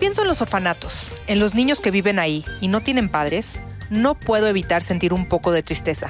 Pienso 0.00 0.22
en 0.22 0.28
los 0.28 0.40
orfanatos, 0.40 1.14
en 1.26 1.38
los 1.38 1.54
niños 1.54 1.80
que 1.80 1.90
viven 1.90 2.18
ahí 2.18 2.44
y 2.60 2.68
no 2.68 2.80
tienen 2.80 3.10
padres, 3.10 3.60
no 3.90 4.14
puedo 4.14 4.48
evitar 4.48 4.82
sentir 4.82 5.12
un 5.12 5.26
poco 5.26 5.52
de 5.52 5.62
tristeza. 5.62 6.08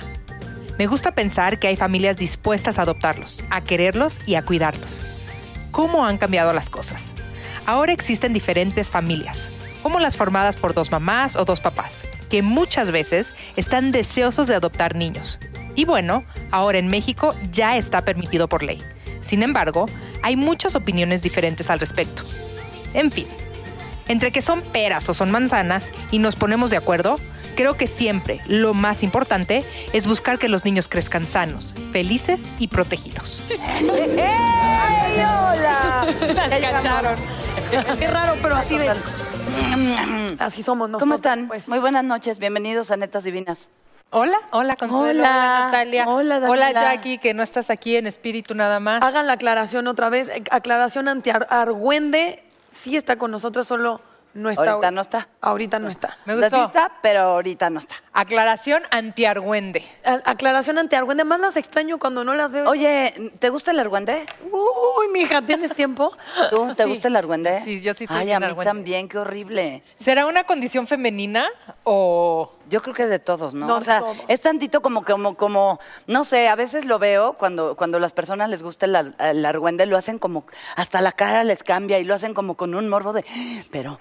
Me 0.78 0.86
gusta 0.86 1.12
pensar 1.12 1.58
que 1.58 1.66
hay 1.66 1.77
familias 1.77 2.16
dispuestas 2.16 2.78
a 2.78 2.82
adoptarlos, 2.82 3.44
a 3.50 3.62
quererlos 3.62 4.19
y 4.27 4.36
a 4.36 4.44
cuidarlos. 4.44 5.05
¿Cómo 5.72 6.06
han 6.06 6.19
cambiado 6.19 6.52
las 6.52 6.70
cosas? 6.70 7.14
Ahora 7.66 7.92
existen 7.92 8.32
diferentes 8.32 8.91
familias, 8.91 9.50
como 9.82 9.98
las 9.98 10.16
formadas 10.16 10.56
por 10.56 10.72
dos 10.72 10.91
mamás 10.91 11.36
o 11.36 11.44
dos 11.44 11.60
papás, 11.60 12.06
que 12.30 12.42
muchas 12.42 12.92
veces 12.92 13.34
están 13.56 13.91
deseosos 13.91 14.47
de 14.47 14.54
adoptar 14.54 14.94
niños. 14.94 15.41
Y 15.75 15.84
bueno, 15.84 16.25
ahora 16.52 16.78
en 16.78 16.88
México 16.88 17.34
ya 17.50 17.77
está 17.77 18.02
permitido 18.04 18.48
por 18.48 18.62
ley. 18.62 18.80
Sin 19.20 19.42
embargo, 19.42 19.86
hay 20.22 20.36
muchas 20.36 20.77
opiniones 20.77 21.22
diferentes 21.22 21.70
al 21.70 21.80
respecto. 21.80 22.22
En 22.94 23.10
fin, 23.10 23.27
entre 24.11 24.33
que 24.33 24.42
son 24.42 24.61
peras 24.62 25.08
o 25.08 25.14
son 25.14 25.30
manzanas 25.30 25.92
y 26.11 26.19
nos 26.19 26.34
ponemos 26.34 26.70
de 26.70 26.77
acuerdo, 26.77 27.16
creo 27.55 27.77
que 27.77 27.86
siempre 27.86 28.41
lo 28.47 28.75
más 28.75 29.03
importante 29.05 29.64
es 29.92 30.05
buscar 30.06 30.39
que 30.39 30.48
los 30.48 30.64
niños 30.64 30.89
crezcan 30.89 31.27
sanos, 31.28 31.75
felices 31.92 32.50
y 32.58 32.66
protegidos. 32.69 33.44
¡Ay, 33.70 35.14
hola! 35.19 36.06
Qué 37.98 38.06
raro, 38.08 38.34
pero 38.42 38.56
así 38.56 38.77
de. 38.78 38.91
Así 40.38 40.62
somos 40.62 40.88
nosotros. 40.88 41.00
¿Cómo 41.00 41.14
están? 41.14 41.47
pues. 41.48 41.69
Muy 41.69 41.78
buenas 41.78 42.03
noches, 42.05 42.38
bienvenidos 42.38 42.91
a 42.91 42.97
Netas 42.97 43.22
Divinas. 43.25 43.69
Hola, 44.12 44.36
hola 44.50 44.75
Consuelo, 44.75 45.20
Hola. 45.20 45.31
hola 45.31 45.64
Natalia, 45.66 46.08
Hola, 46.08 46.41
Daniela. 46.41 46.72
Jackie, 46.72 47.19
que 47.19 47.33
no 47.33 47.44
estás 47.44 47.70
aquí 47.70 47.94
en 47.94 48.08
espíritu 48.08 48.56
nada 48.56 48.81
más. 48.81 49.05
Hagan 49.05 49.28
la 49.28 49.34
aclaración 49.34 49.86
otra 49.86 50.08
vez. 50.11 50.28
Eh, 50.28 50.42
Aclaración 50.50 51.06
ante 51.06 51.31
Ar- 51.31 51.47
Argüende. 51.48 52.42
Sí 52.70 52.96
está 52.96 53.16
con 53.16 53.30
nosotros, 53.30 53.66
solo 53.66 54.00
no 54.32 54.48
está. 54.48 54.70
Ahorita 54.72 54.90
no 54.92 55.00
está. 55.00 55.28
Ahorita 55.40 55.78
no 55.80 55.88
está. 55.88 56.16
Me 56.24 56.34
La 56.36 56.48
gustó. 56.48 56.64
está, 56.66 56.92
pero 57.02 57.20
ahorita 57.22 57.68
no 57.68 57.80
está. 57.80 57.96
Aclaración 58.12 58.82
anti-argüende. 58.92 59.84
Aclaración 60.24 60.78
ante 60.78 60.94
Argüende. 60.94 61.24
Más 61.24 61.41
las 61.41 61.56
extraño 61.56 61.98
cuando 61.98 62.22
no 62.22 62.34
las 62.34 62.52
veo. 62.52 62.68
Oye, 62.70 63.32
¿te 63.41 63.48
gusta 63.50 63.72
el 63.72 63.80
argüende? 63.80 64.26
Uy, 64.44 65.09
mija, 65.12 65.42
¿tienes 65.42 65.72
tiempo? 65.75 66.16
¿Tú 66.50 66.72
te 66.76 66.84
Sí. 66.84 66.88
gusta 66.91 67.09
el 67.09 67.16
argüende? 67.16 67.60
Sí, 67.64 67.80
yo 67.80 67.92
sí 67.92 68.06
soy 68.06 68.16
Ay, 68.19 68.32
a 68.32 68.38
mí 68.38 68.47
argüende. 68.47 68.64
también, 68.70 69.09
qué 69.09 69.19
horrible. 69.19 69.82
¿Será 69.98 70.26
una 70.26 70.44
condición 70.44 70.86
femenina 70.86 71.48
o...? 71.82 72.53
Yo 72.70 72.81
creo 72.81 72.94
que 72.94 73.06
de 73.06 73.19
todos, 73.19 73.53
¿no? 73.53 73.66
No, 73.66 73.76
o 73.76 73.81
sea, 73.81 74.00
todos. 74.00 74.16
es 74.28 74.41
tantito 74.41 74.81
como, 74.81 75.04
como, 75.04 75.36
como, 75.36 75.81
no 76.06 76.25
sé, 76.25 76.48
a 76.48 76.54
veces 76.54 76.84
lo 76.84 76.98
veo 76.98 77.34
cuando, 77.34 77.76
cuando 77.76 77.98
las 77.98 78.12
personas 78.12 78.48
les 78.48 78.62
gusta 78.62 78.86
el, 78.86 79.14
el 79.19 79.44
argüende, 79.44 79.84
lo 79.86 79.97
hacen 79.97 80.19
como, 80.19 80.44
hasta 80.76 81.03
la 81.03 81.12
cara 81.12 81.44
les 81.44 81.62
cambia 81.62 81.98
y 81.98 82.04
lo 82.04 82.14
hacen 82.14 82.32
como 82.32 82.56
con 82.56 82.75
un 82.75 82.88
morbo 82.88 83.12
de, 83.12 83.25
pero, 83.70 83.98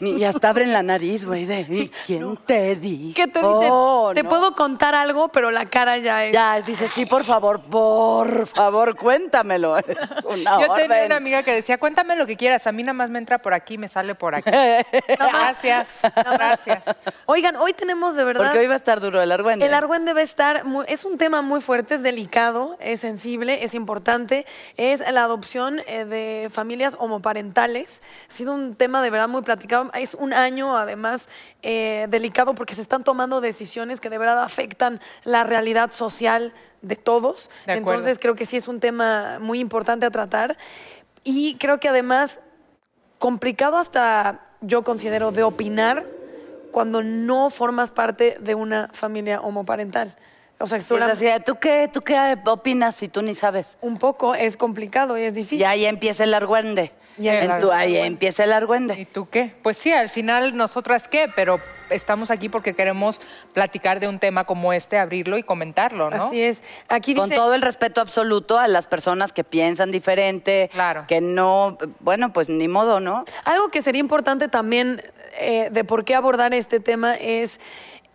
y 0.00 0.24
hasta 0.24 0.48
abren 0.50 0.72
la 0.72 0.82
nariz, 0.82 1.24
güey, 1.26 1.44
de, 1.44 1.60
"¿Y 1.68 1.88
¿quién 2.06 2.36
te 2.46 2.76
dijo? 2.76 3.14
¿Qué 3.14 3.26
te 3.28 3.40
dice? 3.40 3.70
te 4.14 4.22
no?". 4.22 4.28
puedo 4.28 4.54
contar 4.54 4.94
algo, 4.94 5.28
pero 5.28 5.50
la 5.50 5.66
cara 5.66 5.98
ya 5.98 6.24
es. 6.24 6.32
Ya, 6.32 6.60
dice, 6.62 6.88
sí, 6.88 7.06
por 7.06 7.24
favor, 7.24 7.60
por 7.60 8.46
favor, 8.46 8.96
cuéntamelo. 8.96 9.76
Es 10.02 10.24
una 10.24 10.60
Yo 10.60 10.74
tenía 10.74 11.04
una 11.06 11.16
amiga 11.16 11.42
que 11.42 11.52
decía, 11.52 11.78
cuéntame 11.78 12.16
lo 12.16 12.26
que 12.26 12.36
quieras, 12.36 12.66
a 12.66 12.72
mí 12.72 12.82
nada 12.82 12.94
más 12.94 13.10
me 13.10 13.18
entra 13.18 13.38
por 13.38 13.54
aquí, 13.54 13.78
me 13.78 13.88
sale 13.88 14.14
por 14.14 14.34
aquí. 14.34 14.50
Gracias, 15.08 16.00
gracias. 16.14 16.84
Oigan, 17.26 17.56
hoy 17.56 17.72
tenemos 17.72 18.14
de 18.14 18.24
verdad. 18.24 18.44
Porque 18.44 18.58
hoy 18.60 18.66
va 18.66 18.74
a 18.74 18.76
estar 18.76 19.00
duro 19.00 19.20
el 19.22 19.30
argüende. 19.32 19.66
El 19.66 19.74
argüen 19.74 20.04
debe 20.04 20.22
estar, 20.22 20.64
muy- 20.64 20.84
es 20.88 21.04
un 21.04 21.18
tema 21.18 21.42
muy 21.42 21.60
fuerte, 21.60 21.94
es 21.96 22.02
delicado, 22.02 22.76
es 22.80 23.00
sensible, 23.00 23.64
es 23.64 23.74
importante. 23.74 24.46
Es 24.76 25.00
la 25.12 25.24
adopción 25.24 25.80
eh, 25.86 26.04
de 26.04 26.48
familias 26.50 26.96
homoparentales. 26.98 28.00
Ha 28.28 28.32
sido 28.32 28.54
un 28.54 28.74
tema 28.74 29.02
de 29.02 29.10
verdad 29.10 29.28
muy 29.28 29.42
platicado. 29.42 29.81
Es 29.94 30.14
un 30.14 30.32
año, 30.32 30.76
además, 30.76 31.28
eh, 31.62 32.06
delicado 32.10 32.54
porque 32.54 32.74
se 32.74 32.82
están 32.82 33.04
tomando 33.04 33.40
decisiones 33.40 34.00
que 34.00 34.10
de 34.10 34.18
verdad 34.18 34.42
afectan 34.42 35.00
la 35.24 35.44
realidad 35.44 35.92
social 35.92 36.52
de 36.82 36.96
todos. 36.96 37.50
De. 37.66 37.74
Entonces, 37.74 38.18
creo 38.18 38.34
que 38.34 38.46
sí 38.46 38.56
es 38.56 38.68
un 38.68 38.80
tema 38.80 39.38
muy 39.40 39.60
importante 39.60 40.06
a 40.06 40.10
tratar. 40.10 40.56
Y 41.24 41.56
creo 41.56 41.80
que 41.80 41.88
además, 41.88 42.40
complicado 43.18 43.76
hasta, 43.78 44.40
yo 44.60 44.82
considero, 44.82 45.30
de 45.32 45.42
opinar 45.42 46.04
cuando 46.72 47.02
no 47.02 47.50
formas 47.50 47.90
parte 47.90 48.36
de 48.40 48.54
una 48.54 48.88
familia 48.92 49.40
homoparental. 49.40 50.16
O 50.58 50.66
sea, 50.66 50.78
Es 50.78 50.86
solamente 50.86 51.32
así, 51.32 51.42
¿tú 51.44 51.56
qué, 51.56 51.90
¿tú 51.92 52.00
qué 52.00 52.38
opinas 52.46 52.94
si 52.94 53.08
tú 53.08 53.22
ni 53.22 53.34
sabes? 53.34 53.76
un 53.80 53.96
poco 53.96 54.34
es 54.34 54.56
complicado 54.56 55.18
y 55.18 55.22
es 55.22 55.34
difícil. 55.34 55.60
Y 55.60 55.64
ahí 55.64 55.84
empieza 55.84 56.24
el 56.24 56.34
argüende. 56.34 56.92
En 57.18 57.58
tu- 57.58 57.70
ahí 57.72 57.96
empieza 57.96 58.44
el 58.44 58.50
¿Y 58.50 58.52
argüende. 58.54 59.06
tú 59.12 59.28
qué? 59.28 59.52
Pues 59.62 59.76
sí, 59.76 59.92
al 59.92 60.08
final 60.08 60.56
nosotras 60.56 61.08
qué, 61.08 61.28
pero 61.34 61.60
estamos 61.90 62.30
aquí 62.30 62.48
porque 62.48 62.74
queremos 62.74 63.20
platicar 63.52 64.00
de 64.00 64.08
un 64.08 64.18
tema 64.18 64.44
como 64.44 64.72
este, 64.72 64.98
abrirlo 64.98 65.36
y 65.36 65.42
comentarlo, 65.42 66.08
¿no? 66.10 66.24
Así 66.24 66.40
es. 66.40 66.62
Aquí 66.88 67.14
Con 67.14 67.28
dice, 67.28 67.36
todo 67.36 67.54
el 67.54 67.60
respeto 67.60 68.00
absoluto 68.00 68.58
a 68.58 68.66
las 68.66 68.86
personas 68.86 69.32
que 69.32 69.44
piensan 69.44 69.90
diferente, 69.90 70.70
Claro. 70.72 71.04
que 71.06 71.20
no, 71.20 71.76
bueno, 72.00 72.32
pues 72.32 72.48
ni 72.48 72.66
modo, 72.68 72.98
¿no? 73.00 73.24
Algo 73.44 73.68
que 73.68 73.82
sería 73.82 74.00
importante 74.00 74.48
también 74.48 75.02
eh, 75.38 75.68
de 75.70 75.84
por 75.84 76.04
qué 76.04 76.14
abordar 76.14 76.54
este 76.54 76.80
tema 76.80 77.14
es, 77.14 77.60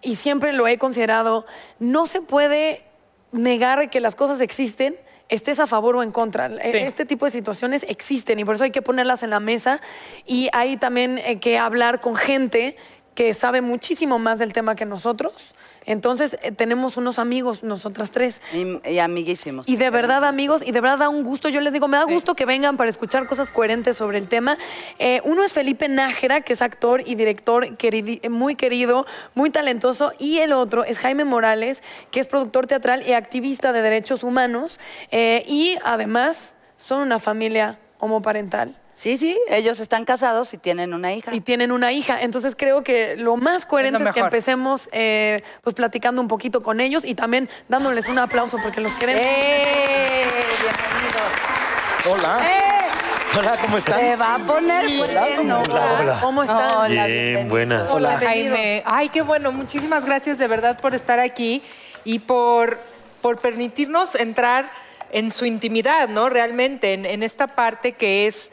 y 0.01 0.15
siempre 0.15 0.53
lo 0.53 0.67
he 0.67 0.77
considerado, 0.77 1.45
no 1.79 2.07
se 2.07 2.21
puede 2.21 2.83
negar 3.31 3.89
que 3.89 3.99
las 3.99 4.15
cosas 4.15 4.39
existen, 4.41 4.95
estés 5.29 5.59
a 5.59 5.67
favor 5.67 5.95
o 5.95 6.03
en 6.03 6.11
contra. 6.11 6.47
Este 6.47 7.05
tipo 7.05 7.25
de 7.25 7.31
situaciones 7.31 7.85
existen 7.87 8.39
y 8.39 8.45
por 8.45 8.55
eso 8.55 8.63
hay 8.63 8.71
que 8.71 8.81
ponerlas 8.81 9.23
en 9.23 9.29
la 9.29 9.39
mesa 9.39 9.81
y 10.25 10.49
hay 10.53 10.77
también 10.77 11.17
eh, 11.17 11.39
que 11.39 11.57
hablar 11.57 12.01
con 12.01 12.15
gente 12.15 12.77
que 13.15 13.33
sabe 13.33 13.61
muchísimo 13.61 14.19
más 14.19 14.39
del 14.39 14.53
tema 14.53 14.75
que 14.75 14.85
nosotros. 14.85 15.55
Entonces 15.87 16.37
eh, 16.43 16.51
tenemos 16.51 16.95
unos 16.97 17.17
amigos, 17.17 17.63
nosotras 17.63 18.11
tres, 18.11 18.41
Y, 18.53 18.87
y 18.87 18.99
amiguísimos. 18.99 19.67
y 19.67 19.77
de 19.77 19.89
verdad, 19.89 20.23
amigos, 20.25 20.61
y 20.63 20.71
de 20.71 20.79
verdad 20.81 20.99
da 20.99 21.09
un 21.09 21.23
gusto. 21.23 21.49
Yo 21.49 21.59
les 21.61 21.73
digo, 21.73 21.87
me 21.87 21.97
da 21.97 22.03
gusto 22.03 22.35
que 22.35 22.45
vengan 22.45 22.77
para 22.77 22.89
escuchar 22.91 23.25
cosas 23.25 23.49
coherentes 23.49 23.97
sobre 23.97 24.19
el 24.19 24.27
tema. 24.27 24.57
Eh, 24.99 25.21
uno 25.23 25.43
es 25.43 25.53
Felipe 25.53 25.87
Nájera, 25.87 26.41
que 26.41 26.53
es 26.53 26.61
actor 26.61 27.01
y 27.05 27.15
director 27.15 27.77
queridi- 27.77 28.29
muy 28.29 28.55
querido, 28.55 29.05
muy 29.33 29.49
talentoso. 29.49 30.11
Y 30.19 30.37
el 30.39 30.51
otro 30.53 30.83
es 30.83 30.99
Jaime 30.99 31.23
Morales, 31.25 31.81
que 32.11 32.19
es 32.19 32.27
productor 32.27 32.67
teatral 32.67 33.01
y 33.07 33.13
activista 33.13 33.71
de 33.71 33.81
derechos 33.81 34.23
humanos. 34.23 34.79
Eh, 35.09 35.43
y 35.47 35.77
además 35.83 36.53
son 36.75 37.01
una 37.01 37.17
familia 37.19 37.79
homoparental. 37.99 38.75
Sí, 38.97 39.15
sí, 39.19 39.39
ellos 39.47 39.79
están 39.79 40.05
casados 40.05 40.55
y 40.55 40.57
tienen 40.57 40.91
una 40.91 41.13
hija. 41.13 41.31
Y 41.31 41.39
tienen 41.39 41.71
una 41.71 41.91
hija. 41.91 42.19
Entonces 42.19 42.55
creo 42.55 42.83
que 42.83 43.15
lo 43.15 43.37
más 43.37 43.67
coherente 43.67 44.03
Es 44.03 44.09
que 44.09 44.21
empecemos 44.21 44.89
eh, 44.91 45.43
pues 45.61 45.75
platicando 45.75 46.19
un 46.19 46.27
poquito 46.27 46.63
con 46.63 46.81
ellos 46.81 47.05
y 47.05 47.13
también 47.13 47.47
dándoles 47.67 48.07
un 48.07 48.17
aplauso 48.17 48.57
porque 48.57 48.81
los 48.81 48.91
queremos. 48.93 49.21
¡Eh! 49.23 50.25
Bienvenidos. 50.59 52.23
Hola. 52.23 52.39
¡Eh! 52.43 53.37
Hola, 53.37 53.57
¿cómo 53.61 53.77
están? 53.77 53.99
Se 53.99 54.15
va 54.15 54.33
a 54.33 54.39
poner 54.39 54.87
bueno. 54.97 55.61
Hola, 55.61 55.97
hola. 55.99 56.19
¿Cómo 56.19 56.41
están? 56.41 56.75
Hola, 56.77 57.05
Bien, 57.05 57.49
buenas. 57.49 57.91
Hola. 57.91 58.17
Jaime. 58.17 58.81
Ay, 58.83 59.09
qué 59.09 59.21
bueno. 59.21 59.51
Muchísimas 59.51 60.05
gracias 60.05 60.39
de 60.39 60.47
verdad 60.47 60.79
por 60.79 60.95
estar 60.95 61.19
aquí 61.19 61.61
y 62.03 62.17
por, 62.17 62.79
por 63.21 63.37
permitirnos 63.37 64.15
entrar 64.15 64.71
en 65.11 65.29
su 65.29 65.45
intimidad, 65.45 66.09
¿no? 66.09 66.29
Realmente, 66.29 66.93
en, 66.93 67.05
en 67.05 67.21
esta 67.21 67.45
parte 67.45 67.91
que 67.91 68.25
es 68.25 68.49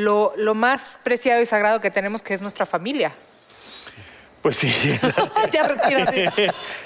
lo, 0.00 0.32
lo 0.36 0.54
más 0.54 0.98
preciado 1.02 1.40
y 1.40 1.46
sagrado 1.46 1.80
que 1.80 1.90
tenemos, 1.90 2.22
que 2.22 2.34
es 2.34 2.42
nuestra 2.42 2.66
familia. 2.66 3.12
Pues 4.42 4.56
sí. 4.56 4.68
ya 5.52 5.68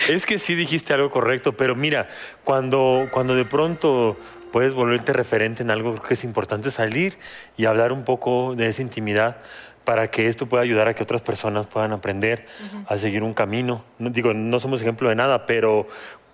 es 0.08 0.26
que 0.26 0.38
sí 0.38 0.54
dijiste 0.54 0.92
algo 0.92 1.10
correcto, 1.10 1.52
pero 1.56 1.74
mira, 1.74 2.08
cuando, 2.42 3.08
cuando 3.12 3.34
de 3.36 3.44
pronto 3.44 4.16
puedes 4.50 4.74
volverte 4.74 5.12
referente 5.12 5.62
en 5.62 5.70
algo, 5.70 5.92
creo 5.92 6.02
que 6.02 6.14
es 6.14 6.24
importante 6.24 6.70
salir 6.70 7.16
y 7.56 7.66
hablar 7.66 7.92
un 7.92 8.04
poco 8.04 8.54
de 8.56 8.68
esa 8.68 8.82
intimidad 8.82 9.36
para 9.84 10.10
que 10.10 10.28
esto 10.28 10.46
pueda 10.46 10.62
ayudar 10.62 10.88
a 10.88 10.94
que 10.94 11.02
otras 11.02 11.22
personas 11.22 11.66
puedan 11.66 11.92
aprender 11.92 12.46
a 12.86 12.96
seguir 12.96 13.22
un 13.22 13.34
camino. 13.34 13.84
No, 13.98 14.10
digo, 14.10 14.32
no 14.34 14.58
somos 14.60 14.80
ejemplo 14.80 15.08
de 15.08 15.14
nada, 15.14 15.46
pero 15.46 15.86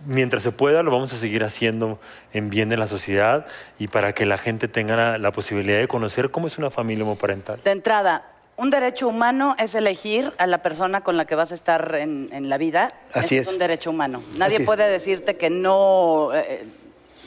mientras 0.07 0.43
se 0.43 0.53
pueda 0.53 0.83
lo 0.83 0.91
vamos 0.91 1.13
a 1.13 1.17
seguir 1.17 1.45
haciendo 1.45 2.01
en 2.33 2.49
bien 2.49 2.69
de 2.69 2.77
la 2.77 2.87
sociedad 2.87 3.47
y 3.79 3.89
para 3.89 4.13
que 4.15 4.25
la 4.25 4.39
gente 4.39 4.67
tenga 4.69 4.97
la, 4.97 5.19
la 5.19 5.33
posibilidad 5.33 5.79
de 5.79 5.89
conocer 5.89 6.31
cómo 6.31 6.47
es 6.47 6.59
una 6.59 6.71
familia 6.71 7.05
homoparental. 7.05 7.61
De 7.65 7.71
entrada, 7.73 8.25
un 8.57 8.71
derecho 8.71 9.09
humano 9.09 9.57
es 9.59 9.75
elegir 9.75 10.33
a 10.39 10.47
la 10.47 10.59
persona 10.63 11.01
con 11.03 11.17
la 11.17 11.25
que 11.25 11.35
vas 11.35 11.51
a 11.51 11.55
estar 11.55 11.95
en, 11.97 12.29
en 12.33 12.49
la 12.49 12.57
vida. 12.59 12.93
Así 13.13 13.37
Ese 13.37 13.49
es. 13.49 13.53
un 13.55 13.59
derecho 13.59 13.91
humano. 13.91 14.23
Nadie 14.39 14.55
Así 14.57 14.63
es. 14.63 14.67
puede 14.67 14.89
decirte 14.89 15.37
que 15.37 15.51
no, 15.51 16.31
eh, 16.35 16.67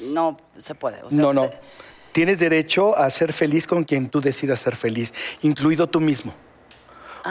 no 0.02 0.38
se 0.58 0.74
puede. 0.76 1.02
O 1.04 1.10
sea, 1.10 1.20
No, 1.20 1.34
no. 1.34 1.50
Tienes 2.14 2.40
derecho 2.40 2.96
a 2.96 3.10
ser 3.10 3.34
feliz 3.34 3.68
con 3.68 3.84
quien 3.84 4.08
tú 4.08 4.22
decidas 4.22 4.60
ser 4.60 4.76
feliz, 4.76 5.14
incluido 5.42 5.88
tú 5.88 6.00
mismo. 6.00 6.34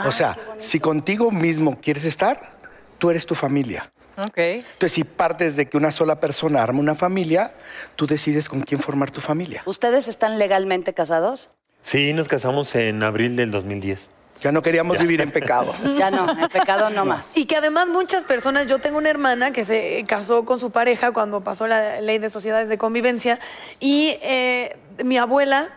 o 0.05 0.11
sea, 0.11 0.37
si 0.59 0.79
contigo 0.79 1.31
mismo 1.31 1.79
quieres 1.81 2.05
estar, 2.05 2.57
tú 2.99 3.09
eres 3.09 3.25
tu 3.25 3.33
familia. 3.33 3.91
Ok. 4.17 4.37
Entonces, 4.37 4.91
si 4.91 5.03
partes 5.03 5.55
de 5.55 5.67
que 5.67 5.77
una 5.77 5.91
sola 5.91 6.19
persona 6.19 6.61
arma 6.61 6.79
una 6.79 6.95
familia, 6.95 7.53
tú 7.95 8.05
decides 8.05 8.49
con 8.49 8.61
quién 8.61 8.81
formar 8.81 9.09
tu 9.09 9.21
familia. 9.21 9.63
¿Ustedes 9.65 10.07
están 10.07 10.37
legalmente 10.37 10.93
casados? 10.93 11.49
Sí, 11.81 12.13
nos 12.13 12.27
casamos 12.27 12.75
en 12.75 13.03
abril 13.03 13.35
del 13.35 13.51
2010. 13.51 14.09
Ya 14.43 14.51
no 14.51 14.61
queríamos 14.61 14.97
vivir 14.97 15.21
en 15.21 15.31
pecado. 15.31 15.73
Ya 15.97 16.11
no, 16.11 16.29
en 16.29 16.49
pecado 16.49 16.89
no 16.89 17.05
más. 17.05 17.31
Y 17.35 17.45
que 17.45 17.55
además 17.55 17.87
muchas 17.87 18.25
personas, 18.25 18.67
yo 18.67 18.79
tengo 18.79 18.97
una 18.97 19.09
hermana 19.09 19.51
que 19.51 19.63
se 19.63 20.03
casó 20.05 20.43
con 20.43 20.59
su 20.59 20.71
pareja 20.71 21.11
cuando 21.11 21.41
pasó 21.41 21.65
la 21.65 22.01
ley 22.01 22.17
de 22.17 22.29
sociedades 22.29 22.67
de 22.67 22.77
convivencia 22.77 23.39
y 23.79 24.17
eh, 24.21 24.75
mi 25.03 25.17
abuela, 25.17 25.69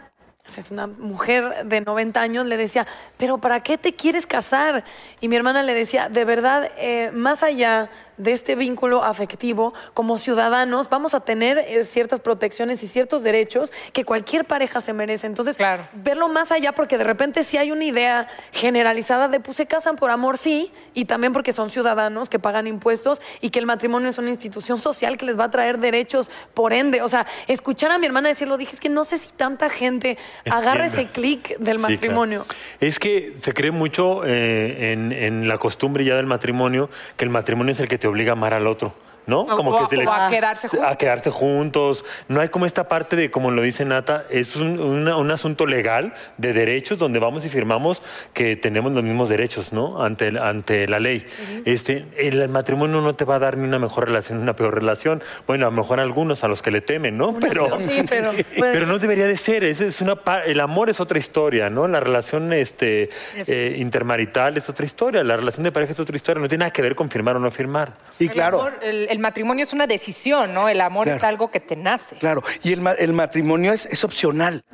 es 0.56 0.70
una 0.70 0.86
mujer 0.86 1.64
de 1.64 1.80
90 1.80 2.20
años, 2.20 2.46
le 2.46 2.56
decía, 2.56 2.86
pero 3.16 3.38
¿para 3.38 3.62
qué 3.62 3.78
te 3.78 3.94
quieres 3.94 4.26
casar? 4.26 4.84
Y 5.20 5.28
mi 5.28 5.36
hermana 5.36 5.62
le 5.62 5.74
decía, 5.74 6.08
de 6.08 6.24
verdad, 6.24 6.70
eh, 6.76 7.10
más 7.12 7.42
allá 7.42 7.90
de 8.16 8.32
este 8.32 8.54
vínculo 8.54 9.04
afectivo, 9.04 9.74
como 9.94 10.18
ciudadanos 10.18 10.88
vamos 10.88 11.14
a 11.14 11.20
tener 11.20 11.58
eh, 11.58 11.84
ciertas 11.84 12.20
protecciones 12.20 12.82
y 12.82 12.88
ciertos 12.88 13.22
derechos 13.22 13.72
que 13.92 14.04
cualquier 14.04 14.44
pareja 14.44 14.80
se 14.80 14.92
merece. 14.92 15.26
Entonces, 15.26 15.56
Claro. 15.56 15.86
verlo 15.94 16.28
más 16.28 16.50
allá, 16.52 16.72
porque 16.72 16.98
de 16.98 17.04
repente 17.04 17.44
sí 17.44 17.56
hay 17.58 17.70
una 17.70 17.84
idea 17.84 18.28
generalizada 18.52 19.28
de 19.28 19.40
pues 19.40 19.56
se 19.58 19.66
casan 19.66 19.96
por 19.96 20.10
amor, 20.10 20.38
sí, 20.38 20.72
y 20.94 21.04
también 21.04 21.32
porque 21.32 21.52
son 21.52 21.70
ciudadanos 21.70 22.28
que 22.28 22.38
pagan 22.38 22.66
impuestos 22.66 23.20
y 23.40 23.50
que 23.50 23.58
el 23.58 23.66
matrimonio 23.66 24.08
es 24.08 24.18
una 24.18 24.30
institución 24.30 24.78
social 24.80 25.16
que 25.16 25.26
les 25.26 25.38
va 25.38 25.44
a 25.44 25.50
traer 25.50 25.78
derechos 25.78 26.30
por 26.54 26.72
ende. 26.72 27.02
O 27.02 27.08
sea, 27.08 27.26
escuchar 27.46 27.90
a 27.92 27.98
mi 27.98 28.06
hermana 28.06 28.28
decirlo, 28.28 28.56
dije, 28.56 28.74
es 28.74 28.80
que 28.80 28.88
no 28.88 29.04
sé 29.04 29.18
si 29.18 29.28
tanta 29.30 29.70
gente 29.70 30.18
agarra 30.50 30.86
ese 30.86 31.06
clic 31.06 31.56
del 31.58 31.76
Sí, 31.76 31.82
matrimonio. 31.82 32.44
claro. 32.44 32.60
Es 32.80 32.98
que 32.98 33.34
se 33.38 33.52
cree 33.52 33.70
mucho 33.70 34.22
eh, 34.24 34.92
en, 34.92 35.12
en 35.12 35.48
la 35.48 35.58
costumbre 35.58 36.04
ya 36.04 36.16
del 36.16 36.26
matrimonio, 36.26 36.88
que 37.16 37.24
el 37.24 37.30
matrimonio 37.30 37.72
es 37.72 37.80
el 37.80 37.88
que 37.88 37.98
te 37.98 38.05
obliga 38.06 38.32
a 38.32 38.34
amar 38.34 38.54
al 38.54 38.66
otro, 38.66 38.94
¿no? 39.26 39.40
O- 39.42 39.54
o- 39.56 39.70
o 39.70 39.84
a 40.12 40.28
quedarse 40.28 40.66
a 40.66 40.70
juntos. 40.70 40.96
quedarse 40.96 41.30
juntos. 41.30 42.04
No 42.28 42.40
hay 42.40 42.48
como 42.48 42.66
esta 42.66 42.88
parte 42.88 43.16
de, 43.16 43.30
como 43.30 43.50
lo 43.50 43.62
dice 43.62 43.84
Nata, 43.84 44.24
es 44.30 44.56
un, 44.56 44.78
una- 44.80 45.16
un 45.16 45.30
asunto 45.30 45.66
legal 45.66 46.14
de 46.38 46.52
derechos 46.52 46.98
donde 46.98 47.18
vamos 47.18 47.44
y 47.44 47.48
firmamos 47.48 48.02
que 48.32 48.56
tenemos 48.56 48.92
los 48.92 49.02
mismos 49.02 49.28
derechos, 49.28 49.72
¿no? 49.72 50.02
Ante, 50.02 50.28
el- 50.28 50.38
ante 50.38 50.86
la 50.88 50.98
ley. 51.00 51.26
este, 51.64 52.06
el 52.18 52.48
matrimonio 52.48 53.00
no 53.00 53.14
te 53.14 53.24
va 53.24 53.36
a 53.36 53.38
dar 53.38 53.56
ni 53.56 53.66
una 53.66 53.78
mejor 53.78 54.06
relación 54.06 54.38
ni 54.38 54.42
una 54.42 54.54
peor 54.54 54.74
relación. 54.74 55.22
Bueno, 55.46 55.66
a 55.66 55.70
lo 55.70 55.76
mejor 55.76 56.00
algunos 56.00 56.44
a 56.44 56.48
los 56.48 56.62
que 56.62 56.70
le 56.70 56.80
temen, 56.80 57.16
¿no? 57.18 57.38
Pero, 57.38 57.78
Sí, 57.80 58.04
pero... 58.08 58.30
pues, 58.32 58.44
pero 58.58 58.86
no 58.86 58.98
debería 58.98 59.26
de 59.26 59.36
ser. 59.36 59.64
Es, 59.64 59.80
es 59.80 60.00
una 60.00 60.16
el 60.44 60.60
amor 60.60 60.90
es 60.90 61.00
otra 61.00 61.18
historia, 61.18 61.70
¿no? 61.70 61.86
La 61.88 62.00
relación 62.00 62.52
este, 62.52 63.10
eh, 63.46 63.76
intermarital 63.78 64.56
es 64.56 64.68
otra 64.68 64.84
historia. 64.86 65.22
La 65.24 65.36
relación 65.36 65.64
de 65.64 65.72
pareja 65.72 65.92
es 65.92 66.00
otra 66.00 66.16
historia. 66.16 66.40
No 66.40 66.48
tiene 66.48 66.60
nada 66.62 66.72
que 66.72 66.82
ver 66.82 66.94
con 66.94 67.10
firmar 67.10 67.36
o 67.36 67.38
no 67.38 67.50
firmar. 67.50 67.92
Y 68.18 68.24
El 68.24 68.30
claro, 68.30 68.60
amor- 68.60 68.78
el, 68.82 69.08
el 69.08 69.15
matrimonio 69.18 69.64
es 69.64 69.72
una 69.72 69.86
decisión, 69.86 70.52
¿no? 70.54 70.68
El 70.68 70.80
amor 70.80 71.04
Claro. 71.04 71.18
es 71.18 71.24
algo 71.24 71.50
que 71.50 71.60
te 71.60 71.76
nace. 71.76 72.16
claro. 72.16 72.42
Y 72.62 72.72
el, 72.72 72.82
el 72.98 73.12
matrimonio 73.12 73.72
es, 73.72 73.86
es 73.86 74.04
opcional. 74.04 74.64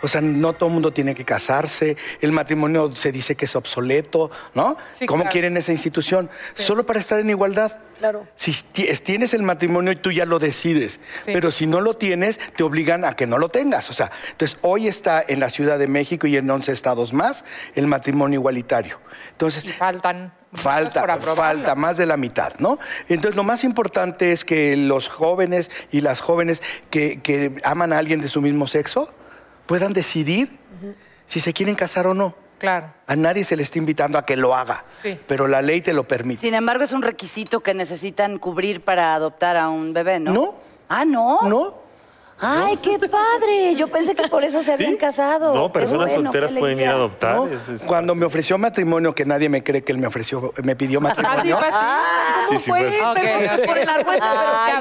O 0.00 0.06
sea, 0.06 0.20
no 0.20 0.52
todo 0.52 0.68
el 0.68 0.74
mundo 0.74 0.92
tiene 0.92 1.12
que 1.12 1.24
casarse. 1.24 1.96
El 2.20 2.30
matrimonio 2.30 2.92
se 2.92 3.10
dice 3.10 3.34
que 3.34 3.46
es 3.46 3.56
obsoleto, 3.56 4.30
¿no? 4.54 4.76
Sí, 4.92 5.06
¿Cómo 5.06 5.24
claro. 5.24 5.32
quieren 5.32 5.56
esa 5.56 5.72
institución? 5.72 6.30
Solo 6.54 6.86
para 6.86 7.00
estar 7.00 7.18
en 7.18 7.28
igualdad. 7.30 7.76
Claro. 7.98 8.24
Si 8.36 8.52
ti- 8.52 8.86
tienes 9.02 9.34
el 9.34 9.42
matrimonio 9.42 9.90
y 9.90 9.96
tú 9.96 10.12
ya 10.12 10.24
lo 10.24 10.38
decides, 10.38 11.00
Sí. 11.24 11.32
pero 11.32 11.50
si 11.50 11.66
no 11.66 11.80
lo 11.80 11.96
tienes, 11.96 12.38
te 12.56 12.62
obligan 12.62 13.04
a 13.04 13.16
que 13.16 13.26
no 13.26 13.38
lo 13.38 13.48
tengas. 13.48 13.90
O 13.90 13.92
sea, 13.92 14.12
entonces 14.30 14.56
hoy 14.62 14.86
está 14.86 15.24
en 15.26 15.40
la 15.40 15.50
Ciudad 15.50 15.80
de 15.80 15.88
México 15.88 16.28
y 16.28 16.36
en 16.36 16.48
11 16.48 16.70
estados 16.70 17.12
más 17.12 17.44
el 17.74 17.88
matrimonio 17.88 18.38
igualitario. 18.38 19.00
Entonces, 19.38 19.64
Y 19.66 19.68
faltan. 19.68 20.32
Falta, 20.52 21.06
falta 21.36 21.74
más 21.76 21.96
de 21.96 22.06
la 22.06 22.16
mitad, 22.16 22.54
¿no? 22.58 22.80
Entonces 23.08 23.36
lo 23.36 23.44
más 23.44 23.62
importante 23.62 24.32
es 24.32 24.44
que 24.44 24.76
los 24.76 25.06
jóvenes 25.08 25.70
y 25.92 26.00
las 26.00 26.20
jóvenes 26.20 26.60
que, 26.90 27.20
que 27.20 27.60
aman 27.62 27.92
a 27.92 27.98
alguien 27.98 28.20
de 28.20 28.26
su 28.26 28.40
mismo 28.40 28.66
sexo 28.66 29.08
puedan 29.66 29.92
decidir 29.92 30.58
si 31.26 31.38
se 31.38 31.52
quieren 31.52 31.76
casar 31.76 32.08
o 32.08 32.14
no. 32.14 32.34
Claro. 32.58 32.92
A 33.06 33.14
nadie 33.14 33.44
se 33.44 33.56
le 33.56 33.62
está 33.62 33.78
invitando 33.78 34.18
a 34.18 34.26
que 34.26 34.36
lo 34.36 34.56
haga, 34.56 34.82
Sí. 35.00 35.16
pero 35.28 35.46
la 35.46 35.62
ley 35.62 35.82
te 35.82 35.92
lo 35.92 36.02
permite. 36.08 36.40
Sin 36.40 36.54
embargo, 36.54 36.82
es 36.82 36.90
un 36.92 37.02
requisito 37.02 37.60
que 37.60 37.74
necesitan 37.74 38.38
cubrir 38.38 38.80
para 38.80 39.14
adoptar 39.14 39.56
a 39.56 39.68
un 39.68 39.92
bebé, 39.92 40.18
¿no? 40.18 40.32
No. 40.32 40.54
Ah, 40.88 41.04
¿no? 41.04 41.42
¿No? 41.42 41.74
Ay, 42.40 42.76
qué 42.78 42.98
padre. 42.98 43.74
Yo 43.76 43.88
pensé 43.88 44.14
que 44.14 44.28
por 44.28 44.44
eso 44.44 44.62
se 44.62 44.72
habían 44.74 44.96
casado. 44.96 45.54
No, 45.54 45.72
personas 45.72 46.08
bueno, 46.08 46.30
solteras 46.30 46.52
pueden 46.52 46.78
ir 46.80 46.86
a 46.88 46.92
adoptar. 46.92 47.34
¿No? 47.36 47.46
Es- 47.48 47.68
es- 47.68 47.80
Cuando 47.82 48.14
me 48.14 48.26
ofreció 48.26 48.56
matrimonio, 48.58 49.14
que 49.14 49.24
nadie 49.24 49.48
me 49.48 49.62
cree 49.64 49.82
que 49.82 49.92
él 49.92 49.98
me 49.98 50.06
ofreció, 50.06 50.52
me 50.62 50.76
pidió 50.76 51.00
Ah, 51.04 51.12
sí, 51.14 51.22
matrimonio. 51.22 51.56
fue 51.58 51.68
así. 51.68 51.78
¿Cómo 52.46 52.58
Sí, 52.58 52.64
sí, 52.64 52.70
fue? 52.70 52.86
ok. 52.88 53.66
por 53.66 53.78
el 53.78 53.88
argüente, 53.88 54.26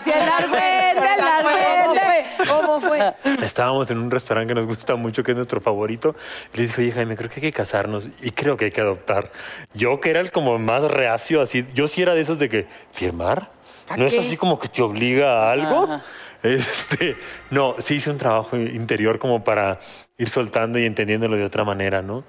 pero 0.06 0.22
el 0.22 0.30
argüente, 0.30 1.02
el 1.16 1.22
argüente. 1.22 2.26
¿Cómo 2.48 2.80
fue? 2.80 3.14
Estábamos 3.44 3.90
en 3.92 3.98
un 3.98 4.12
restaurante 4.12 4.54
que 4.54 4.60
nos 4.60 4.66
gusta 4.68 4.96
mucho, 4.96 5.24
que 5.24 5.32
es 5.32 5.36
nuestro 5.38 5.60
favorito. 5.60 6.16
Y 6.54 6.58
le 6.58 6.64
dije, 6.68 6.82
oye, 6.82 6.92
Jaime, 6.92 7.16
creo 7.18 7.30
que 7.30 7.36
hay 7.36 7.42
que 7.42 7.52
casarnos 7.52 8.08
y 8.22 8.32
creo 8.32 8.56
que 8.56 8.66
hay 8.66 8.72
que 8.72 8.82
adoptar. 8.82 9.32
Yo, 9.74 10.00
que 10.00 10.10
era 10.12 10.20
el 10.20 10.32
como 10.32 10.58
más 10.60 10.84
reacio, 10.84 11.42
así, 11.42 11.66
yo 11.74 11.88
sí 11.88 12.02
era 12.02 12.14
de 12.14 12.22
esos 12.22 12.40
de 12.40 12.50
que, 12.50 12.68
¿firmar? 12.94 13.50
¿No 13.98 14.06
es 14.06 14.18
así 14.18 14.36
como 14.38 14.60
que 14.60 14.68
te 14.68 14.82
obliga 14.82 15.48
a 15.50 15.52
algo? 15.54 16.00
Este, 16.44 17.16
no, 17.50 17.76
sí 17.80 17.96
hice 17.96 18.12
un 18.12 18.18
trabajo 18.18 18.58
interior 18.58 19.20
como 19.20 19.44
para 19.44 19.80
ir 20.18 20.30
soltando 20.30 20.80
y 20.80 20.86
entendiéndolo 20.86 21.36
de 21.36 21.44
otra 21.44 21.64
manera, 21.64 22.02
¿no? 22.02 22.24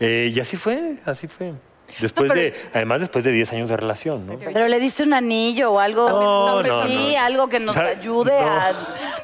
Eh, 0.00 0.30
y 0.34 0.40
así 0.40 0.56
fue, 0.56 0.96
así 1.04 1.28
fue. 1.28 1.54
Después 2.00 2.30
pero- 2.32 2.40
de, 2.40 2.54
además 2.74 3.00
después 3.00 3.24
de 3.24 3.32
10 3.32 3.52
años 3.52 3.68
de 3.68 3.76
relación, 3.76 4.26
¿no? 4.26 4.38
Pero 4.38 4.66
le 4.68 4.78
diste 4.80 5.02
un 5.02 5.14
anillo 5.14 5.72
o 5.72 5.80
algo. 5.80 6.08
No, 6.08 6.62
no, 6.62 6.86
sí, 6.86 7.12
no. 7.14 7.22
algo 7.22 7.48
que 7.48 7.60
nos 7.60 7.76
O 7.76 7.78
sea, 7.78 7.88
ayude 7.88 8.32
no. 8.40 8.46
a, 8.46 8.68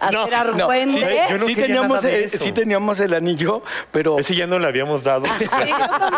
a 0.01 0.11
No, 0.11 0.23
hacer 0.23 0.33
no, 0.33 0.65
argüende. 0.65 1.29
sí, 1.41 1.47
sí, 1.47 1.55
teníamos, 1.55 2.05
eh, 2.05 2.29
sí 2.29 2.53
el 3.01 3.15
anillo, 3.15 3.63
pero 3.91 4.19
Ese 4.19 4.35
ya 4.35 4.47
no 4.47 4.59
le 4.59 4.67
habíamos 4.67 5.03
dado. 5.05 5.25
Sí, 5.27 5.45
también 5.49 5.77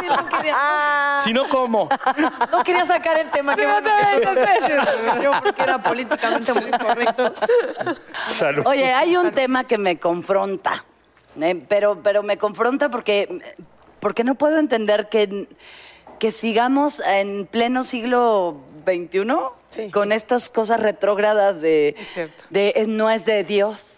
no 0.09 0.28
quería, 0.28 0.56
si 1.25 1.32
no, 1.32 1.49
¿cómo? 1.49 1.88
no 2.52 2.62
quería 2.64 2.87
sacar 2.87 3.18
el 3.18 3.30
tema. 3.30 3.54
que- 3.56 3.62
yo 5.23 5.30
porque 5.42 5.62
era 5.62 5.82
políticamente 5.82 6.52
muy 6.52 6.71
correcto. 6.71 7.32
Salud. 8.28 8.66
Oye, 8.66 8.92
hay 8.92 9.16
un 9.16 9.32
tema 9.32 9.64
que 9.64 9.78
me 9.78 9.99
confronta, 9.99 10.85
eh, 11.40 11.62
pero, 11.68 11.99
pero 12.02 12.23
me 12.23 12.37
confronta 12.38 12.88
porque, 12.88 13.40
porque 14.00 14.25
no 14.25 14.35
puedo 14.35 14.59
entender 14.59 15.09
que, 15.09 15.49
que 16.22 16.30
sigamos 16.30 17.00
en 17.04 17.46
pleno 17.46 17.82
siglo 17.82 18.56
XXI 18.86 19.26
Sí. 19.70 19.90
con 19.90 20.12
estas 20.12 20.50
cosas 20.50 20.78
retrógradas 20.78 21.60
de, 21.60 21.96
no 22.86 23.10
es 23.10 23.24
de 23.24 23.42
Dios. 23.42 23.94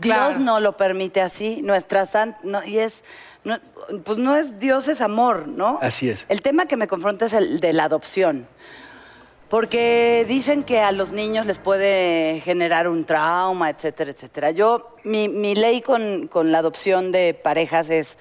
Claro. 0.00 0.30
Dios 0.30 0.40
no 0.40 0.58
lo 0.58 0.76
permite 0.76 1.20
así, 1.20 1.62
nuestra 1.62 2.04
san- 2.06 2.36
no, 2.42 2.64
y 2.64 2.78
es, 2.80 3.04
no- 3.44 3.60
pues 4.04 4.18
no 4.18 4.34
es 4.34 4.58
Dios 4.58 4.88
es 4.88 5.00
amor, 5.00 5.46
¿no? 5.46 5.78
Así 5.80 6.08
es. 6.08 6.26
El 6.28 6.42
tema 6.42 6.66
que 6.66 6.76
me 6.76 6.88
confronta 6.88 7.26
es 7.26 7.32
el 7.32 7.60
de 7.60 7.72
la 7.72 7.84
adopción. 7.84 8.48
Porque 9.48 10.24
dicen 10.28 10.64
que 10.64 10.80
a 10.80 10.90
los 10.90 11.12
niños 11.12 11.46
les 11.46 11.58
puede 11.58 12.40
generar 12.40 12.88
un 12.88 13.04
trauma, 13.04 13.70
etcétera, 13.70 14.10
etcétera. 14.10 14.50
Yo, 14.50 14.96
mi, 15.04 15.28
mi 15.28 15.54
ley 15.54 15.80
con, 15.80 16.26
con 16.26 16.50
la 16.50 16.58
adopción 16.58 17.12
de 17.12 17.34
parejas 17.34 17.88
es 17.88 18.18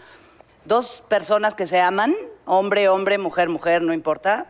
dos 0.66 1.04
personas 1.10 1.56
que 1.56 1.66
se 1.66 1.82
aman, 1.82 2.14
hombre, 2.48 2.90
hombre, 2.90 3.18
mujer, 3.20 3.50
mujer, 3.50 3.82
no 3.84 3.94
importa, 3.94 4.48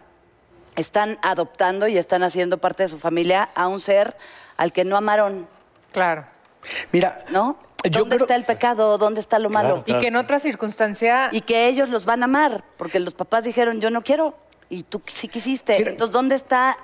están 0.76 1.18
adoptando 1.24 1.88
y 1.88 1.98
están 1.98 2.24
haciendo 2.24 2.58
parte 2.60 2.84
de 2.84 2.90
su 2.90 3.00
familia 3.00 3.50
a 3.56 3.68
un 3.68 3.80
ser 3.80 4.16
al 4.56 4.72
que 4.72 4.86
no 4.86 4.96
amaron, 4.96 5.48
Claro. 5.92 6.26
Mira, 6.92 7.24
¿no? 7.30 7.58
Yo 7.84 8.02
¿Dónde 8.02 8.18
creo- 8.18 8.26
está 8.26 8.36
el 8.36 8.44
pecado? 8.46 8.98
¿Dónde 8.98 9.20
está 9.22 9.40
lo 9.40 9.50
malo? 9.50 9.84
Claro. 9.84 10.00
Y 10.00 10.02
que 10.02 10.08
en 10.08 10.16
otra 10.18 10.40
circunstancia. 10.40 11.30
Y 11.32 11.42
que 11.42 11.68
ellos 11.68 11.90
los 11.90 12.06
van 12.06 12.22
a 12.24 12.26
amar, 12.26 12.64
porque 12.78 13.00
los 13.00 13.14
papás 13.14 13.44
dijeron, 13.46 13.80
yo 13.82 13.90
no 13.90 14.04
quiero. 14.04 14.36
y 14.70 14.84
tú 14.84 15.02
sí 15.06 15.30
quisiste. 15.30 15.78
Entonces, 15.78 16.12
¿dónde 16.12 16.36
está? 16.36 16.76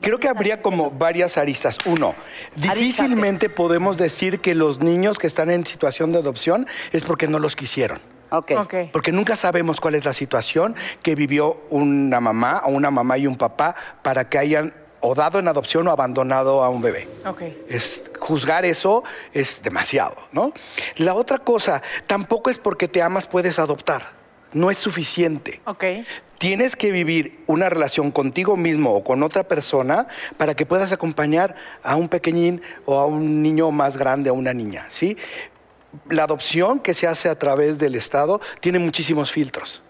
Creo 0.00 0.18
que 0.18 0.26
habría 0.28 0.60
como 0.60 0.90
varias 0.90 1.38
aristas. 1.38 1.78
Uno, 1.86 2.16
difícilmente 2.56 3.48
podemos 3.48 3.96
decir 3.96 4.40
que 4.40 4.56
los 4.56 4.80
niños 4.80 5.18
que 5.18 5.28
están 5.28 5.48
en 5.50 5.64
situación 5.64 6.10
de 6.12 6.18
adopción 6.18 6.66
es 6.90 7.04
porque 7.04 7.28
no 7.28 7.38
los 7.38 7.54
quisieron. 7.54 8.00
Ok. 8.30 8.52
Ok. 8.58 8.74
Porque 8.92 9.12
nunca 9.12 9.36
sabemos 9.36 9.80
cuál 9.80 9.94
es 9.94 10.04
la 10.04 10.12
situación 10.12 10.74
que 11.02 11.14
vivió 11.14 11.58
una 11.70 12.20
mamá 12.20 12.62
o 12.66 12.70
una 12.70 12.90
mamá 12.90 13.18
y 13.18 13.26
un 13.26 13.36
papá 13.36 13.74
para 14.02 14.28
que 14.28 14.38
hayan 14.38 14.74
o 15.00 15.14
dado 15.14 15.38
en 15.38 15.48
adopción 15.48 15.86
o 15.88 15.90
abandonado 15.90 16.62
a 16.62 16.68
un 16.68 16.82
bebé. 16.82 17.08
Ok. 17.24 17.42
Es, 17.68 18.10
juzgar 18.18 18.64
eso 18.64 19.04
es 19.32 19.62
demasiado, 19.62 20.16
¿no? 20.32 20.52
La 20.96 21.14
otra 21.14 21.38
cosa, 21.38 21.82
tampoco 22.06 22.50
es 22.50 22.58
porque 22.58 22.88
te 22.88 23.02
amas 23.02 23.26
puedes 23.26 23.58
adoptar. 23.58 24.18
No 24.52 24.70
es 24.70 24.78
suficiente. 24.78 25.60
Ok. 25.66 25.84
Tienes 26.38 26.74
que 26.74 26.90
vivir 26.90 27.44
una 27.46 27.68
relación 27.68 28.10
contigo 28.10 28.56
mismo 28.56 28.94
o 28.94 29.04
con 29.04 29.22
otra 29.22 29.44
persona 29.44 30.08
para 30.38 30.54
que 30.54 30.64
puedas 30.64 30.90
acompañar 30.90 31.54
a 31.82 31.96
un 31.96 32.08
pequeñín 32.08 32.62
o 32.86 32.98
a 32.98 33.04
un 33.04 33.42
niño 33.42 33.70
más 33.70 33.98
grande, 33.98 34.30
a 34.30 34.32
una 34.32 34.54
niña, 34.54 34.86
¿sí? 34.88 35.18
La 36.08 36.24
adopción 36.24 36.80
que 36.80 36.94
se 36.94 37.06
hace 37.06 37.28
a 37.28 37.38
través 37.38 37.78
del 37.78 37.94
Estado 37.94 38.40
tiene 38.60 38.78
muchísimos 38.78 39.30
filtros. 39.32 39.82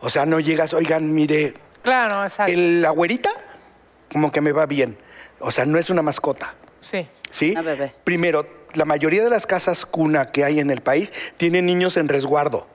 O 0.00 0.10
sea, 0.10 0.26
no 0.26 0.40
llegas, 0.40 0.74
oigan, 0.74 1.12
mire, 1.14 1.54
Claro, 1.82 2.22
exacto. 2.24 2.52
el, 2.52 2.82
la 2.82 2.90
güerita, 2.90 3.30
como 4.10 4.30
que 4.32 4.40
me 4.40 4.52
va 4.52 4.66
bien. 4.66 4.96
O 5.40 5.50
sea, 5.50 5.64
no 5.64 5.78
es 5.78 5.90
una 5.90 6.02
mascota. 6.02 6.54
Sí. 6.80 7.08
¿sí? 7.30 7.52
Una 7.52 7.62
bebé. 7.62 7.94
Primero, 8.04 8.46
la 8.74 8.84
mayoría 8.84 9.22
de 9.24 9.30
las 9.30 9.46
casas 9.46 9.84
cuna 9.86 10.30
que 10.32 10.44
hay 10.44 10.60
en 10.60 10.70
el 10.70 10.80
país 10.80 11.12
tienen 11.36 11.66
niños 11.66 11.96
en 11.96 12.08
resguardo, 12.08 12.66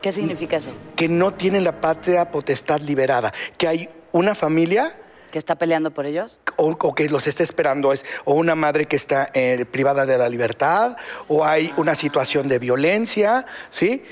¿Qué 0.00 0.12
significa 0.12 0.56
eso? 0.58 0.70
que 0.96 1.08
no 1.08 1.32
tienen 1.32 1.64
la 1.64 1.80
patria 1.80 2.30
potestad 2.30 2.80
liberada, 2.80 3.32
que 3.56 3.68
hay 3.68 3.88
una 4.12 4.34
familia 4.34 4.94
¿Que 5.34 5.40
está 5.40 5.56
peleando 5.56 5.90
por 5.90 6.06
ellos? 6.06 6.38
o, 6.54 6.76
o 6.80 6.94
que 6.94 7.08
los 7.08 7.26
está 7.26 7.42
esperando 7.42 7.92
es 7.92 8.04
o 8.24 8.34
una 8.34 8.54
madre 8.54 8.86
que 8.86 8.94
está 8.94 9.30
eh, 9.34 9.64
privada 9.64 10.06
de 10.06 10.16
la 10.16 10.28
libertad 10.28 10.96
o 11.26 11.44
hay 11.44 11.74
una 11.76 11.96
situación 11.96 12.46
de 12.46 12.60
violencia, 12.60 13.44
¿sí? 13.68 14.04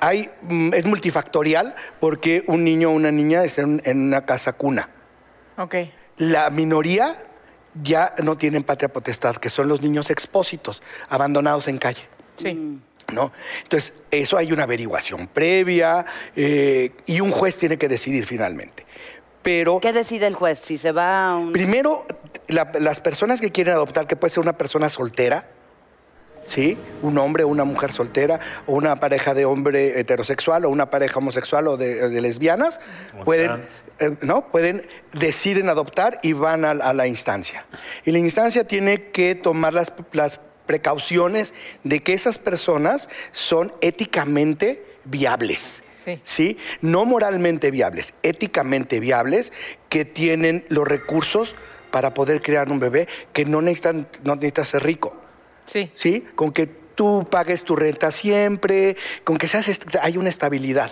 Hay, 0.00 0.32
mm, 0.42 0.74
es 0.74 0.84
multifactorial 0.84 1.76
porque 2.00 2.42
un 2.48 2.64
niño 2.64 2.90
o 2.90 2.92
una 2.92 3.12
niña 3.12 3.44
está 3.44 3.62
en, 3.62 3.82
en 3.84 4.00
una 4.00 4.26
casa 4.26 4.54
cuna. 4.54 4.88
Ok. 5.58 5.76
La 6.16 6.50
minoría 6.50 7.22
ya 7.80 8.12
no 8.24 8.36
tienen 8.36 8.64
patria 8.64 8.88
potestad, 8.92 9.36
que 9.36 9.50
son 9.50 9.68
los 9.68 9.80
niños 9.80 10.10
expósitos, 10.10 10.82
abandonados 11.08 11.68
en 11.68 11.78
calle. 11.78 12.02
Sí. 12.34 12.80
¿no? 13.12 13.32
Entonces, 13.62 13.94
eso 14.10 14.36
hay 14.36 14.52
una 14.52 14.64
averiguación 14.64 15.28
previa 15.28 16.04
eh, 16.34 16.90
y 17.06 17.20
un 17.20 17.30
juez 17.30 17.58
tiene 17.58 17.78
que 17.78 17.86
decidir 17.86 18.26
finalmente. 18.26 18.83
Pero 19.44 19.78
¿Qué 19.78 19.92
decide 19.92 20.26
el 20.26 20.34
juez? 20.34 20.58
Si 20.58 20.76
se 20.78 20.90
va 20.90 21.30
a 21.30 21.36
un... 21.36 21.52
primero, 21.52 22.04
la- 22.48 22.72
las 22.80 23.00
personas 23.00 23.40
que 23.40 23.52
quieren 23.52 23.74
adoptar, 23.74 24.08
que 24.08 24.16
puede 24.16 24.32
ser 24.32 24.42
una 24.42 24.54
persona 24.58 24.88
soltera, 24.88 25.46
¿sí? 26.46 26.76
Un 27.02 27.16
hombre 27.18 27.44
o 27.44 27.48
una 27.48 27.64
mujer 27.64 27.92
soltera, 27.92 28.40
o 28.66 28.72
una 28.72 28.98
pareja 29.00 29.32
de 29.34 29.44
hombre 29.44 30.00
heterosexual, 30.00 30.64
o 30.64 30.68
una 30.70 30.90
pareja 30.90 31.18
homosexual 31.18 31.68
o 31.68 31.76
de, 31.76 32.08
de 32.08 32.20
lesbianas, 32.20 32.80
O 33.20 33.24
pueden, 33.24 33.64
eh, 34.00 34.16
¿no? 34.22 34.48
Pueden, 34.48 34.86
deciden 35.12 35.68
adoptar 35.68 36.18
y 36.22 36.32
van 36.32 36.64
a, 36.64 36.70
a 36.72 36.92
la 36.92 37.06
instancia. 37.06 37.64
Y 38.04 38.10
la 38.10 38.18
instancia 38.18 38.66
tiene 38.66 39.10
que 39.10 39.34
tomar 39.34 39.72
las, 39.74 39.92
las 40.12 40.40
precauciones 40.66 41.52
de 41.82 42.02
que 42.02 42.14
esas 42.14 42.38
personas 42.38 43.08
son 43.32 43.72
éticamente 43.82 44.84
viables. 45.04 45.82
Sí. 46.04 46.20
¿sí? 46.24 46.58
No 46.80 47.04
moralmente 47.04 47.70
viables, 47.70 48.14
éticamente 48.22 49.00
viables, 49.00 49.52
que 49.88 50.04
tienen 50.04 50.64
los 50.68 50.86
recursos 50.86 51.54
para 51.90 52.12
poder 52.12 52.42
crear 52.42 52.70
un 52.70 52.80
bebé, 52.80 53.08
que 53.32 53.44
no 53.44 53.62
necesitan, 53.62 54.06
no 54.24 54.34
necesitas 54.34 54.68
ser 54.68 54.82
rico. 54.82 55.16
Sí. 55.66 55.90
¿sí? 55.94 56.26
Con 56.34 56.52
que 56.52 56.66
tú 56.66 57.26
pagues 57.30 57.64
tu 57.64 57.74
renta 57.74 58.12
siempre, 58.12 58.96
con 59.24 59.36
que 59.38 59.48
seas 59.48 59.80
hay 60.02 60.16
una 60.16 60.28
estabilidad, 60.28 60.90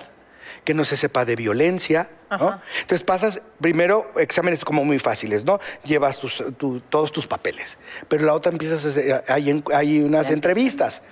que 0.64 0.74
no 0.74 0.84
se 0.84 0.96
sepa 0.96 1.24
de 1.24 1.34
violencia, 1.36 2.08
¿no? 2.30 2.60
Entonces 2.80 3.04
pasas 3.04 3.42
primero 3.60 4.10
exámenes 4.16 4.64
como 4.64 4.84
muy 4.84 4.98
fáciles, 4.98 5.44
¿no? 5.44 5.60
Llevas 5.84 6.18
tus- 6.20 6.42
tu- 6.56 6.80
todos 6.80 7.12
tus 7.12 7.26
papeles, 7.26 7.76
pero 8.08 8.24
la 8.24 8.32
otra 8.32 8.50
empiezas, 8.52 8.84
a 8.84 8.88
hacer- 8.88 9.24
hay, 9.28 9.62
hay 9.74 10.00
unas 10.00 10.30
entrevistas 10.30 11.02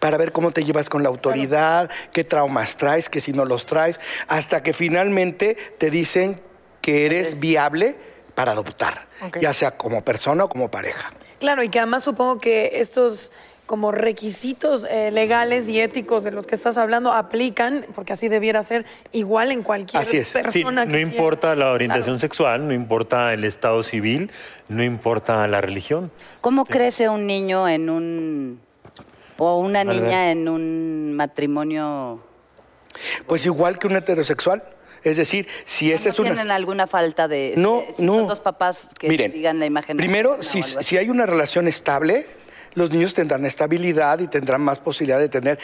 para 0.00 0.16
ver 0.16 0.32
cómo 0.32 0.50
te 0.50 0.64
llevas 0.64 0.88
con 0.88 1.02
la 1.04 1.08
autoridad, 1.08 1.88
qué 2.12 2.24
traumas 2.24 2.76
traes, 2.76 3.08
que 3.08 3.20
si 3.20 3.32
no 3.32 3.44
los 3.44 3.66
traes, 3.66 4.00
hasta 4.26 4.62
que 4.62 4.72
finalmente 4.72 5.56
te 5.78 5.90
dicen 5.90 6.40
que 6.80 7.06
eres 7.06 7.38
viable 7.38 7.96
para 8.34 8.52
adoptar, 8.52 9.06
ya 9.40 9.52
sea 9.52 9.72
como 9.76 10.02
persona 10.02 10.44
o 10.44 10.48
como 10.48 10.70
pareja. 10.70 11.12
Claro, 11.38 11.62
y 11.62 11.68
que 11.68 11.78
además 11.78 12.02
supongo 12.04 12.40
que 12.40 12.72
estos 12.80 13.30
como 13.66 13.92
requisitos 13.92 14.84
eh, 14.90 15.12
legales 15.12 15.68
y 15.68 15.78
éticos 15.80 16.24
de 16.24 16.32
los 16.32 16.44
que 16.44 16.56
estás 16.56 16.76
hablando 16.76 17.12
aplican, 17.12 17.86
porque 17.94 18.12
así 18.14 18.28
debiera 18.28 18.64
ser 18.64 18.84
igual 19.12 19.52
en 19.52 19.62
cualquier 19.62 20.02
Así 20.02 20.16
es. 20.16 20.30
Persona. 20.32 20.52
Sí, 20.52 20.88
que 20.90 20.92
no 20.96 20.96
quiera. 20.96 21.00
importa 21.16 21.54
la 21.54 21.70
orientación 21.70 22.16
Claro. 22.16 22.18
sexual, 22.18 22.66
no 22.66 22.74
importa 22.74 23.32
el 23.32 23.44
estado 23.44 23.84
civil, 23.84 24.32
no 24.68 24.82
importa 24.82 25.46
la 25.46 25.60
religión. 25.60 26.10
¿Cómo 26.40 26.64
crece 26.64 27.08
un 27.08 27.28
niño 27.28 27.68
en 27.68 27.90
un... 27.90 28.60
o 29.40 29.56
una 29.58 29.84
niña 29.84 30.30
en 30.30 30.48
un 30.48 31.14
matrimonio... 31.14 32.22
Pues 33.26 33.46
igual 33.46 33.78
que 33.78 33.86
un 33.86 33.96
heterosexual. 33.96 34.62
Es 35.02 35.16
decir, 35.16 35.48
si 35.64 35.90
esta 35.90 36.10
¿No 36.10 36.12
es 36.12 36.18
una... 36.18 36.28
tienen 36.30 36.50
alguna 36.50 36.86
falta 36.86 37.26
de... 37.26 37.54
No, 37.56 37.82
si 37.96 38.02
no. 38.02 38.16
son 38.16 38.26
dos 38.26 38.40
papás 38.40 38.88
que 38.98 39.08
Miren, 39.08 39.32
digan 39.32 39.58
la 39.58 39.64
imagen... 39.64 39.96
Primero, 39.96 40.42
si, 40.42 40.62
si 40.62 40.98
hay 40.98 41.08
una 41.08 41.24
relación 41.24 41.68
estable, 41.68 42.26
los 42.74 42.90
niños 42.90 43.14
tendrán 43.14 43.46
estabilidad 43.46 44.18
y 44.18 44.28
tendrán 44.28 44.60
más 44.60 44.78
posibilidad 44.78 45.18
de 45.18 45.30
tener 45.30 45.58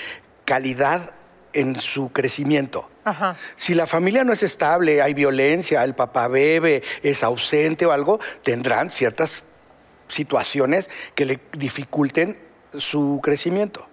calidad 0.47 1.11
en 1.52 1.78
su 1.78 2.11
crecimiento. 2.12 2.88
Ajá. 3.04 3.37
Si 3.56 3.75
la 3.75 3.87
familia 3.87 4.25
no 4.25 4.33
es 4.33 4.42
estable, 4.42 5.02
hay 5.02 5.12
violencia, 5.12 5.85
el 5.85 5.95
papá 5.95 6.28
bebe, 6.28 6.83
es 7.02 7.23
ausente 7.23 7.85
o 7.85 7.92
algo, 7.92 8.21
tendrán 8.42 8.90
ciertas 8.90 9.45
situaciones 10.09 10.88
que 11.14 11.26
le 11.26 11.40
dificulten 11.52 12.45
su 12.78 13.21
crecimiento. 13.23 13.87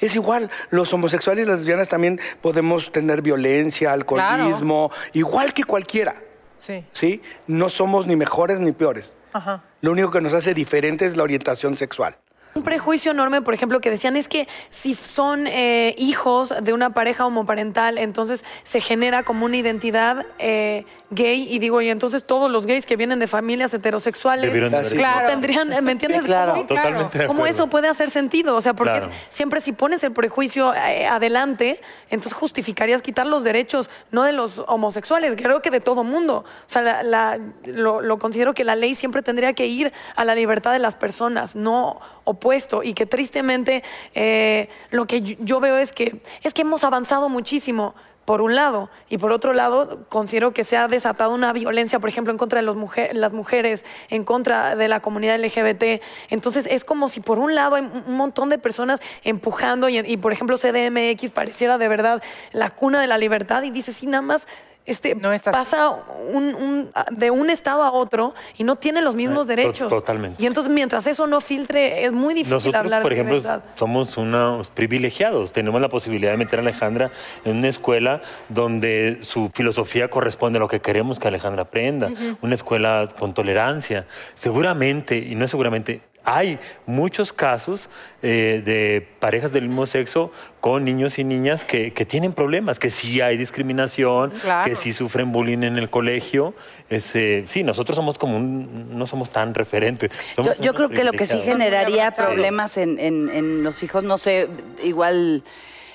Es 0.00 0.14
igual, 0.14 0.50
los 0.70 0.92
homosexuales 0.92 1.44
y 1.44 1.48
las 1.48 1.60
lesbianas 1.60 1.88
también 1.88 2.20
podemos 2.42 2.92
tener 2.92 3.22
violencia, 3.22 3.92
alcoholismo, 3.92 4.90
igual 5.12 5.54
que 5.54 5.64
cualquiera. 5.64 6.16
Sí. 6.58 6.84
¿sí? 6.92 7.22
No 7.46 7.70
somos 7.70 8.06
ni 8.06 8.16
mejores 8.16 8.60
ni 8.60 8.72
peores. 8.72 9.14
Ajá. 9.32 9.62
Lo 9.80 9.92
único 9.92 10.10
que 10.10 10.20
nos 10.20 10.34
hace 10.34 10.52
diferente 10.52 11.06
es 11.06 11.16
la 11.16 11.22
orientación 11.22 11.76
sexual. 11.76 12.16
Un 12.52 12.64
prejuicio 12.64 13.12
enorme, 13.12 13.42
por 13.42 13.54
ejemplo, 13.54 13.80
que 13.80 13.90
decían 13.90 14.16
es 14.16 14.26
que 14.26 14.48
si 14.70 14.94
son 14.94 15.46
eh, 15.46 15.94
hijos 15.98 16.52
de 16.60 16.72
una 16.72 16.92
pareja 16.92 17.24
homoparental, 17.24 17.96
entonces 17.96 18.44
se 18.64 18.80
genera 18.80 19.22
como 19.22 19.46
una 19.46 19.56
identidad 19.56 20.26
eh, 20.40 20.84
gay. 21.10 21.46
Y 21.50 21.58
digo, 21.58 21.80
y 21.80 21.88
entonces 21.90 22.24
todos 22.24 22.50
los 22.50 22.66
gays 22.66 22.86
que 22.86 22.96
vienen 22.96 23.18
de 23.18 23.26
familias 23.26 23.72
heterosexuales 23.74 24.50
Claro. 24.92 25.28
tendrían, 25.28 25.68
¿me 25.84 25.92
entiendes? 25.92 26.20
Sí, 26.22 26.26
claro. 26.26 26.52
¿Cómo- 26.52 26.66
Totalmente 26.66 27.26
¿Cómo 27.26 27.46
eso 27.46 27.66
puede 27.68 27.88
hacer 27.88 28.10
sentido? 28.10 28.56
O 28.56 28.60
sea, 28.60 28.74
porque 28.74 28.92
Claro. 28.92 29.06
es- 29.06 29.34
siempre 29.36 29.60
si 29.60 29.72
pones 29.72 30.02
el 30.04 30.12
prejuicio 30.12 30.72
eh, 30.74 31.06
adelante, 31.06 31.80
entonces 32.10 32.32
justificarías 32.34 33.02
quitar 33.02 33.26
los 33.26 33.44
derechos, 33.44 33.90
no 34.10 34.22
de 34.24 34.32
los 34.32 34.62
homosexuales, 34.66 35.34
creo 35.36 35.62
que 35.62 35.70
de 35.70 35.80
todo 35.80 36.04
mundo. 36.04 36.44
O 36.46 36.68
sea, 36.68 36.82
la- 36.82 37.02
la- 37.02 37.38
lo, 37.66 38.00
lo 38.00 38.18
considero 38.18 38.54
que 38.54 38.64
la 38.64 38.76
ley 38.76 38.94
siempre 38.94 39.22
tendría 39.22 39.52
que 39.52 39.66
ir 39.66 39.92
a 40.16 40.24
la 40.24 40.34
libertad 40.34 40.72
de 40.72 40.78
las 40.78 40.94
personas, 40.96 41.56
no 41.56 42.00
opuesto. 42.24 42.82
Y 42.82 42.94
que 42.94 43.06
tristemente 43.06 43.82
eh, 44.14 44.68
lo 44.90 45.06
que 45.06 45.22
yo- 45.22 45.36
yo 45.40 45.60
veo 45.60 45.76
es 45.76 45.92
que, 45.92 46.20
es 46.42 46.54
que 46.54 46.62
hemos 46.62 46.84
avanzado 46.84 47.28
muchísimo 47.28 47.94
por 48.30 48.42
un 48.42 48.54
lado. 48.54 48.90
Y 49.08 49.18
por 49.18 49.32
otro 49.32 49.54
lado, 49.54 50.06
considero 50.08 50.52
que 50.52 50.62
se 50.62 50.76
ha 50.76 50.86
desatado 50.86 51.34
una 51.34 51.52
violencia, 51.52 51.98
por 51.98 52.08
ejemplo, 52.08 52.30
en 52.30 52.38
contra 52.38 52.60
de 52.60 52.64
los 52.64 52.76
las 53.12 53.32
mujeres, 53.32 53.84
en 54.08 54.22
contra 54.22 54.76
de 54.76 54.86
la 54.86 55.00
comunidad 55.00 55.36
LGBT. 55.36 56.00
Entonces, 56.28 56.68
es 56.70 56.84
como 56.84 57.08
si 57.08 57.18
por 57.18 57.40
un 57.40 57.56
lado 57.56 57.74
hay 57.74 57.82
un 57.82 58.04
un 58.06 58.16
montón 58.16 58.48
de 58.48 58.58
personas 58.58 59.00
empujando 59.24 59.88
y, 59.88 59.98
y, 59.98 60.16
por 60.16 60.32
ejemplo, 60.32 60.56
CDMX 60.56 61.32
pareciera 61.32 61.76
de 61.76 61.88
verdad 61.88 62.22
la 62.52 62.70
cuna 62.70 63.00
de 63.00 63.08
la 63.08 63.18
libertad 63.18 63.64
y 63.64 63.72
dice, 63.72 63.92
sí, 63.92 64.06
nada 64.06 64.22
más... 64.22 64.46
Este, 64.90 65.14
No 65.14 65.30
pasa 65.52 65.90
un- 66.32 66.54
un- 66.54 66.90
de 67.12 67.30
un 67.30 67.48
estado 67.50 67.82
a 67.82 67.92
otro 67.92 68.34
y 68.58 68.64
no 68.64 68.76
tienen 68.76 69.04
los 69.04 69.14
mismos 69.14 69.44
Eh, 69.48 69.50
to- 69.54 69.56
derechos. 69.56 69.88
totalmente. 69.88 70.42
Y 70.42 70.46
entonces, 70.46 70.72
mientras 70.72 71.06
eso 71.06 71.26
no 71.26 71.40
filtre, 71.40 72.04
es 72.04 72.12
muy 72.12 72.34
difícil 72.34 72.54
Nosotros, 72.54 72.80
hablar 72.80 73.02
por 73.02 73.12
ejemplo, 73.12 73.36
libertad. 73.36 73.60
somos 73.76 74.16
unos 74.16 74.70
privilegiados. 74.70 75.52
Tenemos 75.52 75.80
la 75.80 75.88
posibilidad 75.88 76.32
de 76.32 76.36
meter 76.38 76.58
a 76.58 76.62
Alejandra 76.62 77.10
en 77.44 77.58
una 77.58 77.68
escuela 77.68 78.20
donde 78.48 79.18
su 79.22 79.50
filosofía 79.54 80.08
corresponde 80.08 80.56
a 80.58 80.60
lo 80.60 80.68
que 80.68 80.80
queremos 80.80 81.18
que 81.18 81.28
Alejandra 81.28 81.62
aprenda. 81.62 82.10
Una 82.42 82.54
escuela 82.54 83.08
con 83.18 83.32
tolerancia. 83.34 84.06
Seguramente, 84.34 85.16
y 85.18 85.34
no 85.36 85.44
es 85.44 85.50
seguramente, 85.50 86.02
hay 86.24 86.58
muchos 86.86 87.32
casos 87.32 87.88
eh, 88.22 88.62
de 88.64 89.06
parejas 89.18 89.52
del 89.52 89.66
mismo 89.68 89.86
sexo 89.86 90.30
con 90.60 90.84
niños 90.84 91.18
y 91.18 91.24
niñas 91.24 91.64
que, 91.64 91.92
que 91.92 92.04
tienen 92.04 92.32
problemas, 92.32 92.78
que 92.78 92.90
sí 92.90 93.20
hay 93.20 93.36
discriminación, 93.36 94.30
Claro. 94.42 94.68
que 94.68 94.76
sí 94.76 94.92
sufren 94.92 95.32
bullying 95.32 95.62
en 95.62 95.78
el 95.78 95.88
colegio. 95.90 96.54
Es, 96.88 97.14
eh, 97.16 97.44
sí, 97.48 97.62
nosotros 97.62 97.96
somos 97.96 98.18
como 98.18 98.36
un- 98.36 98.98
no 98.98 99.06
somos 99.06 99.30
tan 99.30 99.54
referentes. 99.54 100.10
Yo, 100.36 100.42
somos 100.44 100.58
yo 100.60 100.74
creo 100.74 100.88
que 100.90 101.04
lo 101.04 101.12
que 101.12 101.26
sí 101.26 101.38
generaría 101.38 102.10
problemas 102.10 102.76
en, 102.76 102.98
en- 102.98 103.28
en 103.30 103.62
los 103.62 103.82
hijos, 103.82 104.04
no 104.04 104.18
sé, 104.18 104.48
igual 104.84 105.42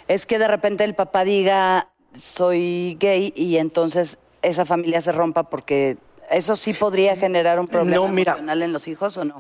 es 0.08 0.26
que 0.26 0.40
de 0.40 0.48
repente 0.48 0.84
el 0.84 0.94
papá 0.96 1.24
diga 1.24 1.90
soy 2.20 2.96
gay 3.00 3.34
y 3.36 3.58
entonces 3.58 4.18
esa 4.42 4.66
familia 4.66 5.02
se 5.02 5.12
rompa 5.12 5.50
porque 5.50 5.98
eso 6.30 6.56
sí 6.56 6.74
podría 6.74 7.16
generar 7.16 7.60
un 7.60 7.68
problema 7.68 7.98
No, 7.98 8.08
mira. 8.08 8.32
emocional 8.34 8.62
en 8.62 8.74
los 8.74 8.88
hijos 8.88 9.18
o 9.18 9.26
no. 9.26 9.38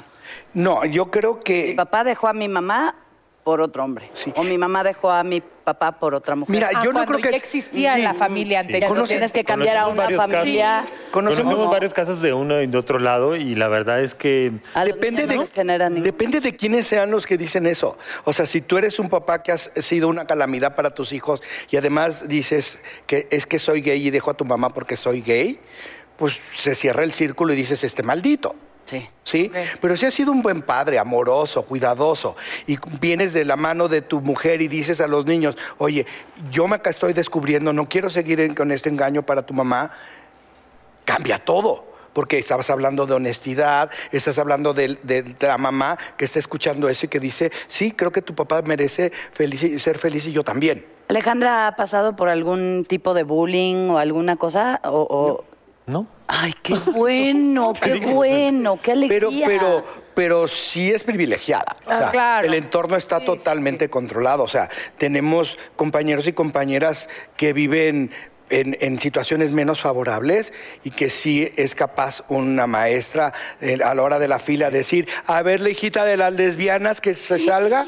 No, 0.54 0.86
yo 0.86 1.12
creo 1.12 1.36
Mi 1.36 1.44
que... 1.44 1.74
papá 1.75 2.04
dejó 2.04 2.27
a 2.27 2.34
mi 2.34 2.48
mamá 2.48 2.96
por 3.44 3.62
otro 3.62 3.84
hombre 3.84 4.10
Sí. 4.13 4.34
o 4.36 4.42
mi 4.44 4.58
mamá 4.58 4.84
dejó 4.84 5.12
a 5.12 5.24
mi 5.24 5.39
papá 5.39 5.92
por 6.00 6.15
otra 6.15 6.36
mujer. 6.36 6.51
Mira, 6.51 6.70
Ah, 6.75 6.82
yo 6.84 6.92
no 6.92 6.94
cuando 7.06 7.12
creo 7.13 7.22
que... 7.22 7.32
ya 7.32 7.38
existía 7.38 7.96
Sí. 7.96 8.01
la 8.01 8.13
familia 8.15 8.58
Ya 8.62 8.65
anterior. 8.65 8.88
tú 8.89 8.96
conoces- 8.96 9.08
tienes 9.10 9.32
que 9.32 9.44
cambiar 9.44 9.77
a 9.77 9.88
una 9.88 10.04
varios 10.04 10.20
casos. 10.22 10.36
familia. 10.39 10.86
Conocemos- 11.12 11.70
varios 11.72 11.94
casos 11.94 12.22
de 12.22 12.34
uno 12.34 12.60
y 12.62 12.65
de 12.68 12.77
otro 12.77 12.98
lado 12.98 13.36
y 13.36 13.54
la 13.56 13.68
verdad 13.68 14.01
es 14.01 14.15
que 14.15 14.51
Depende 14.84 15.27
de, 15.27 15.36
no 15.38 16.01
depende 16.01 16.39
de 16.39 16.56
quiénes 16.56 16.88
sean 16.88 17.12
los 17.12 17.25
que 17.27 17.38
dicen 17.38 17.68
eso. 17.68 17.98
O 18.24 18.34
sea, 18.34 18.48
si 18.48 18.62
tú 18.62 18.77
eres 18.80 18.98
un 19.00 19.10
papá 19.10 19.44
que 19.44 19.51
has 19.51 19.72
sido 19.75 20.08
una 20.08 20.25
calamidad 20.25 20.75
para 20.75 20.96
tus 20.96 21.13
hijos 21.13 21.42
y 21.70 21.77
además 21.77 22.27
dices 22.27 22.82
que 23.06 23.27
es 23.32 23.46
que 23.46 23.60
soy 23.60 23.82
gay 23.82 24.08
y 24.08 24.10
dejo 24.12 24.32
a 24.32 24.34
tu 24.36 24.46
mamá 24.46 24.70
porque 24.70 24.98
soy 24.98 25.22
gay, 25.22 25.60
pues 26.17 26.39
se 26.53 26.75
cierra 26.75 27.03
el 27.03 27.13
círculo 27.13 27.53
y 27.53 27.55
dices, 27.55 27.84
este 27.84 28.03
maldito. 28.03 28.55
Sí. 28.86 29.10
¿Sí? 29.24 29.51
Pero 29.81 29.98
si 29.98 30.05
has 30.05 30.13
sido 30.13 30.31
un 30.31 30.43
buen 30.43 30.62
padre, 30.62 31.00
amoroso, 31.00 31.63
cuidadoso, 31.63 32.36
y 32.67 32.77
vienes 33.01 33.34
de 33.34 33.43
la 33.43 33.55
mano 33.55 33.88
de 33.88 34.03
tu 34.03 34.22
mujer 34.22 34.62
y 34.62 34.67
dices 34.67 35.01
a 35.01 35.07
los 35.07 35.25
niños, 35.25 35.57
oye, 35.79 36.05
yo 36.51 36.67
me 36.67 36.75
acá 36.75 36.91
estoy 36.91 37.13
descubriendo, 37.13 37.74
no 37.74 37.89
quiero 37.89 38.12
seguir 38.12 38.39
en- 38.41 38.53
con 38.53 38.72
este 38.72 38.89
engaño 38.89 39.24
para 39.24 39.43
tu 39.43 39.55
mamá, 39.55 39.91
cambia 41.03 41.38
todo. 41.39 41.93
Porque 42.13 42.38
estabas 42.38 42.69
hablando 42.69 43.05
de 43.05 43.13
honestidad, 43.13 43.89
estás 44.13 44.38
hablando 44.38 44.74
de, 44.74 44.98
de- 45.03 45.24
de 45.24 45.48
la 45.48 45.57
mamá 45.57 45.98
que 46.15 46.24
está 46.24 46.39
escuchando 46.39 46.88
eso 46.88 47.07
y 47.07 47.10
que 47.10 47.19
dice, 47.19 47.51
sí, 47.67 47.91
creo 47.91 48.12
que 48.13 48.22
tu 48.22 48.34
papá 48.36 48.62
merece 48.62 49.12
felici- 49.38 49.77
ser 49.79 49.98
feliz 49.98 50.25
y 50.25 50.31
yo 50.31 50.41
también. 50.43 50.86
Alejandra 51.10 51.67
ha 51.67 51.75
pasado 51.75 52.15
por 52.15 52.29
algún 52.29 52.86
tipo 52.88 53.13
de 53.13 53.24
bullying 53.24 53.89
o 53.89 53.98
alguna 53.98 54.38
cosa 54.38 54.79
o, 54.86 55.01
o- 55.01 55.27
no. 55.50 55.55
Ay 56.27 56.54
qué 56.63 56.74
bueno 56.94 57.74
qué 57.82 57.96
bueno 57.98 58.80
qué 58.82 58.94
Pero, 59.08 59.27
alegría 59.27 59.48
pero, 59.48 59.86
pero 60.15 60.48
sí 60.48 60.92
es 60.92 61.04
privilegiada. 61.04 61.75
O 61.86 61.92
Ah, 61.92 62.00
sea, 62.00 62.12
claro. 62.12 62.48
El 62.48 62.54
entorno 62.54 62.96
está 62.96 63.18
Sí, 63.18 63.22
sí, 63.22 63.25
totalmente 63.27 63.89
controlado. 63.89 64.44
O 64.44 64.48
sea, 64.48 64.70
tenemos 64.98 65.58
compañeros 65.75 66.25
y 66.27 66.34
compañeras 66.34 67.10
que 67.38 67.54
viven 67.54 68.12
en, 68.50 68.77
en 68.80 69.00
situaciones 69.00 69.51
menos 69.51 69.82
favorables 69.82 70.54
y 70.84 70.92
que 70.92 71.10
sí 71.10 71.51
es 71.56 71.75
capaz 71.75 72.24
una 72.30 72.65
maestra 72.68 73.34
eh, 73.60 73.77
a 73.84 73.94
la 73.96 74.04
hora 74.04 74.20
de 74.20 74.27
la 74.27 74.39
fila 74.39 74.70
decir, 74.72 75.08
a 75.27 75.42
ver, 75.42 75.62
la 75.62 75.70
hijita 75.70 76.06
de 76.06 76.18
las 76.18 76.34
lesbianas 76.34 77.01
que 77.01 77.13
se 77.13 77.38
salga. 77.39 77.86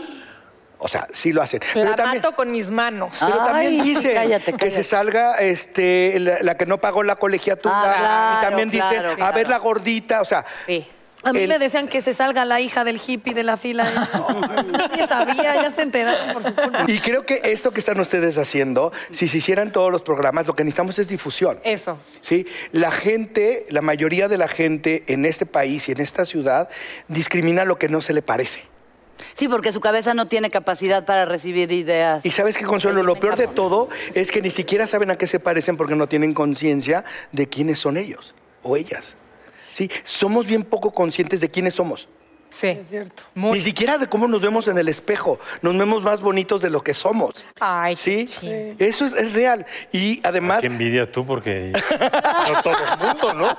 O 0.79 0.87
sea, 0.87 1.07
sí 1.11 1.33
lo 1.33 1.41
hacen. 1.41 1.59
La 1.73 1.95
también- 1.95 2.17
mato 2.21 2.35
con 2.35 2.51
mis 2.51 2.69
manos. 2.69 3.15
pero 3.19 3.37
también 3.37 3.81
Ay, 3.81 3.81
dicen 3.95 4.13
cállate, 4.13 4.45
que 4.53 4.57
cállate. 4.59 4.71
se 4.75 4.83
salga 4.83 5.35
este, 5.35 6.19
la, 6.19 6.37
la 6.41 6.55
que 6.57 6.65
no 6.65 6.79
pagó 6.79 7.03
la 7.03 7.15
colegiatura. 7.15 7.73
Ah, 7.75 7.95
claro, 7.99 8.37
y 8.37 8.41
también 8.49 8.69
dicen, 8.69 8.89
claro, 8.99 9.11
a 9.11 9.15
claro. 9.15 9.35
ver 9.35 9.49
la 9.49 9.57
gordita. 9.57 10.21
O 10.21 10.25
sea, 10.25 10.45
Sí. 10.67 10.85
A 11.23 11.33
mí 11.33 11.39
El- 11.41 11.49
me 11.49 11.57
decían 11.59 11.87
que 11.87 12.01
se 12.03 12.13
salga 12.13 12.45
la 12.45 12.61
hija 12.61 12.83
del 12.83 13.01
hippie 13.05 13.33
de 13.33 13.41
la 13.41 13.57
fila. 13.57 13.85
Nadie 14.71 15.07
sabía, 15.07 15.55
ya 15.55 15.71
se 15.71 15.81
enteraron 15.81 16.31
por 16.31 16.43
su 16.43 16.53
culpa. 16.55 16.83
Y 16.87 16.99
creo 16.99 17.25
que 17.25 17.41
esto 17.43 17.71
que 17.71 17.79
están 17.79 17.99
ustedes 17.99 18.37
haciendo, 18.37 18.91
si 19.11 19.27
se 19.27 19.39
hicieran 19.39 19.71
todos 19.71 19.91
los 19.91 20.03
programas, 20.03 20.45
lo 20.45 20.53
que 20.55 20.63
necesitamos 20.63 20.99
es 20.99 21.07
difusión. 21.07 21.59
Eso. 21.63 21.97
¿sí? 22.21 22.45
La 22.71 22.91
gente, 22.91 23.65
la 23.71 23.81
mayoría 23.81 24.27
de 24.27 24.37
la 24.37 24.47
gente 24.47 25.03
en 25.07 25.25
este 25.25 25.47
país 25.47 25.89
y 25.89 25.93
en 25.93 26.01
esta 26.01 26.23
ciudad 26.23 26.69
discrimina 27.07 27.65
lo 27.65 27.79
que 27.79 27.89
no 27.89 27.99
se 27.99 28.13
le 28.13 28.21
parece. 28.21 28.61
Sí 29.35 29.47
porque 29.47 29.71
su 29.71 29.79
cabeza 29.79 30.13
no 30.13 30.27
tiene 30.27 30.49
capacidad 30.49 31.05
para 31.05 31.25
recibir 31.25 31.71
ideas 31.71 32.25
Y 32.25 32.31
sabes 32.31 32.57
qué, 32.57 32.65
Consuelo, 32.65 33.03
lo 33.03 33.15
peor 33.15 33.35
de 33.35 33.47
todo 33.47 33.89
es 34.13 34.31
que 34.31 34.41
ni 34.41 34.51
siquiera 34.51 34.87
saben 34.87 35.11
a 35.11 35.17
qué 35.17 35.27
se 35.27 35.39
parecen 35.39 35.77
porque 35.77 35.95
no 35.95 36.07
tienen 36.07 36.33
conciencia 36.33 37.05
de 37.31 37.47
quiénes 37.47 37.79
son 37.79 37.97
ellos 37.97 38.35
o 38.63 38.77
ellas. 38.77 39.15
Sí, 39.71 39.89
somos 40.03 40.47
bien 40.47 40.63
poco 40.63 40.91
conscientes 40.91 41.39
de 41.39 41.49
quiénes 41.49 41.75
somos. 41.75 42.09
Sí. 42.53 42.67
Es 42.67 42.87
cierto. 42.89 43.23
Muy- 43.35 43.51
Ni 43.51 43.61
siquiera 43.61 43.97
de 43.97 44.07
cómo 44.07 44.27
nos 44.27 44.41
vemos 44.41 44.67
en 44.67 44.77
el 44.77 44.87
espejo. 44.87 45.39
Nos 45.61 45.77
vemos 45.77 46.03
más 46.03 46.21
bonitos 46.21 46.61
de 46.61 46.69
lo 46.69 46.81
que 46.83 46.93
somos. 46.93 47.45
Ay, 47.59 47.95
¿Sí? 47.95 48.27
Eso 48.79 49.05
es, 49.05 49.13
es 49.13 49.33
real. 49.33 49.65
Y 49.91 50.19
además, 50.25 50.61
Qué 50.61 50.67
envidia 50.67 51.11
tú 51.11 51.25
porque 51.25 51.71
no 52.51 52.61
todo 52.61 52.73
el 52.73 53.05
mundo, 53.07 53.33
¿no? 53.33 53.57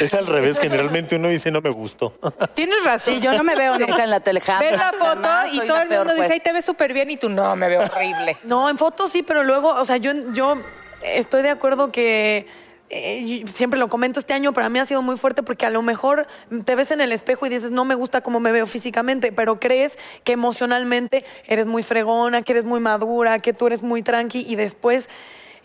Es 0.00 0.12
al 0.14 0.26
revés, 0.26 0.58
generalmente 0.58 1.16
uno 1.16 1.28
dice 1.28 1.50
no 1.50 1.60
me 1.60 1.70
gustó. 1.70 2.18
Tienes 2.54 2.84
razón. 2.84 3.14
sí 3.14 3.20
yo 3.20 3.32
no 3.32 3.42
me 3.44 3.56
veo 3.56 3.78
nunca 3.78 4.04
en 4.04 4.10
la 4.10 4.20
tele 4.20 4.40
jamás, 4.40 4.60
Ves 4.62 4.78
la 4.78 4.92
foto 4.92 5.04
jamás, 5.04 5.54
y 5.54 5.60
todo 5.60 5.80
el 5.80 5.88
peor, 5.88 6.06
mundo 6.06 6.20
dice, 6.22 6.34
ay, 6.34 6.40
te 6.40 6.52
ves 6.52 6.64
súper 6.64 6.92
bien 6.92 7.10
y 7.10 7.16
tú, 7.16 7.28
no, 7.28 7.54
me 7.56 7.68
veo 7.68 7.80
horrible. 7.80 8.36
No, 8.44 8.68
en 8.68 8.76
fotos 8.78 9.10
sí, 9.12 9.22
pero 9.22 9.42
luego, 9.44 9.68
o 9.70 9.84
sea, 9.84 9.96
yo, 9.96 10.12
yo 10.32 10.56
estoy 11.02 11.42
de 11.42 11.50
acuerdo 11.50 11.90
que 11.92 12.46
eh, 12.94 13.44
siempre 13.46 13.78
lo 13.78 13.88
comento 13.88 14.20
este 14.20 14.34
año, 14.34 14.52
para 14.52 14.68
mí 14.68 14.78
ha 14.78 14.84
sido 14.86 15.00
muy 15.02 15.16
fuerte 15.16 15.42
porque 15.42 15.64
a 15.64 15.70
lo 15.70 15.80
mejor 15.82 16.26
te 16.64 16.74
ves 16.74 16.90
en 16.90 17.00
el 17.00 17.10
espejo 17.10 17.46
y 17.46 17.48
dices, 17.48 17.70
no 17.70 17.84
me 17.86 17.94
gusta 17.94 18.20
cómo 18.20 18.38
me 18.38 18.52
veo 18.52 18.66
físicamente, 18.66 19.32
pero 19.32 19.58
crees 19.58 19.98
que 20.24 20.32
emocionalmente 20.32 21.24
eres 21.46 21.66
muy 21.66 21.82
fregona, 21.82 22.42
que 22.42 22.52
eres 22.52 22.64
muy 22.64 22.80
madura, 22.80 23.38
que 23.38 23.52
tú 23.54 23.66
eres 23.66 23.82
muy 23.82 24.02
tranqui 24.02 24.44
y 24.48 24.56
después... 24.56 25.08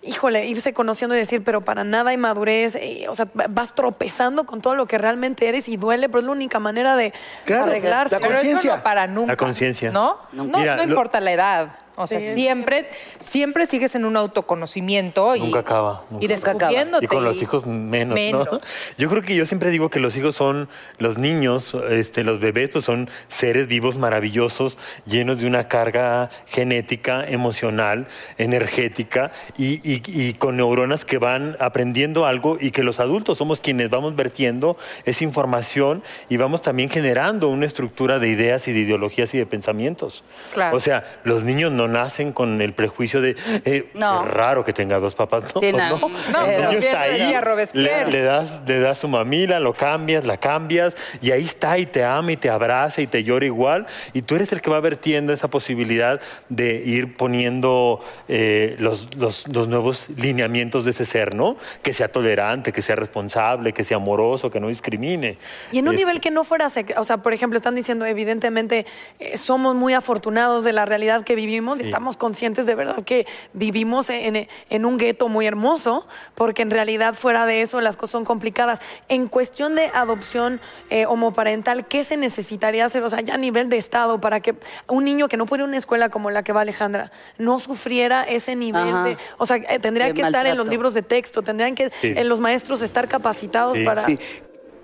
Híjole, 0.04 0.46
irse 0.46 0.74
conociendo 0.74 1.16
y 1.16 1.18
decir, 1.18 1.44
pero 1.44 1.62
para 1.62 1.84
nada 1.84 2.12
hay 2.12 2.18
madurez, 2.18 2.76
eh, 2.76 3.08
o 3.10 3.16
sea, 3.16 3.28
vas 3.34 3.74
tropezando 3.74 4.46
con 4.46 4.62
todo 4.62 4.76
lo 4.76 4.86
que 4.86 5.00
realmente 5.00 5.50
eres 5.50 5.68
y 5.68 5.76
duele, 5.76 6.08
pero 6.08 6.20
es 6.20 6.26
la 6.26 6.32
única 6.34 6.60
manera 6.60 6.96
de 6.96 7.14
Claro, 7.46 7.64
arreglarse. 7.64 8.20
la 8.20 8.26
conciencia. 8.28 8.76
no 8.78 8.84
para 8.84 9.08
nunca. 9.08 9.32
La 9.34 9.36
conciencia. 9.38 9.90
¿No? 9.92 10.20
No, 10.34 10.44
Mira, 10.46 10.76
no 10.76 10.84
lo- 10.84 10.90
importa 10.90 11.20
la 11.20 11.32
edad. 11.32 11.72
O 12.00 12.06
sea, 12.06 12.20
Sí, 12.22 12.34
siempre, 12.36 12.88
siempre 13.20 13.66
sigues 13.66 13.96
en 13.96 14.06
un 14.06 14.16
autoconocimiento 14.18 15.36
y, 15.36 15.40
Nunca 15.40 15.60
acaba, 15.60 16.04
nunca 16.12 16.24
y 16.26 16.32
acaba. 16.32 16.54
descubriéndote. 16.54 17.06
Y 17.06 17.08
con 17.08 17.24
los 17.24 17.42
hijos 17.42 17.66
menos, 17.66 18.16
¿no? 18.52 18.62
Yo 19.00 19.10
creo 19.10 19.24
que 19.24 19.36
yo 19.36 19.46
siempre 19.48 19.72
digo 19.72 19.90
que 19.90 20.00
los 20.00 20.16
hijos 20.16 20.36
son, 20.36 20.70
los 21.00 21.18
niños, 21.18 21.76
este, 21.90 22.24
los 22.24 22.40
bebés, 22.40 22.70
pues 22.70 22.86
son 22.86 23.10
seres 23.30 23.68
vivos 23.68 23.98
maravillosos, 23.98 24.78
llenos 25.08 25.40
de 25.40 25.48
una 25.48 25.68
carga 25.68 26.30
genética, 26.46 27.26
emocional, 27.28 28.08
energética 28.38 29.32
y, 29.58 29.76
y- 29.92 30.02
y 30.06 30.34
con 30.34 30.56
neuronas 30.58 31.04
que 31.04 31.18
van 31.18 31.58
aprendiendo 31.60 32.26
algo 32.26 32.58
y 32.60 32.72
que 32.72 32.84
los 32.84 33.00
adultos 33.00 33.38
somos 33.40 33.60
quienes 33.60 33.90
vamos 33.90 34.16
vertiendo 34.16 34.78
esa 35.06 35.24
información 35.24 36.04
y 36.30 36.38
vamos 36.38 36.62
también 36.62 36.90
generando 36.90 37.50
una 37.50 37.66
estructura 37.66 38.20
de 38.20 38.30
ideas 38.30 38.68
y 38.68 38.74
de 38.74 38.80
ideologías 38.80 39.34
y 39.34 39.38
de 39.40 39.46
pensamientos. 39.46 40.24
Claro. 40.54 40.78
O 40.78 40.80
sea, 40.80 41.04
los 41.24 41.44
niños 41.44 41.72
no 41.72 41.87
nacen 41.88 42.32
con 42.34 42.62
el 42.62 42.74
prejuicio 42.74 43.22
de, 43.22 43.36
eh, 43.66 43.90
No. 43.94 44.26
raro 44.26 44.64
que 44.64 44.74
tenga 44.74 45.00
dos 45.00 45.16
papás. 45.16 45.54
No, 45.56 45.62
Sí, 45.62 45.72
no. 45.72 45.90
no. 46.00 46.10
No, 46.10 46.46
El 46.46 46.62
niño 46.68 46.78
está 46.80 47.02
ahí. 47.02 47.34
Le, 47.74 48.06
le 48.12 48.22
das, 48.22 48.62
le 48.66 48.80
das 48.80 49.00
su 49.00 49.08
mamila, 49.08 49.60
lo 49.60 49.74
cambias, 49.74 50.26
la 50.26 50.38
cambias, 50.38 50.96
y 51.22 51.32
ahí 51.32 51.44
está, 51.44 51.78
y 51.78 51.86
te 51.86 52.04
ama, 52.04 52.32
y 52.32 52.38
te 52.38 52.50
abraza, 52.50 53.02
y 53.02 53.08
te 53.08 53.24
llora 53.24 53.46
igual. 53.46 53.86
Y 54.14 54.22
tú 54.22 54.36
eres 54.36 54.52
el 54.52 54.62
que 54.62 54.70
va 54.70 54.80
vertiendo 54.80 55.34
esa 55.34 55.50
posibilidad 55.50 56.20
de 56.50 56.76
ir 56.86 57.16
poniendo 57.18 58.02
eh, 58.28 58.76
los, 58.80 59.08
los- 59.16 59.48
los 59.48 59.68
nuevos 59.68 60.08
lineamientos 60.18 60.86
de 60.86 60.92
ese 60.92 61.06
ser, 61.06 61.36
¿no? 61.36 61.58
Que 61.82 61.94
sea 61.94 62.08
tolerante, 62.12 62.72
que 62.72 62.82
sea 62.82 62.96
responsable, 62.96 63.74
que 63.74 63.84
sea 63.84 63.98
amoroso, 63.98 64.50
que 64.50 64.60
no 64.60 64.68
discrimine. 64.68 65.38
Y 65.72 65.80
en 65.80 65.88
un 65.88 65.94
Es- 65.96 66.00
nivel 66.00 66.20
que 66.20 66.32
no 66.32 66.44
fuera, 66.44 66.72
o 66.98 67.04
sea, 67.04 67.18
por 67.18 67.34
ejemplo, 67.34 67.58
están 67.58 67.76
diciendo, 67.76 68.06
evidentemente, 68.06 68.86
eh, 69.20 69.38
somos 69.38 69.76
muy 69.76 69.94
afortunados 69.94 70.64
de 70.64 70.74
la 70.74 70.86
realidad 70.86 71.24
que 71.24 71.36
vivimos 71.36 71.77
Sí. 71.84 71.90
estamos 71.90 72.18
conscientes 72.18 72.66
de 72.66 72.76
verdad 72.76 73.04
que 73.04 73.26
vivimos 73.54 74.10
en, 74.10 74.48
en 74.70 74.86
un 74.86 74.98
gueto 74.98 75.28
muy 75.30 75.46
hermoso, 75.46 76.08
porque 76.36 76.62
en 76.62 76.72
realidad 76.72 77.14
fuera 77.14 77.46
de 77.46 77.62
eso 77.62 77.82
las 77.82 77.96
cosas 77.96 78.12
son 78.12 78.26
complicadas. 78.26 78.80
En 79.10 79.28
cuestión 79.28 79.76
de 79.76 79.88
adopción 79.94 80.60
eh, 80.90 81.06
homoparental, 81.06 81.88
¿qué 81.88 82.04
se 82.04 82.18
necesitaría 82.18 82.86
hacer, 82.86 83.04
o 83.04 83.10
sea, 83.10 83.22
ya 83.22 83.36
a 83.36 83.38
nivel 83.38 83.70
de 83.70 83.78
Estado, 83.78 84.20
para 84.22 84.40
que 84.40 84.56
un 84.88 85.06
niño 85.06 85.28
que 85.28 85.38
no 85.38 85.46
puede 85.46 85.62
ir 85.62 85.66
a 85.66 85.68
una 85.70 85.78
escuela 85.78 86.10
como 86.10 86.30
la 86.32 86.44
que 86.44 86.54
va 86.54 86.62
Alejandra 86.62 87.12
no 87.38 87.60
sufriera 87.60 88.24
ese 88.24 88.56
nivel 88.56 88.88
Ajá. 88.90 89.04
de, 89.04 89.18
o 89.38 89.46
sea, 89.46 89.58
eh, 89.58 89.80
tendría 89.80 90.08
De 90.08 90.14
que 90.14 90.22
estar 90.22 90.46
en 90.46 90.58
los 90.58 90.68
libros 90.68 90.94
de 90.94 91.02
texto, 91.02 91.42
tendrían 91.42 91.76
que 91.76 91.90
Sí. 91.90 92.14
en 92.16 92.30
los 92.30 92.40
maestros 92.40 92.82
estar 92.82 93.08
capacitados 93.08 93.76
Sí. 93.78 93.84
para... 93.84 94.06
Sí. 94.06 94.20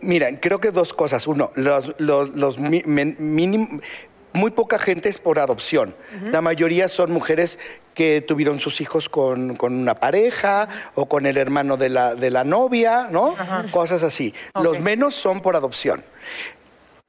Mira, 0.02 0.40
creo 0.42 0.60
que 0.60 0.72
dos 0.72 0.94
cosas. 0.94 1.28
Uno, 1.28 1.52
los, 1.56 1.94
los- 1.98 2.36
los 2.36 2.60
mi- 2.60 2.84
men- 2.86 3.16
minim- 3.20 3.82
muy 4.34 4.52
poca 4.52 4.80
gente 4.80 5.10
es 5.10 5.19
por 5.19 5.39
adopción. 5.39 5.96
La 6.32 6.41
mayoría 6.41 6.89
son 6.89 7.12
mujeres 7.12 7.60
que 7.93 8.22
tuvieron 8.22 8.60
sus 8.60 8.82
hijos 8.82 9.08
con, 9.08 9.56
con 9.56 9.74
una 9.74 9.96
pareja 9.96 10.67
o 10.96 11.06
con 11.08 11.26
el 11.26 11.38
hermano 11.38 11.78
de 11.78 11.89
la, 11.89 12.15
de 12.15 12.32
la 12.32 12.43
novia, 12.43 13.08
¿no? 13.12 13.36
Cosas 13.72 14.02
así. 14.04 14.34
Los 14.62 14.80
menos 14.80 15.13
son 15.13 15.41
por 15.41 15.56
adopción. 15.56 16.04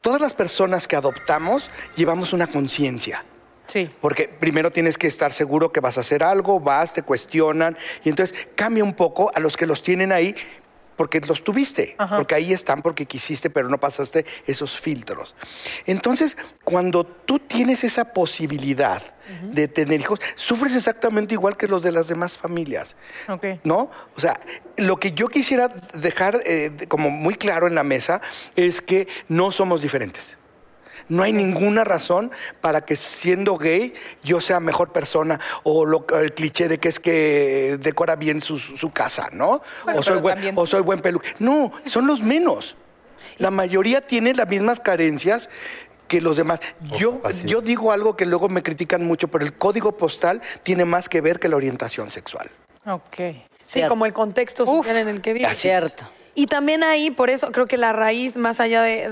todas 0.03 0.21
las 0.21 0.35
personas 0.35 0.87
que 0.87 0.97
adoptamos 0.97 1.71
llevamos 1.97 2.35
una 2.35 2.47
conciencia. 2.47 3.25
Sí. 3.67 3.89
Porque 4.03 4.29
primero 4.29 4.71
tienes 4.71 4.99
que 4.99 5.07
estar 5.07 5.33
seguro 5.33 5.73
que 5.73 5.81
vas 5.81 5.97
a 5.97 6.03
hacer 6.03 6.23
algo, 6.23 6.61
vas, 6.61 6.93
te 6.93 7.03
cuestionan, 7.03 7.79
y 8.05 8.11
entonces 8.11 8.37
cambia 8.55 8.85
un 8.85 8.93
poco 8.93 9.31
a 9.35 9.41
los 9.41 9.57
que 9.57 9.65
los 9.65 9.81
tienen 9.83 10.13
ahí 10.13 10.35
porque 10.97 11.21
los 11.21 11.43
tuviste, 11.45 11.97
porque 12.17 12.35
ahí 12.35 12.53
están 12.53 12.83
porque 12.83 13.07
quisiste, 13.07 13.51
pero 13.51 13.69
no 13.69 13.79
pasaste 13.79 14.25
esos 14.47 14.79
filtros. 14.79 15.35
Entonces, 15.87 16.37
cuando 16.63 17.05
tú 17.05 17.39
tienes 17.39 17.85
esa 17.85 18.13
posibilidad 18.13 19.03
de 19.51 19.69
tener 19.69 20.01
hijos, 20.01 20.21
sufres 20.35 20.77
exactamente 20.77 21.35
igual 21.35 21.57
que 21.57 21.67
los 21.67 21.83
de 21.83 21.93
las 21.93 22.09
demás 22.09 22.37
familias. 22.37 22.97
Ok. 23.29 23.47
¿No? 23.65 23.91
O 24.17 24.21
sea, 24.21 24.39
lo 24.77 24.99
que 24.99 25.13
yo 25.13 25.29
quisiera 25.29 25.69
dejar 25.95 26.41
eh, 26.45 26.71
como 26.89 27.11
muy 27.11 27.35
claro 27.35 27.67
en 27.67 27.75
la 27.75 27.85
mesa 27.85 28.21
es 28.55 28.83
que 28.83 29.09
no 29.29 29.51
somos 29.51 29.83
diferentes. 29.83 30.37
No 31.09 31.23
hay 31.23 31.33
ninguna 31.33 31.85
razón 31.85 32.31
para 32.61 32.81
que 32.85 32.97
siendo 32.97 33.57
gay 33.59 33.93
yo 34.23 34.41
sea 34.41 34.61
mejor 34.61 34.93
persona 34.93 35.39
o 35.63 35.85
lo- 35.85 36.07
el 36.21 36.33
cliché 36.33 36.69
de 36.69 36.79
que 36.79 36.89
es 36.89 36.99
que 37.01 37.77
decora 37.81 38.17
bien 38.17 38.41
su, 38.41 38.59
su 38.59 38.91
casa, 38.91 39.29
¿no? 39.33 39.63
Bueno, 39.85 40.01
o, 40.01 40.03
soy 40.03 40.21
buen, 40.21 40.35
también- 40.37 40.55
o 40.59 40.67
soy 40.67 40.83
buen 40.83 41.01
peluque. 41.01 41.35
No, 41.39 41.73
son 41.85 42.07
los 42.07 42.23
menos. 42.23 42.77
La 43.39 43.51
mayoría 43.51 44.01
tiene 44.01 44.33
las 44.35 44.49
mismas 44.49 44.81
carencias 44.81 45.49
que 46.09 46.21
los 46.21 46.37
demás. 46.37 46.61
Yo, 46.99 47.17
capacidad. 47.17 47.45
yo 47.47 47.61
digo 47.61 47.91
algo 47.93 48.17
que 48.17 48.27
luego 48.27 48.49
me 48.49 48.63
critican 48.63 49.05
mucho, 49.05 49.29
pero 49.29 49.45
el 49.45 49.55
código 49.55 49.93
postal 49.97 50.41
tiene 50.63 50.85
más 50.85 51.09
que 51.09 51.21
ver 51.21 51.41
que 51.41 51.49
la 51.49 51.57
orientación 51.57 52.11
sexual. 52.13 52.51
Ok. 52.87 53.17
Sí, 53.17 53.35
Cierto. 53.65 53.89
como 53.91 54.05
el 54.07 54.13
contexto 54.13 54.67
social 54.67 54.97
en 54.97 55.09
el 55.09 55.21
que 55.23 55.33
vive. 55.33 55.53
Cierto. 55.55 56.05
Y 56.35 56.47
también 56.47 56.83
ahí, 56.83 57.11
por 57.11 57.31
eso 57.31 57.53
creo 57.53 57.67
que 57.67 57.77
la 57.77 57.93
raíz, 57.93 58.37
más 58.37 58.59
allá 58.61 58.83
de, 58.83 59.11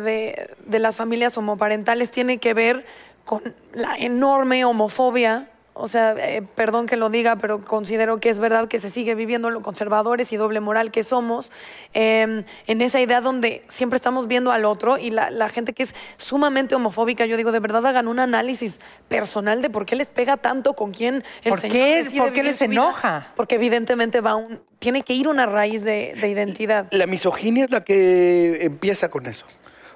de- 0.67 0.79
las 0.81 0.97
familias 0.97 1.37
homoparentales, 1.39 2.11
tiene 2.11 2.39
que 2.39 2.53
ver 2.55 2.85
con 3.25 3.55
la 3.73 3.95
enorme 3.97 4.65
homofobia. 4.65 5.49
O 5.75 5.89
sea, 5.89 6.15
eh, 6.19 6.43
perdón 6.55 6.87
que 6.87 6.97
lo 6.97 7.09
diga, 7.09 7.37
pero 7.37 7.65
considero 7.65 8.21
que 8.21 8.29
es 8.29 8.39
verdad 8.39 8.69
que 8.69 8.79
se 8.79 8.91
sigue 8.91 9.15
viviendo 9.15 9.49
lo 9.49 9.63
conservadores 9.63 10.31
y 10.33 10.37
doble 10.37 10.61
moral 10.61 10.91
que 10.91 11.03
somos, 11.03 11.51
eh, 11.95 12.45
en 12.67 12.83
esa 12.83 13.01
idea 13.01 13.23
donde 13.23 13.65
siempre 13.71 13.97
estamos 13.97 14.29
viendo 14.29 14.53
al 14.53 14.67
otro 14.67 14.99
y 14.99 15.11
la, 15.11 15.31
la 15.31 15.49
gente 15.49 15.73
que 15.73 15.85
es 15.85 15.95
sumamente 16.19 16.75
homofóbica, 16.75 17.25
yo 17.25 17.39
digo, 17.39 17.53
de 17.53 17.61
verdad 17.61 17.87
hagan 17.87 18.07
un 18.07 18.19
análisis 18.19 18.81
personal 19.09 19.63
de 19.63 19.71
por 19.71 19.87
qué 19.87 19.97
les 19.97 20.09
pega 20.09 20.37
tanto 20.37 20.75
con 20.75 20.91
quién 20.93 21.25
el 21.43 21.51
¿Por 21.51 21.61
Señor 21.61 21.73
qué- 21.75 22.19
por 22.19 22.33
qué 22.35 22.43
les 22.43 22.61
enoja? 22.61 23.29
Porque 23.35 23.55
evidentemente 23.55 24.21
va 24.21 24.37
un, 24.37 24.61
tiene 24.79 25.01
que 25.03 25.15
ir 25.15 25.27
una 25.27 25.47
raíz 25.47 25.83
de, 25.85 26.15
de 26.21 26.29
identidad. 26.29 26.87
La 26.91 27.07
misoginia 27.07 27.65
es 27.65 27.71
la 27.71 27.81
que 27.83 28.59
empieza 28.65 29.09
con 29.09 29.25
eso. 29.27 29.47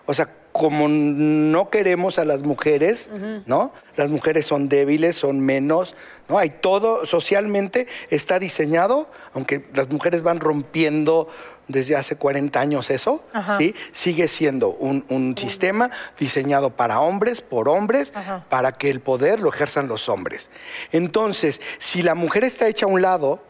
O 0.07 0.15
sea, 0.15 0.29
como 0.57 0.88
no 0.88 1.71
queremos 1.71 2.19
a 2.19 2.25
las 2.25 2.42
mujeres, 2.42 3.11
¿no? 3.47 3.73
Las 3.97 4.09
mujeres 4.09 4.47
son 4.47 4.69
débiles, 4.69 5.16
son 5.16 5.40
menos, 5.40 5.95
¿no? 6.29 6.38
Hay 6.38 6.51
todo, 6.51 7.07
socialmente 7.07 7.87
está 8.11 8.38
diseñado, 8.38 9.09
aunque 9.35 9.66
las 9.75 9.88
mujeres 9.90 10.23
van 10.23 10.40
rompiendo 10.40 11.29
desde 11.69 11.97
hace 11.97 12.16
40 12.16 12.61
años 12.61 12.90
eso, 12.90 13.23
¿sí? 13.59 13.75
Sigue 13.92 14.29
siendo 14.29 14.71
un, 14.71 15.05
un 15.09 15.37
sistema 15.37 15.90
diseñado 16.19 16.71
para 16.71 17.01
hombres, 17.01 17.42
por 17.42 17.69
hombres, 17.69 18.12
para 18.49 18.73
que 18.73 18.88
el 18.90 19.01
poder 19.01 19.40
lo 19.40 19.51
ejerzan 19.51 19.88
los 19.88 20.09
hombres. 20.09 20.51
Entonces, 20.92 21.61
si 21.79 22.03
la 22.03 22.14
mujer 22.14 22.45
está 22.45 22.69
hecha 22.69 22.87
a 22.87 22.88
un 22.88 23.03
lado, 23.03 23.40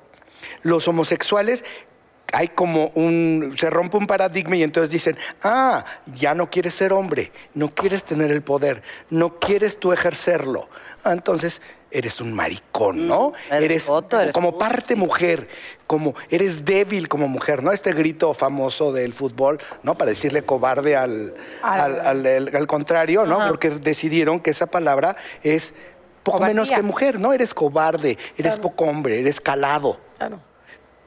los 0.63 0.89
homosexuales 0.89 1.65
hay 2.33 2.49
como 2.49 2.89
un, 2.95 3.55
se 3.59 3.71
rompe 3.71 3.97
un 3.97 4.07
paradigma 4.07 4.57
y 4.57 4.63
entonces 4.63 4.91
dicen, 4.91 5.17
ah, 5.43 5.85
ya 6.15 6.35
no 6.35 6.51
quieres 6.51 6.75
ser 6.75 6.93
hombre, 6.93 7.33
no 7.55 7.75
quieres 7.75 8.05
tener 8.05 8.31
el 8.31 8.43
poder, 8.43 8.83
no 9.11 9.39
quieres 9.39 9.79
tú 9.79 9.93
ejercerlo. 9.93 10.69
Ah, 11.05 11.13
entonces 11.13 11.63
eres 11.91 12.21
un 12.21 12.33
maricón, 12.33 13.07
¿no? 13.07 13.33
Mm, 13.51 13.63
eres 13.63 13.89
como 14.33 14.59
parte 14.59 14.97
mujer, 14.97 15.49
como 15.87 16.15
eres 16.31 16.65
débil 16.65 17.09
como 17.09 17.29
mujer, 17.29 17.63
¿no? 17.63 17.71
Este 17.73 17.93
grito 17.93 18.35
famoso 18.35 18.93
del 18.93 19.13
fútbol, 19.13 19.59
¿no? 19.83 19.95
Para 19.95 20.11
decirle 20.11 20.43
cobarde 20.43 20.97
al, 20.97 21.35
al, 21.63 22.27
al 22.27 22.67
contrario, 22.67 23.25
¿no? 23.25 23.47
Porque 23.49 23.71
decidieron 23.71 24.41
que 24.41 24.51
esa 24.51 24.67
palabra 24.67 25.17
es 25.43 25.75
poco 26.25 26.39
Cobardía. 26.39 26.55
menos 26.55 26.71
que 26.73 26.83
mujer, 26.83 27.21
¿no? 27.21 27.33
Eres 27.33 27.55
cobarde, 27.55 28.19
eres 28.37 28.59
poco 28.59 28.85
hombre, 28.85 29.21
eres 29.21 29.41
calado. 29.41 30.01
Claro. 30.19 30.41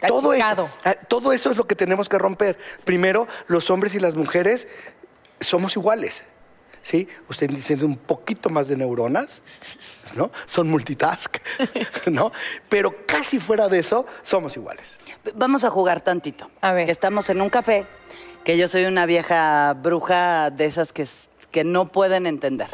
Todo 0.08 0.34
eso, 0.34 0.44
Achicado. 0.44 0.70
ah, 0.86 0.96
todo 1.08 1.34
eso 1.34 1.52
es 1.52 1.58
lo 1.58 1.68
que 1.68 1.76
tenemos 1.76 2.08
que 2.10 2.18
romper. 2.18 2.58
Primero, 2.86 3.28
los 3.48 3.70
hombres 3.70 3.96
y 3.96 4.00
las 4.00 4.16
mujeres 4.16 4.68
somos 5.40 5.76
iguales. 5.76 6.24
¿sí? 6.82 7.08
Usted 7.28 7.50
tiene 7.66 7.84
un 7.84 7.98
poquito 7.98 8.50
más 8.50 8.68
de 8.68 8.78
neuronas, 8.78 9.42
¿no? 10.16 10.32
Son 10.46 10.70
multitask, 10.70 11.38
¿no? 12.08 12.32
Pero 12.68 13.06
casi 13.06 13.40
fuera 13.40 13.68
de 13.68 13.80
eso, 13.80 14.06
somos 14.24 14.56
iguales. 14.58 14.98
Vamos 15.36 15.64
a 15.64 15.70
jugar 15.70 16.02
tantito. 16.02 16.50
A 16.62 16.72
ver. 16.74 16.86
Que 16.86 16.92
estamos 16.92 17.30
en 17.30 17.42
un 17.42 17.50
café, 17.50 17.86
que 18.44 18.58
yo 18.58 18.68
soy 18.68 18.86
una 18.86 19.06
vieja 19.06 19.74
bruja 19.74 20.50
de 20.50 20.66
esas 20.66 20.94
que, 20.94 21.08
que 21.52 21.64
no 21.64 21.88
pueden 21.88 22.26
entender. 22.26 22.68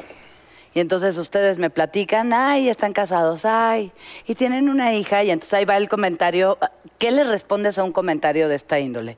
Y 0.76 0.82
entonces 0.82 1.18
ustedes 1.18 1.58
me 1.58 1.70
platican, 1.72 2.34
ay, 2.34 2.68
están 2.70 2.92
casados, 2.94 3.46
ay, 3.46 3.92
y 4.28 4.36
tienen 4.36 4.70
una 4.70 4.94
hija, 4.94 5.24
y 5.24 5.32
entonces 5.32 5.54
ahí 5.54 5.66
va 5.66 5.78
el 5.78 5.88
comentario. 5.90 6.58
¿Qué 7.00 7.12
le 7.12 7.24
respondes 7.24 7.80
a 7.80 7.84
un 7.84 7.94
comentario 7.94 8.50
de 8.50 8.56
esta 8.56 8.78
índole? 8.80 9.18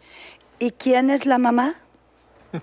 ¿Y 0.60 0.70
quién 0.72 1.10
es 1.10 1.26
la 1.26 1.40
mamá? 1.40 1.74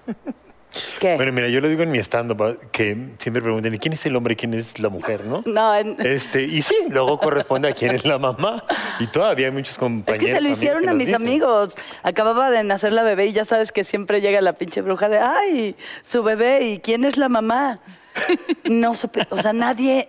¿Qué? 0.98 1.14
Bueno, 1.16 1.30
mira, 1.32 1.48
yo 1.48 1.60
lo 1.60 1.68
digo 1.68 1.82
en 1.84 1.90
mi 1.92 1.98
stand-up, 1.98 2.58
que 2.72 2.96
siempre 3.18 3.40
preguntan, 3.42 3.72
¿y 3.74 3.78
quién 3.78 3.92
es 3.94 4.06
el 4.06 4.16
hombre 4.16 4.32
y 4.32 4.36
quién 4.36 4.54
es 4.54 4.78
la 4.80 4.88
mujer, 4.88 5.24
no? 5.24 5.42
No, 5.46 5.74
en- 5.74 5.96
Este, 6.00 6.42
y 6.42 6.62
sí, 6.62 6.74
luego 6.88 7.18
corresponde 7.18 7.68
a 7.68 7.72
quién 7.72 7.92
es 7.94 8.04
la 8.04 8.18
mamá. 8.18 8.64
Y 9.00 9.06
todavía 9.08 9.46
hay 9.46 9.52
muchos 9.52 9.72
Es 9.72 9.78
compañeros. 9.78 10.26
que 10.26 10.34
se 10.36 10.40
lo 10.40 10.48
hicieron 10.48 10.88
a 10.88 10.92
mis 10.94 11.06
dicen. 11.06 11.22
amigos. 11.22 11.74
Acababa 12.04 12.50
de 12.50 12.62
nacer 12.64 12.92
la 12.92 13.02
bebé 13.04 13.26
y 13.26 13.32
ya 13.32 13.44
sabes 13.44 13.70
que 13.72 13.84
siempre 13.84 14.20
llega 14.20 14.40
la 14.40 14.52
pinche 14.52 14.82
bruja 14.82 15.08
de, 15.08 15.18
ay, 15.18 15.76
su 16.02 16.22
bebé, 16.24 16.62
¿y 16.64 16.78
quién 16.78 17.04
es 17.04 17.18
la 17.18 17.28
mamá? 17.28 17.78
No 18.64 18.94
supe, 18.94 19.26
o 19.30 19.40
sea, 19.40 19.52
nadie, 19.52 20.08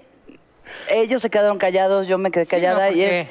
ellos 0.90 1.22
se 1.22 1.30
quedaron 1.30 1.58
callados, 1.58 2.08
yo 2.08 2.18
me 2.18 2.32
quedé 2.32 2.46
callada 2.46 2.88
¿por 2.88 2.96
y 2.96 3.00
qué? 3.00 3.20
es... 3.22 3.28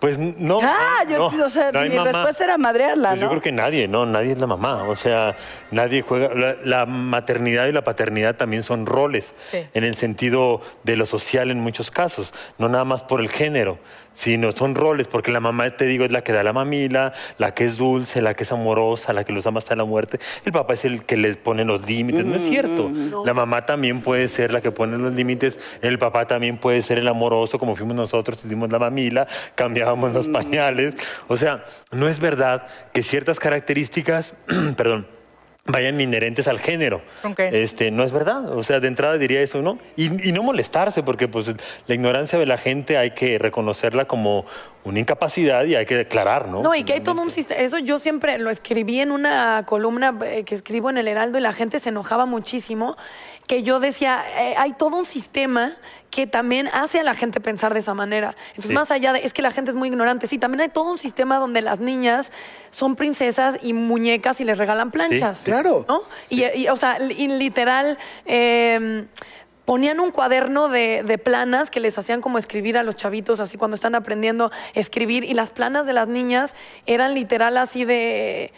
Pues 0.00 0.18
no. 0.18 0.60
Ah, 0.62 1.02
yo, 1.08 1.30
no, 1.30 1.46
o 1.46 1.48
sea, 1.50 1.72
no 1.72 1.80
mi 1.80 1.88
mamá. 1.88 2.12
respuesta 2.12 2.44
era 2.44 2.58
madrearla, 2.58 3.10
Pues 3.10 3.20
¿no? 3.20 3.26
Yo 3.26 3.30
creo 3.30 3.40
que 3.40 3.52
nadie, 3.52 3.88
¿no? 3.88 4.04
Nadie 4.04 4.32
es 4.32 4.38
la 4.38 4.46
mamá. 4.46 4.82
O 4.86 4.96
sea, 4.96 5.34
nadie 5.70 6.02
juega. 6.02 6.34
La, 6.34 6.56
la 6.62 6.84
maternidad 6.84 7.66
y 7.68 7.72
la 7.72 7.84
paternidad 7.84 8.34
también 8.36 8.64
son 8.64 8.84
roles, 8.84 9.34
Sí. 9.50 9.64
en 9.72 9.82
el 9.84 9.96
sentido 9.96 10.60
de 10.82 10.96
lo 10.96 11.06
social 11.06 11.50
en 11.50 11.58
muchos 11.60 11.90
casos, 11.90 12.34
no 12.58 12.68
nada 12.68 12.84
más 12.84 13.02
por 13.02 13.20
el 13.22 13.30
género, 13.30 13.78
sino 14.14 14.52
son 14.52 14.74
roles, 14.74 15.08
porque 15.08 15.30
la 15.30 15.40
mamá, 15.40 15.68
te 15.70 15.84
digo, 15.84 16.04
es 16.04 16.12
la 16.12 16.22
que 16.22 16.32
da 16.32 16.42
la 16.42 16.52
mamila, 16.52 17.12
la 17.36 17.52
que 17.52 17.64
es 17.64 17.76
dulce, 17.76 18.22
la 18.22 18.34
que 18.34 18.44
es 18.44 18.52
amorosa, 18.52 19.12
la 19.12 19.24
que 19.24 19.32
los 19.32 19.46
ama 19.46 19.58
hasta 19.58 19.76
la 19.76 19.84
muerte. 19.84 20.18
El 20.44 20.52
papá 20.52 20.74
es 20.74 20.84
el 20.84 21.04
que 21.04 21.16
les 21.16 21.36
pone 21.36 21.64
los 21.64 21.86
límites. 21.86 22.24
No 22.24 22.36
es 22.36 22.42
cierto. 22.42 22.90
La 23.24 23.34
mamá 23.34 23.66
también 23.66 24.00
puede 24.00 24.28
ser 24.28 24.52
la 24.52 24.60
que 24.60 24.70
pone 24.70 24.96
los 24.96 25.14
límites, 25.14 25.58
el 25.82 25.98
papá 25.98 26.26
también 26.26 26.56
puede 26.56 26.80
ser 26.80 26.98
el 26.98 27.08
amoroso, 27.08 27.58
como 27.58 27.76
fuimos 27.76 27.96
nosotros, 27.96 28.42
hicimos 28.44 28.70
la 28.72 28.78
mamila, 28.78 29.26
cambiábamos 29.54 30.12
los 30.14 30.28
pañales. 30.28 30.94
O 31.28 31.36
sea, 31.36 31.64
no 31.90 32.08
es 32.08 32.20
verdad 32.20 32.66
que 32.92 33.02
ciertas 33.02 33.38
características, 33.38 34.34
perdón, 34.76 35.06
vayan 35.66 36.00
inherentes 36.00 36.46
al 36.46 36.58
género. 36.58 37.02
Este, 37.38 37.90
no 37.90 38.04
es 38.04 38.12
verdad. 38.12 38.52
O 38.52 38.62
sea, 38.62 38.80
de 38.80 38.88
entrada 38.88 39.16
diría 39.16 39.40
eso, 39.40 39.62
¿no? 39.62 39.78
Y, 39.96 40.28
y 40.28 40.32
no 40.32 40.42
molestarse, 40.42 41.02
porque 41.02 41.28
pues 41.28 41.52
la 41.86 41.94
ignorancia 41.94 42.38
de 42.38 42.46
la 42.46 42.56
gente 42.56 42.98
hay 42.98 43.12
que 43.12 43.38
reconocerla 43.38 44.04
como 44.04 44.44
una 44.84 44.98
incapacidad 44.98 45.64
y 45.64 45.74
hay 45.74 45.86
que 45.86 45.96
declarar, 45.96 46.48
¿no? 46.48 46.62
No, 46.62 46.74
y 46.74 46.84
que 46.84 46.92
hay 46.92 47.00
todo 47.00 47.22
un 47.22 47.30
sistema. 47.30 47.60
Eso 47.60 47.78
yo 47.78 47.98
siempre 47.98 48.36
lo 48.38 48.50
escribí 48.50 49.00
en 49.00 49.10
una 49.10 49.64
columna 49.66 50.14
eh, 50.24 50.44
que 50.44 50.54
escribo 50.54 50.90
en 50.90 50.98
El 50.98 51.08
Heraldo 51.08 51.38
y 51.38 51.40
la 51.40 51.54
gente 51.54 51.80
se 51.80 51.88
enojaba 51.88 52.26
muchísimo. 52.26 52.96
Que 53.46 53.62
yo 53.62 53.80
decía, 53.80 54.22
eh, 54.38 54.54
hay 54.56 54.72
todo 54.72 54.96
un 54.96 55.04
sistema 55.06 55.72
que 56.14 56.28
también 56.28 56.68
hace 56.68 57.00
a 57.00 57.02
la 57.02 57.14
gente 57.14 57.40
pensar 57.40 57.74
de 57.74 57.80
esa 57.80 57.92
manera. 57.92 58.36
Entonces, 58.50 58.68
Sí. 58.68 58.72
más 58.72 58.92
allá 58.92 59.12
de, 59.12 59.24
es 59.26 59.32
que 59.32 59.42
la 59.42 59.50
gente 59.50 59.72
es 59.72 59.74
muy 59.74 59.88
ignorante, 59.88 60.28
sí, 60.28 60.38
también 60.38 60.60
hay 60.60 60.68
todo 60.68 60.92
un 60.92 60.96
sistema 60.98 61.38
donde 61.38 61.60
las 61.60 61.80
niñas 61.80 62.30
son 62.70 62.94
princesas 62.94 63.58
y 63.62 63.72
muñecas 63.72 64.40
y 64.40 64.44
les 64.44 64.56
regalan 64.56 64.92
planchas. 64.92 65.38
sí. 65.38 65.46
Claro. 65.46 65.84
¿no? 65.88 66.02
Y, 66.28 66.44
y, 66.54 66.68
o 66.68 66.76
sea, 66.76 67.00
li- 67.00 67.26
literal, 67.26 67.98
eh, 68.26 69.06
ponían 69.64 69.98
un 69.98 70.12
cuaderno 70.12 70.68
de, 70.68 71.02
de 71.04 71.18
planas 71.18 71.68
que 71.68 71.80
les 71.80 71.98
hacían 71.98 72.20
como 72.20 72.38
escribir 72.38 72.78
a 72.78 72.84
los 72.84 72.94
chavitos, 72.94 73.40
así 73.40 73.56
cuando 73.58 73.74
están 73.74 73.96
aprendiendo 73.96 74.52
a 74.52 74.78
escribir, 74.78 75.24
y 75.24 75.34
las 75.34 75.50
planas 75.50 75.84
de 75.84 75.94
las 75.94 76.06
niñas 76.06 76.54
eran 76.86 77.14
literal 77.14 77.56
así 77.56 77.84
de, 77.84 78.52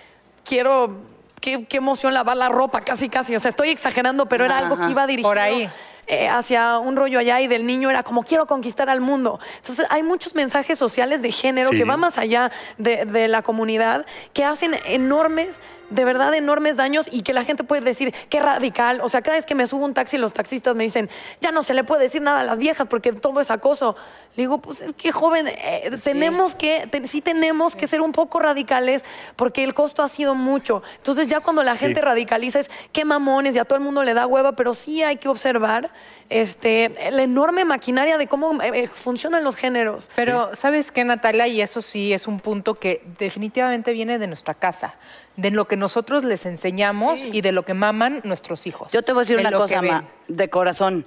quiero, 0.45 0.95
qué, 1.41 1.65
qué 1.65 1.79
emoción 1.79 2.13
lavar 2.13 2.37
la 2.37 2.51
ropa, 2.51 2.83
casi, 2.83 3.09
casi. 3.09 3.35
O 3.35 3.41
sea, 3.41 3.49
estoy 3.49 3.71
exagerando, 3.71 4.27
pero 4.27 4.45
era 4.45 4.59
algo 4.59 4.79
que 4.79 4.91
iba 4.91 5.07
dirigido. 5.07 5.31
Por 5.31 5.39
ahí. 5.39 5.71
Eh, 6.07 6.29
hacia 6.29 6.79
un 6.79 6.97
rollo 6.97 7.19
allá 7.19 7.41
y 7.41 7.47
del 7.49 7.67
niño 7.67 7.91
era 7.91 8.03
como 8.03 8.23
quiero 8.23 8.47
conquistar 8.47 8.89
al 8.91 9.01
mundo. 9.01 9.41
Entonces 9.57 9.87
hay 9.91 10.03
muchos 10.03 10.35
mensajes 10.35 10.79
sociales 10.79 11.23
de 11.23 11.33
género 11.33 11.71
Sí. 11.71 11.77
que 11.77 11.85
van 11.85 12.01
más 12.01 12.19
allá 12.19 12.51
de, 12.79 13.05
de 13.07 13.29
la 13.29 13.43
comunidad 13.43 14.07
que 14.33 14.45
hacen 14.45 14.75
enormes 14.87 15.57
de 15.91 16.05
verdad 16.05 16.35
enormes 16.35 16.77
daños 16.77 17.09
y 17.11 17.23
que 17.23 17.33
la 17.33 17.45
gente 17.45 17.65
puede 17.65 17.83
decir 17.83 18.15
qué 18.29 18.41
radical. 18.41 19.01
O 19.03 19.09
sea, 19.09 19.23
cada 19.23 19.37
vez 19.37 19.47
que 19.47 19.55
me 19.55 19.67
subo 19.67 19.85
a 19.85 19.87
un 19.89 19.95
taxi, 19.95 20.19
los 20.19 20.33
taxistas 20.33 20.75
me 20.75 20.85
dicen, 20.85 21.09
ya 21.41 21.53
no 21.53 21.63
se 21.63 21.75
le 21.75 21.85
puede 21.85 22.03
decir 22.05 22.23
nada 22.23 22.41
a 22.41 22.45
las 22.45 22.59
viejas 22.59 22.87
porque 22.89 23.13
todo 23.13 23.41
es 23.41 23.51
acoso. 23.51 23.97
Le 24.37 24.43
digo, 24.43 24.59
pues 24.59 24.83
es 24.83 24.93
que 24.93 25.13
joven, 25.13 25.49
eh, 25.49 25.91
tenemos 26.05 26.55
que, 26.55 26.87
te- 26.91 27.07
sí 27.09 27.21
tenemos 27.23 27.75
que 27.75 27.87
ser 27.87 28.01
un 28.03 28.13
poco 28.13 28.39
radicales 28.39 29.03
porque 29.37 29.65
el 29.65 29.73
costo 29.75 30.03
ha 30.03 30.09
sido 30.09 30.35
mucho. 30.35 30.83
Entonces 30.99 31.29
ya 31.29 31.41
cuando 31.41 31.63
la 31.63 31.77
gente 31.77 32.01
radicaliza 32.03 32.61
es 32.61 32.71
qué 32.93 33.05
mamones 33.05 33.55
y 33.57 33.59
a 33.59 33.65
todo 33.65 33.79
el 33.79 33.85
mundo 33.85 34.03
le 34.05 34.13
da 34.13 34.27
hueva, 34.27 34.53
pero 34.53 34.75
sí 34.75 35.03
hay 35.03 35.17
que 35.17 35.29
observar 35.29 35.91
este, 36.29 36.93
la 37.13 37.23
enorme 37.23 37.65
maquinaria 37.65 38.19
de 38.19 38.27
cómo 38.27 38.61
eh, 38.63 38.71
eh, 38.75 38.89
funcionan 38.89 39.45
los 39.45 39.57
géneros. 39.57 40.11
Pero, 40.17 40.55
¿sabes 40.55 40.93
qué, 40.93 41.05
Natalia? 41.05 41.47
Y 41.47 41.61
eso 41.61 41.81
sí 41.81 42.13
es 42.13 42.27
un 42.27 42.41
punto 42.41 42.75
que 42.75 43.03
definitivamente 43.19 43.93
viene 43.93 44.19
de 44.19 44.27
nuestra 44.27 44.55
casa, 44.55 44.95
de 45.37 45.51
lo 45.51 45.67
que 45.67 45.77
nosotros 45.77 46.25
les 46.25 46.47
enseñamos 46.47 47.21
y 47.21 47.41
de 47.41 47.53
lo 47.53 47.65
que 47.65 47.75
maman 47.75 48.21
nuestros 48.25 48.67
hijos. 48.67 48.91
Yo 48.93 49.03
te 49.03 49.13
voy 49.13 49.21
a 49.21 49.23
decir 49.23 49.37
de 49.37 49.43
una 49.47 49.53
cosa, 49.57 49.83
ma, 49.83 50.05
de 50.29 50.49
corazón. 50.51 51.05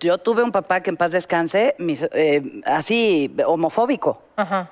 Yo 0.00 0.18
tuve 0.18 0.42
un 0.42 0.52
papá 0.52 0.80
que 0.82 0.90
en 0.90 0.96
paz 0.96 1.10
descanse, 1.12 1.74
mis- 1.78 2.08
eh, 2.12 2.62
así, 2.64 3.34
homofóbico. 3.46 4.22
Ajá. 4.36 4.70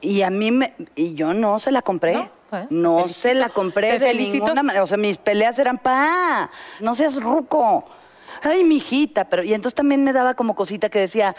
Y 0.00 0.22
a 0.22 0.30
mí, 0.30 0.50
me, 0.50 0.74
y 0.96 1.14
yo 1.14 1.32
no 1.34 1.58
se 1.58 1.70
la 1.70 1.82
compré. 1.82 2.28
No, 2.70 3.06
eh, 3.06 3.08
se 3.08 3.34
la 3.34 3.48
compré 3.48 3.98
de 3.98 4.14
ninguna 4.14 4.62
manera. 4.62 4.84
O 4.84 4.86
sea, 4.86 4.96
mis 4.96 5.18
peleas 5.18 5.58
eran 5.58 5.78
pa, 5.78 6.50
no 6.80 6.94
seas 6.94 7.20
ruco. 7.20 7.84
Ay, 8.42 8.62
mijita. 8.64 9.24
Pero, 9.28 9.42
y 9.42 9.54
entonces 9.54 9.74
también 9.74 10.04
me 10.04 10.12
daba 10.12 10.34
como 10.34 10.54
cosita 10.54 10.88
que 10.88 11.00
decía, 11.00 11.34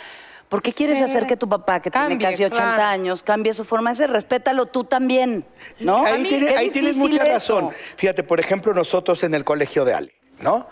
¿por 0.49 0.61
qué 0.61 0.73
quieres 0.73 0.97
Sí. 0.99 1.03
hacer 1.03 1.25
que 1.27 1.35
tu 1.37 1.47
papá, 1.49 1.79
que 1.81 1.89
Cambie, 1.91 2.17
tiene 2.17 2.31
casi 2.31 2.43
80 2.45 2.75
claro. 2.75 2.89
años, 2.89 3.23
cambie 3.23 3.53
su 3.53 3.63
forma 3.65 3.89
de 3.91 3.95
ser? 3.97 4.11
Respétalo 4.11 4.65
tú 4.67 4.83
también, 4.83 5.45
¿no? 5.79 6.05
Ahí, 6.05 6.13
A 6.13 6.17
mí, 6.17 6.29
tiene- 6.29 6.47
qué 6.47 6.57
ahí 6.57 6.69
tienes 6.69 6.95
mucha 6.95 7.23
eso. 7.23 7.59
razón. 7.61 7.71
Fíjate, 7.97 8.23
por 8.23 8.39
ejemplo, 8.39 8.73
nosotros 8.73 9.23
en 9.23 9.33
el 9.33 9.43
colegio 9.43 9.85
de 9.85 9.93
Ale, 9.93 10.13
¿no? 10.39 10.67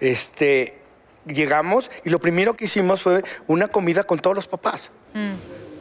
Este, 0.00 0.78
llegamos 1.26 1.90
y 2.04 2.10
lo 2.10 2.18
primero 2.20 2.54
que 2.56 2.64
hicimos 2.66 3.02
fue 3.02 3.22
una 3.46 3.68
comida 3.68 4.04
con 4.04 4.18
todos 4.18 4.36
los 4.36 4.48
papás. 4.48 4.90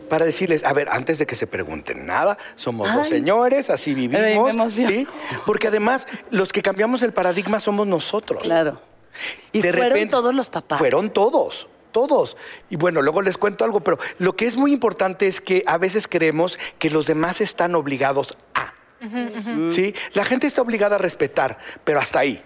Para 0.09 0.23
decirles, 0.23 0.63
a 0.63 0.71
ver, 0.71 0.87
antes 0.89 1.17
de 1.19 1.25
que 1.25 1.35
se 1.35 1.47
pregunten 1.47 2.05
nada, 2.05 2.37
somos 2.55 2.87
dos 2.93 3.03
Ay. 3.07 3.09
señores, 3.09 3.69
así 3.69 3.89
Ay, 3.97 4.07
me 4.07 4.21
vivimos. 4.35 4.73
¿sí? 4.73 5.05
Porque 5.45 5.67
además, 5.67 6.07
los 6.31 6.53
que 6.53 6.61
cambiamos 6.61 7.03
el 7.03 7.11
paradigma 7.11 7.59
somos 7.59 7.85
nosotros. 7.87 8.41
Claro. 8.41 8.81
Y 9.51 9.61
De 9.61 9.69
fueron 9.73 9.89
repente- 9.89 10.11
todos 10.11 10.33
los 10.33 10.49
papás. 10.49 10.79
Fueron 10.79 11.09
todos, 11.09 11.67
todos. 11.97 12.37
Y 12.69 12.75
bueno, 12.75 13.01
luego 13.01 13.23
les 13.23 13.39
cuento 13.39 13.65
algo, 13.65 13.79
pero 13.79 13.97
lo 14.19 14.35
que 14.35 14.45
es 14.45 14.55
muy 14.55 14.71
importante 14.71 15.25
es 15.25 15.41
que 15.41 15.63
a 15.65 15.79
veces 15.79 16.07
creemos 16.07 16.59
que 16.77 16.91
los 16.91 17.07
demás 17.07 17.41
están 17.41 17.73
obligados 17.73 18.37
a. 18.53 18.71
¿Sí? 19.71 19.95
La 20.13 20.23
gente 20.23 20.45
está 20.45 20.61
obligada 20.61 20.97
a 20.97 20.99
respetar, 20.99 21.57
pero 21.83 21.99
hasta 21.99 22.19
ahí. 22.19 22.43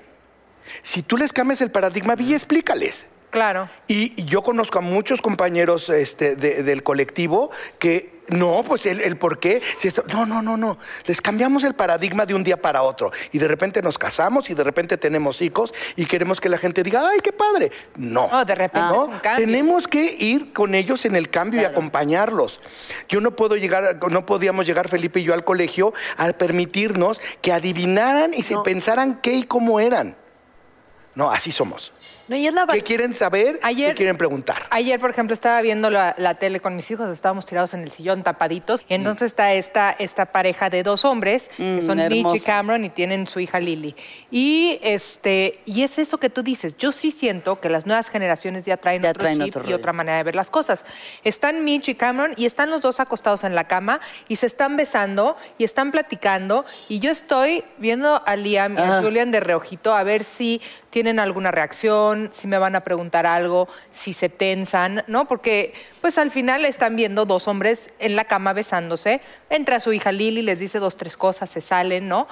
Si 0.83 1.01
tú 1.01 1.17
les 1.17 1.33
cambias 1.33 1.59
el 1.59 1.69
paradigma, 1.69 2.15
vi 2.15 2.29
y 2.29 2.33
explícales. 2.33 3.05
Claro. 3.31 3.69
Y 3.87 4.23
yo 4.25 4.41
conozco 4.43 4.77
a 4.77 4.81
muchos 4.81 5.21
compañeros 5.21 5.89
este, 5.89 6.35
de- 6.35 6.61
del 6.63 6.83
colectivo 6.83 7.49
que 7.79 8.21
no, 8.27 8.63
pues 8.65 8.85
el, 8.85 9.01
el 9.01 9.17
por 9.17 9.39
qué. 9.39 9.61
Si 9.77 9.89
esto, 9.89 10.05
no, 10.13 10.25
no, 10.25 10.41
no, 10.41 10.55
no. 10.55 10.77
Les 11.05 11.19
cambiamos 11.19 11.65
el 11.65 11.73
paradigma 11.73 12.25
de 12.25 12.33
un 12.33 12.43
día 12.43 12.61
para 12.61 12.81
otro. 12.81 13.11
Y 13.33 13.39
de 13.39 13.47
repente 13.47 13.81
nos 13.81 13.97
casamos 13.97 14.49
y 14.49 14.53
de 14.53 14.63
repente 14.63 14.95
tenemos 14.97 15.41
hijos 15.41 15.73
y 15.97 16.05
queremos 16.05 16.39
que 16.39 16.47
la 16.47 16.57
gente 16.57 16.81
diga, 16.81 17.01
¡ay, 17.09 17.19
qué 17.21 17.33
padre! 17.33 17.71
No. 17.97 18.29
No, 18.29 18.45
de 18.45 18.55
repente 18.55 18.87
¿no? 18.87 19.03
es 19.03 19.07
un 19.09 19.19
cambio. 19.19 19.45
Tenemos 19.45 19.87
que 19.87 20.15
ir 20.17 20.53
con 20.53 20.75
ellos 20.75 21.03
en 21.03 21.15
el 21.17 21.29
cambio 21.29 21.61
y 21.61 21.65
acompañarlos. 21.65 22.61
Yo 23.09 23.19
no 23.19 23.31
puedo 23.35 23.57
llegar, 23.57 23.97
no 24.09 24.25
podíamos 24.25 24.65
llegar 24.65 24.87
Felipe 24.87 25.19
y 25.19 25.23
yo 25.23 25.33
al 25.33 25.43
colegio 25.43 25.93
a 26.15 26.29
permitirnos 26.31 27.19
que 27.41 27.51
adivinaran 27.51 28.33
y 28.33 28.43
se 28.43 28.57
pensaran 28.59 29.19
qué 29.21 29.33
y 29.33 29.43
cómo 29.43 29.81
eran. 29.81 30.15
No, 31.15 31.29
así 31.29 31.51
somos. 31.51 31.91
No, 32.31 32.37
y 32.37 32.47
es 32.47 32.53
la 32.53 32.65
¿Qué 32.65 32.81
quieren 32.81 33.13
saber? 33.13 33.59
Ayer- 33.61 33.89
¿Qué 33.89 33.95
quieren 33.97 34.15
preguntar? 34.15 34.63
Ayer, 34.69 34.97
por 35.01 35.09
ejemplo, 35.09 35.33
estaba 35.33 35.61
viendo 35.61 35.89
la, 35.89 36.15
la 36.17 36.35
tele 36.35 36.61
con 36.61 36.77
mis 36.77 36.89
hijos, 36.89 37.09
estábamos 37.09 37.45
tirados 37.45 37.73
en 37.73 37.81
el 37.81 37.91
sillón 37.91 38.23
tapaditos, 38.23 38.85
y 38.87 38.93
entonces 38.93 39.23
está 39.33 39.51
esta, 39.53 39.91
esta 39.91 40.27
pareja 40.27 40.69
de 40.69 40.81
dos 40.81 41.03
hombres, 41.03 41.49
que 41.57 41.81
Mm, 41.81 41.85
son 41.85 41.97
Mitch 42.07 42.35
y. 42.35 42.39
Cameron, 42.39 42.85
y 42.85 42.89
tienen 42.89 43.27
su 43.27 43.41
hija 43.41 43.59
Lily. 43.59 43.97
Y, 44.31 44.79
este, 44.81 45.59
y 45.65 45.83
es 45.83 45.99
eso 45.99 46.19
que 46.19 46.29
tú 46.29 46.41
dices, 46.41 46.77
yo 46.77 46.93
sí 46.93 47.11
siento 47.11 47.59
que 47.59 47.67
las 47.67 47.85
nuevas 47.85 48.07
generaciones 48.09 48.63
ya 48.63 48.77
traen 48.77 49.01
Ya 49.03 49.09
otro 49.09 49.23
traen 49.23 49.39
chip 49.39 49.47
otro 49.49 49.61
y 49.63 49.65
rollo. 49.65 49.75
otra 49.75 49.91
manera 49.91 50.15
de 50.15 50.23
ver 50.23 50.35
las 50.35 50.49
cosas. 50.49 50.85
Están 51.25 51.65
Mitch 51.65 51.89
y 51.89 51.95
Cameron, 51.95 52.33
y 52.37 52.45
están 52.45 52.69
los 52.69 52.79
dos 52.79 53.01
acostados 53.01 53.43
en 53.43 53.55
la 53.55 53.65
cama, 53.65 53.99
y 54.29 54.37
se 54.37 54.45
están 54.45 54.77
besando, 54.77 55.35
y 55.57 55.65
están 55.65 55.91
platicando, 55.91 56.63
y 56.87 56.99
yo 56.99 57.11
estoy 57.11 57.65
viendo 57.77 58.21
a 58.25 58.35
Liam 58.37 58.75
y 58.75 58.81
a 58.81 58.99
Ah. 58.99 59.01
Julian 59.03 59.31
de 59.31 59.41
reojito 59.41 59.93
a 59.93 60.03
ver 60.03 60.23
si 60.23 60.61
tienen 60.91 61.19
alguna 61.19 61.51
reacción, 61.51 62.20
si 62.31 62.47
me 62.47 62.57
van 62.57 62.75
a 62.75 62.81
preguntar 62.81 63.25
algo, 63.25 63.67
si 63.91 64.13
se 64.13 64.29
tensan, 64.29 65.03
¿no? 65.07 65.25
Porque 65.27 65.73
pues 66.01 66.17
al 66.17 66.29
final 66.31 66.65
están 66.65 66.95
viendo 66.95 67.25
dos 67.25 67.47
hombres 67.47 67.89
en 67.99 68.15
la 68.15 68.25
cama 68.25 68.53
besándose, 68.53 69.21
entra 69.49 69.79
su 69.79 69.91
hija 69.93 70.11
Lily, 70.11 70.41
les 70.41 70.59
dice 70.59 70.79
dos, 70.79 70.97
tres 70.97 71.17
cosas, 71.17 71.49
se 71.49 71.61
salen, 71.61 72.07
¿no? 72.07 72.27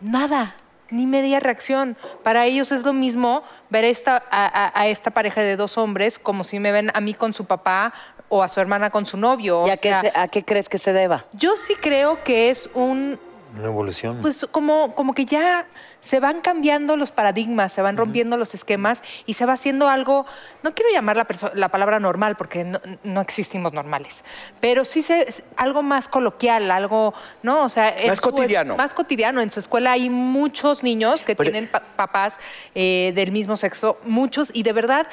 Nada, 0.00 0.56
ni 0.90 1.06
media 1.06 1.40
reacción. 1.40 1.96
Para 2.22 2.46
ellos 2.46 2.72
es 2.72 2.84
lo 2.84 2.92
mismo 2.92 3.42
ver 3.70 3.84
a 3.84 3.88
esta, 3.88 4.16
a, 4.30 4.46
a- 4.66 4.72
a 4.80 4.86
esta 4.88 5.10
pareja 5.10 5.40
de 5.42 5.56
dos 5.56 5.78
hombres 5.78 6.18
como 6.18 6.44
si 6.44 6.58
me 6.58 6.72
ven 6.72 6.90
a 6.94 7.00
mí 7.00 7.14
con 7.14 7.32
su 7.32 7.44
papá 7.44 7.92
o 8.28 8.42
a 8.42 8.48
su 8.48 8.60
hermana 8.60 8.90
con 8.90 9.06
su 9.06 9.16
novio. 9.16 9.64
¿Y 9.66 9.70
o 9.70 9.72
a 9.72 9.76
qué, 9.76 9.88
sea, 9.90 10.00
se- 10.00 10.12
a 10.14 10.28
qué 10.28 10.44
crees 10.44 10.68
que 10.68 10.78
se 10.78 10.92
deba? 10.92 11.24
yo 11.32 11.56
sí 11.56 11.74
creo 11.80 12.22
que 12.24 12.50
es 12.50 12.68
un 12.74 13.18
Una 13.56 13.66
evolución. 13.66 14.18
pues 14.22 14.46
como, 14.50 14.94
como 14.94 15.14
que 15.14 15.24
ya 15.26 15.66
se 16.00 16.20
van 16.20 16.40
cambiando 16.40 16.96
los 16.96 17.12
paradigmas, 17.12 17.72
se 17.72 17.82
van 17.82 17.96
rompiendo 17.96 18.36
los 18.36 18.54
esquemas 18.54 19.02
y 19.26 19.34
se 19.34 19.44
va 19.46 19.52
haciendo 19.52 19.88
algo, 19.88 20.24
no 20.62 20.74
quiero 20.74 20.90
llamar 20.90 21.16
la, 21.16 21.26
la 21.54 21.68
palabra 21.68 22.00
normal 22.00 22.36
porque 22.36 22.64
no, 22.64 22.80
no 23.04 23.20
existimos 23.20 23.72
normales, 23.72 24.24
pero 24.60 24.84
sí 24.84 25.02
se, 25.02 25.26
algo 25.56 25.82
más 25.82 26.08
coloquial, 26.08 26.70
algo, 26.70 27.12
¿no? 27.42 27.64
O 27.64 27.68
sea, 27.68 27.92
Más 27.92 28.02
su 28.02 28.12
es- 28.12 28.20
cotidiano. 28.20 28.76
más 28.76 28.94
cotidiano. 28.94 29.40
En 29.42 29.50
su 29.50 29.60
escuela 29.60 29.92
hay 29.92 30.08
muchos 30.08 30.82
niños 30.82 31.22
que 31.22 31.36
Pero- 31.36 31.50
tienen 31.50 31.70
pa- 31.70 31.80
papás 31.96 32.38
eh, 32.74 33.12
del 33.14 33.32
mismo 33.32 33.56
sexo, 33.56 33.98
muchos, 34.04 34.50
y 34.54 34.62
de 34.62 34.72
verdad 34.72 35.06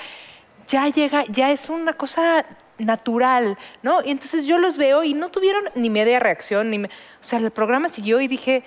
ya 0.67 0.87
llega, 0.87 1.23
ya 1.29 1.51
es 1.51 1.69
una 1.69 1.93
cosa 1.93 2.45
natural, 2.79 3.57
¿no? 3.83 4.01
Y 4.03 4.11
entonces 4.11 4.45
yo 4.45 4.57
los 4.57 4.77
veo 4.77 5.03
y 5.03 5.13
no 5.13 5.29
tuvieron 5.29 5.65
ni 5.75 5.89
media 5.89 6.19
reacción, 6.19 6.69
ni 6.71 6.79
me- 6.79 6.87
o 6.87 7.27
sea, 7.27 7.39
el 7.39 7.51
programa 7.51 7.87
siguió 7.89 8.19
y 8.21 8.27
dije, 8.27 8.63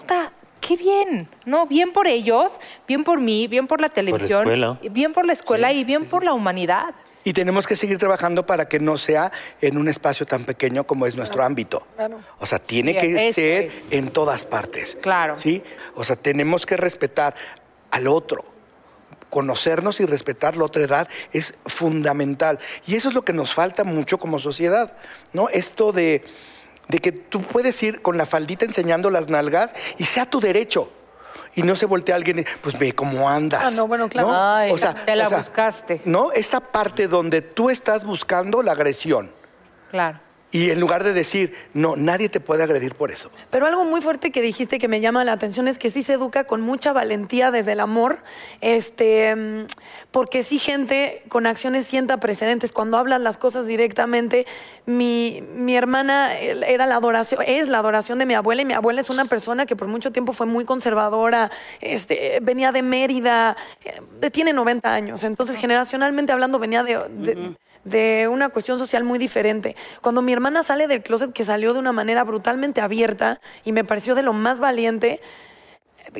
puta, 0.00 0.32
qué 0.60 0.76
bien, 0.76 1.28
¿no? 1.44 1.66
Bien 1.66 1.92
por 1.92 2.06
ellos, 2.06 2.58
bien 2.88 3.04
por 3.04 3.20
mí, 3.20 3.46
bien 3.46 3.66
por 3.66 3.80
la 3.80 3.88
televisión, 3.88 4.40
escuela. 4.42 4.78
bien 4.90 5.12
por 5.12 5.26
la 5.26 5.32
escuela 5.32 5.72
y 5.72 5.84
bien 5.84 6.06
por 6.06 6.24
la 6.24 6.32
humanidad. 6.32 6.94
Y 7.24 7.32
tenemos 7.32 7.66
que 7.66 7.74
seguir 7.74 7.98
trabajando 7.98 8.46
para 8.46 8.68
que 8.68 8.78
no 8.78 8.96
sea 8.96 9.32
en 9.60 9.78
un 9.78 9.88
espacio 9.88 10.26
tan 10.26 10.44
pequeño 10.44 10.84
como 10.84 11.06
es 11.06 11.16
nuestro 11.16 11.42
ámbito. 11.42 11.84
claro. 11.96 12.20
O 12.38 12.46
sea, 12.46 12.60
tiene 12.60 12.92
Sí, 12.92 12.98
que 13.00 13.32
ser 13.32 13.62
es. 13.64 13.86
en 13.90 14.10
todas 14.10 14.44
partes. 14.44 14.96
Claro. 15.02 15.34
¿Sí? 15.36 15.60
O 15.96 16.04
sea, 16.04 16.14
tenemos 16.14 16.66
que 16.66 16.76
respetar 16.76 17.34
al 17.90 18.06
otro. 18.06 18.44
Conocernos 19.36 20.00
y 20.00 20.06
respetar 20.06 20.56
la 20.56 20.64
otra 20.64 20.82
edad 20.82 21.08
es 21.30 21.52
fundamental. 21.66 22.58
Y 22.86 22.96
eso 22.96 23.10
es 23.10 23.14
lo 23.14 23.22
que 23.22 23.34
nos 23.34 23.52
falta 23.52 23.84
mucho 23.84 24.16
como 24.16 24.38
sociedad, 24.38 24.94
¿no? 25.34 25.50
Esto 25.50 25.92
de, 25.92 26.24
de 26.88 26.98
que 27.00 27.12
tú 27.12 27.42
puedes 27.42 27.82
ir 27.82 28.00
con 28.00 28.16
la 28.16 28.24
faldita 28.24 28.64
enseñando 28.64 29.10
las 29.10 29.28
nalgas 29.28 29.74
y 29.98 30.06
sea 30.06 30.24
tu 30.24 30.40
derecho. 30.40 30.90
Y 31.54 31.60
no 31.64 31.76
se 31.76 31.84
voltea 31.84 32.14
alguien, 32.14 32.38
y, 32.38 32.44
pues 32.62 32.78
ve 32.78 32.94
cómo 32.94 33.28
andas. 33.28 33.62
Ah, 33.66 33.70
no, 33.76 33.86
bueno, 33.86 34.08
claro. 34.08 34.30
Ay, 34.32 34.74
te 35.04 35.14
la 35.14 35.28
buscaste. 35.28 36.00
¿No? 36.06 36.32
Esta 36.32 36.60
parte 36.60 37.06
donde 37.06 37.42
tú 37.42 37.68
estás 37.68 38.06
buscando 38.06 38.62
la 38.62 38.72
agresión. 38.72 39.30
Claro. 39.90 40.18
Y 40.52 40.70
en 40.70 40.80
lugar 40.80 41.02
de 41.04 41.12
decir, 41.12 41.54
no, 41.74 41.96
nadie 41.96 42.28
te 42.28 42.38
puede 42.40 42.62
agredir 42.62 42.94
por 42.94 43.10
eso. 43.10 43.30
Pero 43.50 43.66
algo 43.66 43.84
muy 43.84 44.00
fuerte 44.00 44.30
que 44.30 44.40
dijiste 44.40 44.78
que 44.78 44.86
me 44.88 45.00
llama 45.00 45.24
la 45.24 45.32
atención 45.32 45.66
es 45.68 45.76
que 45.76 45.90
sí 45.90 46.02
se 46.02 46.14
educa 46.14 46.44
con 46.44 46.60
mucha 46.62 46.92
valentía 46.92 47.50
desde 47.50 47.72
el 47.72 47.80
amor, 47.80 48.18
este, 48.60 49.66
porque 50.12 50.42
sí 50.42 50.58
gente 50.58 51.22
con 51.28 51.46
acciones 51.46 51.86
sienta 51.86 52.18
precedentes. 52.18 52.72
Cuando 52.72 52.96
hablas 52.96 53.20
las 53.20 53.36
cosas 53.38 53.66
directamente, 53.66 54.46
mi, 54.86 55.42
mi 55.54 55.76
hermana 55.76 56.38
era 56.38 56.86
la 56.86 56.96
adoración, 56.96 57.42
es 57.46 57.68
la 57.68 57.78
adoración 57.78 58.18
de 58.18 58.26
mi 58.26 58.34
abuela 58.34 58.62
y 58.62 58.64
mi 58.64 58.72
abuela 58.74 59.00
es 59.00 59.10
una 59.10 59.24
persona 59.24 59.66
que 59.66 59.76
por 59.76 59.88
mucho 59.88 60.12
tiempo 60.12 60.32
fue 60.32 60.46
muy 60.46 60.64
conservadora, 60.64 61.50
este, 61.80 62.38
venía 62.40 62.72
de 62.72 62.82
Mérida, 62.82 63.56
eh, 63.84 64.30
tiene 64.30 64.52
90 64.52 64.94
años, 64.94 65.24
entonces 65.24 65.56
generacionalmente 65.56 66.32
hablando 66.32 66.58
venía 66.58 66.82
de- 66.82 66.98
de 67.10 67.56
de 67.86 68.28
una 68.28 68.50
cuestión 68.50 68.78
social 68.78 69.04
muy 69.04 69.18
diferente. 69.18 69.76
Cuando 70.02 70.20
mi 70.20 70.32
hermana 70.32 70.62
sale 70.62 70.88
del 70.88 71.02
closet, 71.02 71.32
que 71.32 71.44
salió 71.44 71.72
de 71.72 71.78
una 71.78 71.92
manera 71.92 72.24
brutalmente 72.24 72.80
abierta 72.80 73.40
y 73.64 73.72
me 73.72 73.84
pareció 73.84 74.14
de 74.14 74.22
lo 74.22 74.32
más 74.32 74.58
valiente, 74.58 75.20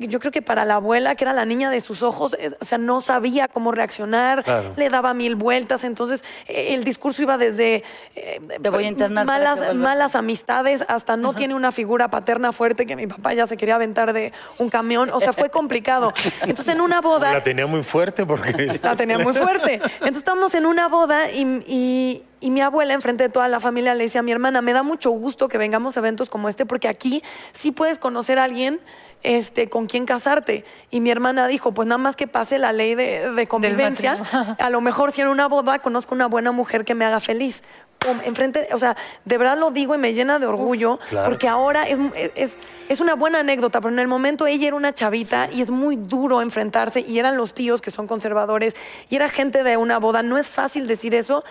yo 0.01 0.21
creo 0.21 0.33
que 0.33 0.43
para 0.43 0.65
la 0.65 0.75
abuela, 0.77 1.15
que 1.15 1.25
era 1.25 1.33
la 1.33 1.45
niña 1.45 1.71
de 1.71 1.81
sus 1.81 2.03
ojos, 2.03 2.37
eh, 2.39 2.51
o 2.61 2.65
sea, 2.65 2.79
no 2.79 3.01
sabía 3.01 3.49
cómo 3.49 3.73
reaccionar, 3.73 4.45
Claro. 4.45 4.73
le 4.77 4.89
daba 4.91 5.15
mil 5.15 5.35
vueltas, 5.37 5.85
entonces 5.85 6.25
eh, 6.49 6.75
el 6.75 6.85
discurso 6.85 7.23
iba 7.23 7.39
desde 7.39 7.83
eh, 8.15 8.41
Te 8.63 8.69
voy 8.71 8.85
a 8.85 8.89
internar 8.89 9.27
malas, 9.27 9.75
malas 9.75 10.15
amistades 10.15 10.85
hasta 10.89 11.17
no 11.17 11.35
tiene 11.35 11.55
una 11.55 11.73
figura 11.73 12.09
paterna 12.09 12.53
fuerte 12.53 12.87
que 12.87 12.97
mi 12.97 13.07
papá 13.07 13.35
ya 13.35 13.47
se 13.47 13.57
quería 13.57 13.77
aventar 13.77 14.13
de 14.13 14.33
un 14.59 14.69
camión, 14.69 15.11
o 15.13 15.21
sea, 15.21 15.33
fue 15.33 15.51
complicado. 15.51 16.13
Entonces 16.43 16.69
en 16.75 16.81
una 16.81 17.01
boda... 17.01 17.33
La 17.33 17.43
tenía 17.43 17.67
muy 17.67 17.83
fuerte 17.83 18.25
porque... 18.27 18.79
La 18.83 18.97
tenía 18.97 19.19
muy 19.19 19.33
fuerte. 19.35 19.75
Entonces 19.75 20.19
estábamos 20.19 20.55
en 20.55 20.67
una 20.67 20.89
boda 20.89 21.31
y, 21.31 21.63
y- 21.67 22.23
y 22.39 22.51
mi 22.51 22.61
abuela, 22.61 22.93
enfrente 22.93 23.25
de 23.25 23.29
toda 23.31 23.49
la 23.49 23.61
familia, 23.61 23.95
le 23.95 24.05
decía 24.05 24.21
a 24.21 24.23
mi 24.23 24.31
hermana, 24.31 24.61
me 24.61 24.75
da 24.75 24.83
mucho 24.83 25.11
gusto 25.11 25.49
que 25.49 25.57
vengamos 25.57 25.97
a 25.97 26.01
eventos 26.01 26.29
como 26.29 26.51
este, 26.51 26.67
porque 26.67 26.87
aquí 26.87 27.23
sí 27.55 27.73
puedes 27.73 27.99
conocer 27.99 28.39
a 28.39 28.45
alguien 28.45 28.79
este, 29.23 29.69
con 29.69 29.87
quien 29.87 30.07
casarte. 30.07 30.65
Y 30.91 31.01
mi 31.01 31.11
hermana 31.11 31.49
dijo, 31.49 31.73
pues 31.73 31.89
nada 31.89 31.99
más 31.99 32.17
que 32.17 32.27
pase 32.27 32.59
la 32.59 32.73
ley 32.73 32.95
de, 32.95 33.33
de 33.33 33.47
convivencia, 33.47 34.19
a 34.59 34.71
lo 34.71 34.81
mejor 34.81 35.13
si 35.13 35.21
en 35.21 35.29
una 35.29 35.49
boda 35.49 35.79
conozco 35.79 36.15
una 36.15 36.27
buena 36.27 36.53
mujer 36.53 36.85
que 36.85 36.95
me 36.95 37.05
haga 37.05 37.21
feliz. 37.21 37.63
Pum, 37.99 38.19
enfrente, 38.25 38.69
o 38.73 38.79
sea, 38.79 38.95
de 39.25 39.39
verdad 39.39 39.57
lo 39.57 39.71
digo 39.71 39.95
y 39.95 39.99
me 39.99 40.13
llena 40.13 40.39
de 40.39 40.47
orgullo, 40.47 40.99
claro. 41.09 41.31
porque 41.31 41.49
ahora 41.49 41.89
es, 41.89 41.99
es, 42.35 42.57
es 42.91 43.01
una 43.01 43.15
buena 43.15 43.39
anécdota, 43.39 43.81
pero 43.81 43.91
en 43.91 43.99
el 43.99 44.07
momento 44.07 44.47
ella 44.47 44.67
era 44.67 44.77
una 44.77 44.93
chavita 44.93 45.49
y 45.51 45.63
es 45.63 45.71
muy 45.71 45.97
duro 45.97 46.43
enfrentarse 46.43 47.01
y 47.01 47.19
eran 47.19 47.39
los 47.39 47.55
tíos 47.55 47.81
que 47.81 47.91
son 47.91 48.07
conservadores 48.07 48.77
y 49.09 49.17
era 49.17 49.31
gente 49.31 49.63
de 49.63 49.79
una 49.79 49.99
boda. 49.99 50.23
No 50.23 50.37
es 50.37 50.47
fácil 50.47 50.87
decir 50.87 51.15
eso. 51.15 51.43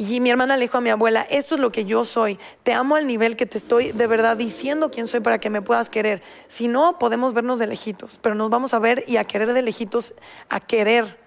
Y 0.00 0.18
mi 0.20 0.30
hermana 0.30 0.56
le 0.56 0.62
dijo 0.62 0.78
a 0.78 0.80
mi 0.80 0.88
abuela, 0.88 1.26
esto 1.28 1.56
es 1.56 1.60
lo 1.60 1.70
que 1.70 1.84
yo 1.84 2.06
soy, 2.06 2.38
te 2.62 2.72
amo 2.72 2.96
al 2.96 3.06
nivel 3.06 3.36
que 3.36 3.44
te 3.44 3.58
estoy 3.58 3.92
de 3.92 4.06
verdad 4.06 4.34
diciendo 4.34 4.90
quién 4.90 5.06
soy 5.06 5.20
para 5.20 5.38
que 5.38 5.50
me 5.50 5.60
puedas 5.60 5.90
querer. 5.90 6.22
Si 6.48 6.68
no, 6.68 6.98
podemos 6.98 7.34
vernos 7.34 7.58
de 7.58 7.66
lejitos, 7.66 8.18
pero 8.22 8.34
nos 8.34 8.48
vamos 8.48 8.72
a 8.72 8.78
ver 8.78 9.04
y 9.06 9.18
a 9.18 9.24
querer 9.24 9.52
de 9.52 9.60
lejitos, 9.60 10.14
a 10.48 10.58
querer 10.58 11.18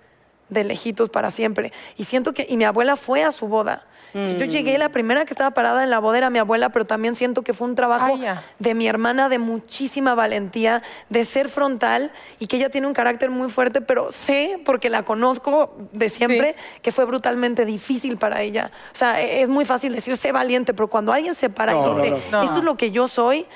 de 0.49 0.63
lejitos 0.63 1.09
para 1.09 1.29
siempre. 1.29 1.71
Y 1.97 2.05
siento 2.05 2.33
que, 2.33 2.47
y 2.49 2.57
mi 2.57 2.63
abuela 2.63 2.95
fue 2.95 3.23
a 3.23 3.31
su 3.31 3.47
boda. 3.47 3.85
Yo 4.13 4.45
llegué, 4.45 4.77
la 4.77 4.89
primera 4.89 5.25
que 5.25 5.33
estaba 5.33 5.51
parada 5.51 5.83
en 5.83 5.89
la 5.89 5.99
boda 5.99 6.19
era 6.19 6.29
mi 6.29 6.37
abuela, 6.39 6.69
pero 6.69 6.85
también 6.85 7.15
siento 7.15 7.41
que 7.41 7.53
fue 7.53 7.67
un 7.67 7.75
trabajo 7.75 8.05
Ay, 8.15 8.21
ya. 8.21 8.43
de 8.59 8.73
mi 8.75 8.87
hermana 8.87 9.27
de 9.27 9.39
muchísima 9.39 10.13
valentía, 10.13 10.83
de 11.09 11.25
ser 11.25 11.49
frontal 11.49 12.11
y 12.39 12.45
que 12.47 12.57
ella 12.57 12.69
tiene 12.69 12.85
un 12.87 12.93
carácter 12.93 13.29
muy 13.31 13.49
fuerte, 13.49 13.81
pero 13.81 14.11
sé, 14.11 14.59
porque 14.65 14.89
la 14.89 15.03
conozco 15.03 15.75
de 15.91 16.09
siempre, 16.09 16.55
que 16.81 16.91
fue 16.91 17.05
brutalmente 17.05 17.65
difícil 17.65 18.17
para 18.17 18.41
ella. 18.41 18.71
O 18.91 18.95
sea, 18.95 19.21
e- 19.21 19.41
es 19.41 19.49
muy 19.49 19.65
fácil 19.65 19.93
decir, 19.93 20.15
sé 20.17 20.31
valiente, 20.31 20.73
pero 20.73 20.87
cuando 20.87 21.11
alguien 21.11 21.33
se 21.35 21.49
para 21.49 21.73
No, 21.73 21.79
y 21.81 21.85
no, 21.97 22.03
dice, 22.03 22.15
no. 22.31 22.43
esto 22.43 22.57
es 22.59 22.63
lo 22.63 22.77
que 22.77 22.91
yo 22.91 23.07
soy, 23.07 23.47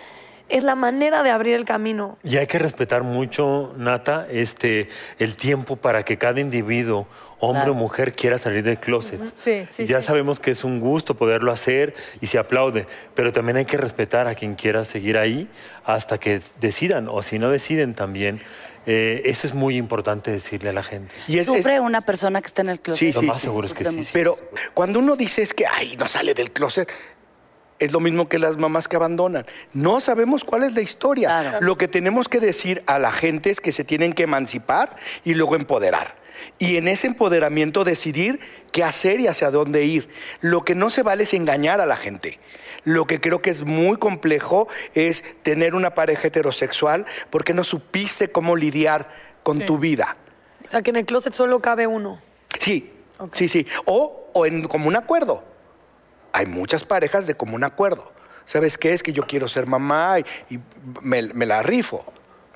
es 0.50 0.64
la 0.64 0.76
manera 0.76 1.24
de 1.24 1.30
abrir 1.30 1.56
el 1.56 1.66
camino. 1.66 2.18
Y 2.24 2.38
hay 2.38 2.48
que 2.48 2.58
respetar 2.58 3.04
mucho, 3.04 3.74
Nata, 3.78 4.26
este, 4.32 4.88
el 5.20 5.36
tiempo 5.36 5.76
para 5.76 6.04
que 6.04 6.18
cada 6.18 6.40
individuo, 6.40 7.06
hombre 7.40 7.60
Claro. 7.62 7.72
o 7.74 7.76
mujer, 7.76 8.14
quiera 8.14 8.38
salir 8.40 8.64
del 8.64 8.78
closet. 8.80 9.20
Sí, 9.36 9.66
sí, 9.70 9.86
ya 9.86 10.02
sí. 10.02 10.08
sabemos 10.08 10.40
que 10.40 10.52
es 10.52 10.64
un 10.64 10.80
gusto 10.80 11.16
poderlo 11.16 11.52
hacer 11.52 11.94
y 12.20 12.28
se 12.28 12.40
aplaude, 12.40 12.88
pero 13.14 13.32
también 13.32 13.58
hay 13.58 13.66
que 13.66 13.78
respetar 13.78 14.28
a 14.28 14.34
quien 14.36 14.56
quiera 14.56 14.84
seguir 14.86 15.18
ahí 15.18 15.48
hasta 15.86 16.18
que 16.20 16.42
decidan, 16.60 17.08
o 17.10 17.22
si 17.22 17.38
no 17.40 17.50
deciden 17.52 17.94
también. 17.94 18.42
Eh, 18.90 19.24
eso 19.30 19.48
es 19.48 19.54
muy 19.54 19.76
importante 19.76 20.32
decirle 20.32 20.70
a 20.70 20.74
la 20.74 20.82
gente. 20.82 21.14
Y 21.28 21.40
es- 21.40 21.48
es- 21.50 21.58
¿Sufre 21.58 21.80
una 21.82 22.02
persona 22.02 22.42
que 22.42 22.48
está 22.48 22.62
en 22.62 22.70
el 22.70 22.80
closet? 22.80 23.14
Sí, 23.14 23.14
Lo 23.14 23.22
más 23.28 23.38
sí. 23.38 23.44
seguro 23.44 23.68
es 23.68 23.74
que 23.74 23.84
sí. 23.84 24.08
Pero 24.14 24.38
cuando 24.74 25.00
uno 25.00 25.18
dice 25.18 25.42
es 25.42 25.54
que, 25.54 25.66
ay, 25.68 25.98
no 25.98 26.08
sale 26.08 26.34
del 26.34 26.52
closet, 26.52 26.90
es 27.80 27.92
lo 27.92 28.00
mismo 28.00 28.28
que 28.30 28.40
las 28.40 28.56
mamás 28.58 28.88
que 28.88 28.96
abandonan. 28.96 29.46
No 29.74 30.00
sabemos 30.00 30.44
cuál 30.46 30.64
es 30.64 30.74
la 30.74 30.82
historia. 30.82 31.28
Claro. 31.28 31.58
Lo 31.62 31.78
que 31.78 31.88
tenemos 31.90 32.30
que 32.30 32.40
decir 32.40 32.82
a 32.88 32.98
la 32.98 33.12
gente 33.12 33.50
es 33.50 33.60
que 33.60 33.72
se 33.74 33.84
tienen 33.84 34.14
que 34.14 34.24
emancipar 34.24 34.96
y 35.26 35.34
luego 35.34 35.56
empoderar. 35.58 36.16
Y 36.60 36.78
en 36.78 36.88
ese 36.88 37.08
empoderamiento 37.08 37.84
decidir 37.84 38.40
qué 38.72 38.84
hacer 38.84 39.20
y 39.20 39.28
hacia 39.28 39.52
dónde 39.52 39.86
ir. 39.86 40.10
Lo 40.42 40.66
que 40.66 40.76
no 40.76 40.90
se 40.90 41.04
vale 41.04 41.24
es 41.24 41.34
engañar 41.34 41.82
a 41.82 41.86
la 41.86 41.98
gente. 41.98 42.40
Lo 42.84 43.06
que 43.06 43.20
creo 43.22 43.42
que 43.42 43.50
es 43.50 43.64
muy 43.64 43.98
complejo 43.98 44.68
es 44.94 45.24
tener 45.44 45.76
una 45.76 45.94
pareja 45.94 46.28
heterosexual 46.28 47.06
porque 47.30 47.54
no 47.54 47.64
supiste 47.64 48.32
cómo 48.32 48.56
lidiar 48.56 49.10
con 49.44 49.66
tu 49.66 49.78
vida. 49.78 50.18
O 50.66 50.70
sea, 50.70 50.82
que 50.82 50.90
en 50.90 50.98
el 50.98 51.06
closet 51.06 51.34
solo 51.34 51.62
cabe 51.62 51.88
uno. 51.88 52.20
Sí, 52.60 52.92
sí, 53.34 53.48
sí. 53.48 53.68
O, 53.86 54.30
o 54.34 54.46
en 54.46 54.68
común 54.68 54.96
acuerdo. 54.96 55.44
Hay 56.34 56.46
muchas 56.46 56.84
parejas 56.84 57.28
de 57.28 57.36
común 57.36 57.64
acuerdo. 57.64 58.12
¿Sabes 58.46 58.78
qué? 58.78 58.94
Es 58.94 59.04
que 59.04 59.14
yo 59.14 59.24
quiero 59.28 59.48
ser 59.48 59.68
mamá 59.68 60.20
y, 60.20 60.56
y 60.56 60.60
me, 61.02 61.22
me 61.34 61.46
la 61.46 61.62
rifo, 61.64 62.06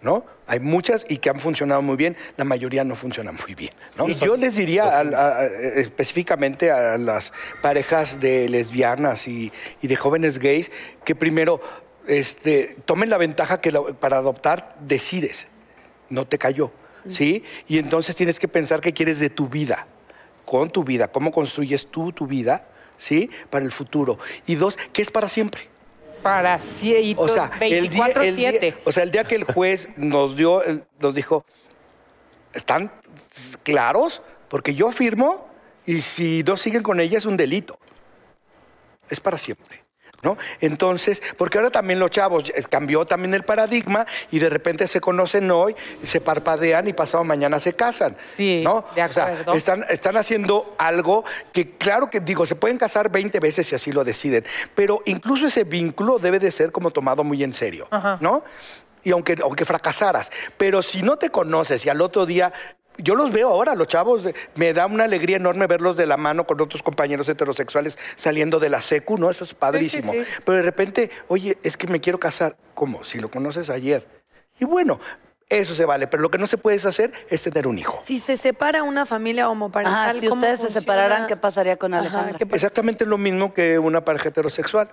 ¿no? 0.01 0.25
Hay 0.47 0.59
muchas 0.59 1.05
y 1.07 1.17
que 1.17 1.29
han 1.29 1.39
funcionado 1.39 1.81
muy 1.81 1.95
bien, 1.95 2.17
la 2.37 2.43
mayoría 2.43 2.83
no 2.83 2.95
funcionan 2.95 3.37
muy 3.45 3.55
bien, 3.55 3.71
¿no? 3.97 4.07
Y 4.09 4.15
yo 4.15 4.35
les 4.37 4.55
diría 4.55 4.85
a- 4.85 5.01
a- 5.01 5.45
específicamente 5.45 6.71
a 6.71 6.97
las 6.97 7.31
parejas 7.61 8.19
de 8.19 8.49
lesbianas 8.49 9.27
y, 9.27 9.51
y 9.81 9.87
de 9.87 9.95
jóvenes 9.95 10.39
gays 10.39 10.71
que 11.05 11.15
primero 11.15 11.61
este, 12.07 12.75
tomen 12.85 13.09
la 13.09 13.17
ventaja 13.17 13.61
que 13.61 13.71
la- 13.71 13.81
para 13.83 14.17
adoptar 14.17 14.69
decides 14.81 15.47
no 16.09 16.27
te 16.27 16.37
cayó, 16.37 16.71
¿sí? 17.09 17.43
Y 17.67 17.77
entonces 17.77 18.15
tienes 18.15 18.39
que 18.39 18.47
pensar 18.47 18.81
qué 18.81 18.91
quieres 18.93 19.19
de 19.19 19.29
tu 19.29 19.47
vida, 19.47 19.87
con 20.45 20.69
tu 20.69 20.83
vida, 20.83 21.07
cómo 21.09 21.31
construyes 21.31 21.87
tú 21.87 22.11
tu 22.11 22.27
vida, 22.27 22.67
¿sí? 22.97 23.29
Para 23.49 23.63
el 23.63 23.71
futuro. 23.71 24.17
Y 24.47 24.55
dos, 24.55 24.77
¿qué 24.91 25.01
es 25.03 25.09
para 25.11 25.29
siempre? 25.29 25.69
Para 26.21 26.59
sí, 26.59 27.15
O 27.17 27.27
sea, 27.27 27.51
el 27.59 27.89
día, 27.89 28.07
el 28.07 28.35
día- 28.35 28.51
24-7. 28.51 28.77
o 28.85 28.91
sea, 28.91 29.03
el 29.03 29.11
día 29.11 29.23
que 29.23 29.35
el 29.35 29.43
juez 29.43 29.89
nos 29.97 30.35
dio, 30.35 30.63
el- 30.63 30.83
nos 30.99 31.15
dijo, 31.15 31.45
¿están 32.53 32.91
claros? 33.63 34.21
Porque 34.47 34.75
yo 34.75 34.91
firmo 34.91 35.47
y 35.85 36.01
si 36.01 36.43
no 36.43 36.57
siguen 36.57 36.83
con 36.83 36.99
ella 36.99 37.17
es 37.17 37.25
un 37.25 37.37
delito. 37.37 37.79
Es 39.09 39.19
para 39.19 39.37
siempre. 39.37 39.80
¿No? 40.23 40.37
Entonces, 40.59 41.21
porque 41.35 41.57
ahora 41.57 41.71
también 41.71 41.99
los 41.99 42.11
chavos, 42.11 42.51
eh, 42.55 42.63
cambió 42.69 43.05
también 43.05 43.33
el 43.33 43.43
paradigma 43.43 44.05
y 44.29 44.37
de 44.37 44.49
repente 44.49 44.87
se 44.87 45.01
conocen 45.01 45.49
hoy, 45.49 45.75
se 46.03 46.21
parpadean 46.21 46.87
y 46.87 46.93
pasado 46.93 47.23
mañana 47.23 47.59
se 47.59 47.73
casan. 47.73 48.15
Sí, 48.19 48.61
¿no? 48.63 48.85
de 48.95 49.03
O 49.03 49.13
sea, 49.13 49.43
están, 49.55 49.83
están 49.89 50.17
haciendo 50.17 50.75
algo 50.77 51.25
que, 51.51 51.71
claro 51.71 52.09
que 52.09 52.19
digo, 52.19 52.45
se 52.45 52.55
pueden 52.55 52.77
casar 52.77 53.11
20 53.11 53.39
veces 53.39 53.67
si 53.67 53.75
así 53.75 53.91
lo 53.91 54.03
deciden, 54.03 54.45
pero 54.75 55.01
incluso 55.05 55.47
ese 55.47 55.63
vínculo 55.63 56.19
debe 56.19 56.37
de 56.37 56.51
ser 56.51 56.71
como 56.71 56.91
tomado 56.91 57.23
muy 57.23 57.43
en 57.43 57.53
serio, 57.53 57.87
Ajá. 57.89 58.17
¿no? 58.21 58.43
Y 59.03 59.11
aunque, 59.11 59.35
aunque 59.41 59.65
fracasaras, 59.65 60.31
pero 60.57 60.83
si 60.83 61.01
no 61.01 61.17
te 61.17 61.29
conoces 61.29 61.85
y 61.85 61.89
al 61.89 62.01
otro 62.01 62.25
día... 62.25 62.53
Yo 62.97 63.15
los 63.15 63.31
veo 63.31 63.49
ahora, 63.49 63.75
los 63.75 63.87
chavos, 63.87 64.27
me 64.55 64.73
da 64.73 64.85
una 64.85 65.05
alegría 65.05 65.37
enorme 65.37 65.65
verlos 65.67 65.97
de 65.97 66.05
la 66.05 66.17
mano 66.17 66.45
con 66.45 66.59
otros 66.61 66.83
compañeros 66.83 67.27
heterosexuales 67.29 67.97
saliendo 68.15 68.59
de 68.59 68.69
la 68.69 68.81
secu, 68.81 69.17
¿no? 69.17 69.29
Eso 69.29 69.43
es 69.43 69.53
padrísimo. 69.53 70.11
sí. 70.11 70.23
Pero 70.45 70.57
de 70.57 70.63
repente, 70.63 71.09
oye, 71.27 71.57
es 71.63 71.77
que 71.77 71.87
me 71.87 71.99
quiero 71.99 72.19
casar. 72.19 72.55
¿Cómo? 72.73 73.03
Si 73.03 73.19
lo 73.19 73.29
conoces 73.29 73.69
ayer. 73.69 74.05
Y 74.59 74.65
bueno, 74.65 74.99
eso 75.51 75.75
se 75.75 75.83
vale, 75.83 76.07
pero 76.07 76.23
lo 76.23 76.31
que 76.31 76.37
no 76.37 76.47
se 76.47 76.57
puede 76.57 76.77
hacer 76.77 77.11
es 77.29 77.41
tener 77.41 77.67
un 77.67 77.77
hijo. 77.77 78.01
Si 78.05 78.19
se 78.19 78.37
separa 78.37 78.83
una 78.83 79.05
familia 79.05 79.49
homoparental, 79.49 80.11
Ajá, 80.11 80.19
si 80.19 80.27
¿cómo 80.29 80.39
ustedes 80.39 80.61
se 80.61 80.69
separaran, 80.69 81.27
¿qué 81.27 81.35
pasaría 81.35 81.75
con 81.75 81.93
Alejandra? 81.93 82.37
Exactamente 82.53 83.05
lo 83.05 83.17
mismo 83.17 83.53
que 83.53 83.77
una 83.77 84.05
pareja 84.05 84.29
heterosexual. 84.29 84.89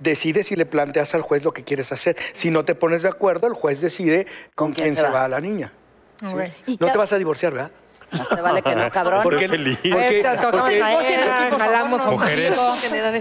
Decides 0.00 0.50
y 0.52 0.56
le 0.56 0.64
planteas 0.64 1.14
al 1.14 1.20
juez 1.20 1.44
lo 1.44 1.52
que 1.52 1.64
quieres 1.64 1.92
hacer. 1.92 2.16
Si 2.32 2.50
no 2.50 2.64
te 2.64 2.74
pones 2.74 3.02
de 3.02 3.08
acuerdo, 3.08 3.46
el 3.46 3.52
juez 3.52 3.82
decide 3.82 4.26
con, 4.54 4.72
quién, 4.72 4.96
se 4.96 5.02
va? 5.02 5.28
la 5.28 5.40
niña. 5.40 5.72
¿Sí? 6.20 6.26
Ok. 6.26 6.40
Y 6.66 6.76
No 6.80 6.90
te 6.92 6.98
vas 6.98 7.12
a 7.12 7.18
divorciar, 7.18 7.52
¿verdad? 7.52 7.70
Más 8.12 8.28
te 8.28 8.40
vale 8.40 8.62
que 8.62 8.76
no, 8.76 8.88
cabrón. 8.92 9.20
Porque, 9.24 9.48
feliz. 9.48 9.76
porque- 9.82 10.24
porque- 10.52 10.80
madera, 10.80 11.48
jalamos 11.58 12.06
Mujeres, 12.06 12.56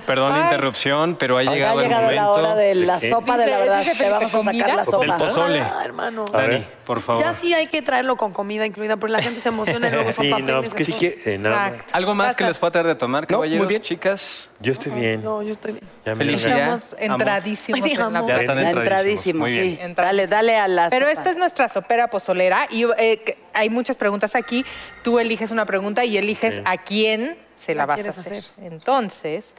perdón 0.06 0.34
la 0.34 0.42
interrupción, 0.42 1.16
pero 1.16 1.38
ha 1.38 1.44
llegado 1.44 1.80
ha 1.80 1.84
el 1.84 1.90
llegado 1.90 2.12
la 2.12 2.22
momento 2.24 2.32
hora 2.50 2.56
de 2.56 2.76
la 2.76 3.00
qué? 3.00 3.10
sopa 3.10 3.38
de 3.38 3.48
la 3.48 3.58
verdad. 3.58 3.80
dice 3.80 4.04
Te 4.04 4.10
vamos 4.12 4.36
a 4.36 4.44
sacar 4.44 4.68
la 4.70 4.76
del 4.76 4.86
sopa. 4.86 5.18
pozole. 5.18 5.62
Ah, 5.62 5.82
hermano. 5.84 6.26
A 6.32 6.38
ver. 6.38 6.52
Dani, 6.52 6.66
por 6.86 7.02
favor. 7.02 7.24
Ya 7.24 7.34
sí 7.34 7.54
hay 7.56 7.66
que 7.68 7.82
traerlo 7.82 8.18
con 8.18 8.34
comida 8.34 8.68
incluida, 8.68 8.98
porque 8.98 9.14
la 9.14 9.22
gente 9.24 9.42
se 9.42 9.50
emociona 9.50 9.88
y 9.88 9.92
luego 9.92 10.12
son 10.12 10.26
Sí, 10.26 10.30
papeles. 10.30 10.54
no, 10.56 10.62
pues 10.62 10.74
que 10.76 10.84
de 10.84 10.92
sí 10.92 10.94
que... 11.24 11.38
nada. 11.40 11.68
Exacto. 11.70 11.94
¿Algo 11.94 12.14
más 12.14 12.36
que 12.36 12.44
les 12.44 12.58
pueda 12.60 12.72
traer 12.72 12.88
de 12.88 12.96
tomar, 12.96 13.24
No, 13.24 13.38
muy 13.40 13.48
caballeros, 13.48 13.68
bien. 13.68 13.82
chicas? 13.82 14.50
Yo 14.64 14.72
estoy 14.72 14.94
bien. 14.94 15.22
No, 15.22 15.42
yo 15.44 15.52
estoy 15.52 15.74
bien. 15.74 15.84
Ya. 16.06 16.14
Estamos 16.14 16.96
entradísimos 16.98 17.82
Ay, 17.84 17.92
en 17.92 18.00
la 18.00 18.06
amor. 18.06 18.30
Ya 18.30 18.38
están 18.38 18.60
Entradísimos, 18.60 19.50
Muy 19.50 19.60
bien. 19.60 19.78
sí. 19.90 19.94
Dale, 19.94 20.28
dale 20.28 20.56
a 20.56 20.68
la 20.70 20.90
Pero 20.90 21.08
sopa. 21.08 21.20
esta 21.20 21.30
es 21.32 21.38
nuestra 21.38 21.68
sopera 21.68 22.08
pozolera 22.10 22.68
y 22.72 22.86
eh, 22.98 23.22
que 23.26 23.38
hay 23.54 23.70
muchas 23.70 23.98
preguntas 23.98 24.36
aquí. 24.36 24.66
Tú 25.04 25.20
eliges 25.20 25.52
una 25.52 25.66
pregunta 25.66 26.06
y 26.06 26.18
eliges 26.18 26.62
a 26.64 26.78
quién 26.78 27.38
se 27.64 27.74
la, 27.76 27.84
La 27.84 27.86
vas 27.88 28.06
a 28.08 28.10
hacer. 28.12 28.34
hacer. 28.34 28.64
Entonces, 28.64 29.56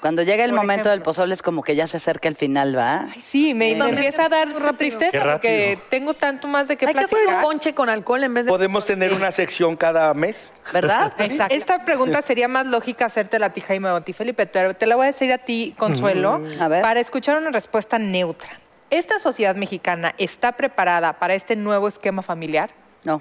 Cuando 0.00 0.22
llega 0.22 0.44
el 0.44 0.52
momento 0.52 0.88
del 0.90 1.02
pozole 1.02 1.34
es 1.34 1.42
como 1.42 1.62
que 1.62 1.74
ya 1.74 1.86
se 1.88 1.96
acerca 1.96 2.28
el 2.28 2.36
final, 2.36 2.76
¿va? 2.76 3.06
ay, 3.12 3.20
sí, 3.20 3.52
me, 3.54 3.74
me 3.74 3.88
empieza 3.88 4.26
a 4.26 4.28
dar 4.28 4.48
tristeza 4.76 5.22
porque 5.24 5.76
tengo 5.90 6.14
tanto 6.14 6.46
más 6.46 6.68
de 6.68 6.74
Hay 6.74 6.76
que 6.76 6.86
hacer 6.86 7.02
un 7.02 7.08
platicar. 7.08 7.42
ponche 7.42 7.74
con 7.74 7.88
alcohol 7.88 8.22
en 8.22 8.34
vez 8.34 8.44
de... 8.44 8.48
¿Podemos 8.50 8.84
tener 8.84 9.12
una 9.12 9.32
sección 9.32 9.76
cada 9.76 10.14
mes? 10.14 10.52
¿Verdad? 10.72 11.12
Exacto. 11.18 11.54
Esta 11.54 11.84
pregunta 11.84 12.22
sería 12.22 12.46
más 12.46 12.66
lógica 12.66 13.06
hacerte 13.06 13.42
a 13.42 13.52
ti, 13.52 13.60
Jaime 13.60 13.90
o 13.90 13.96
a 13.96 14.00
ti, 14.02 14.12
Felipe, 14.12 14.46
pero 14.46 14.74
te 14.74 14.86
la 14.86 14.94
voy 14.94 15.04
a 15.04 15.06
decir 15.08 15.32
a 15.32 15.38
ti, 15.38 15.74
Consuelo, 15.76 16.40
A 16.60 16.68
ver. 16.68 16.82
para 16.82 17.00
escuchar 17.00 17.36
una 17.38 17.50
respuesta 17.50 17.98
neutra. 17.98 18.50
¿Esta 18.90 19.18
sociedad 19.18 19.54
mexicana 19.56 20.14
está 20.16 20.52
preparada 20.52 21.12
para 21.18 21.34
este 21.34 21.56
nuevo 21.56 21.88
esquema 21.88 22.22
familiar? 22.22 22.70
No. 23.04 23.20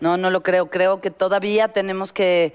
No, 0.00 0.16
no 0.16 0.30
lo 0.30 0.42
creo. 0.42 0.70
Creo 0.70 1.00
que 1.00 1.10
todavía 1.10 1.68
tenemos 1.68 2.12
que 2.12 2.52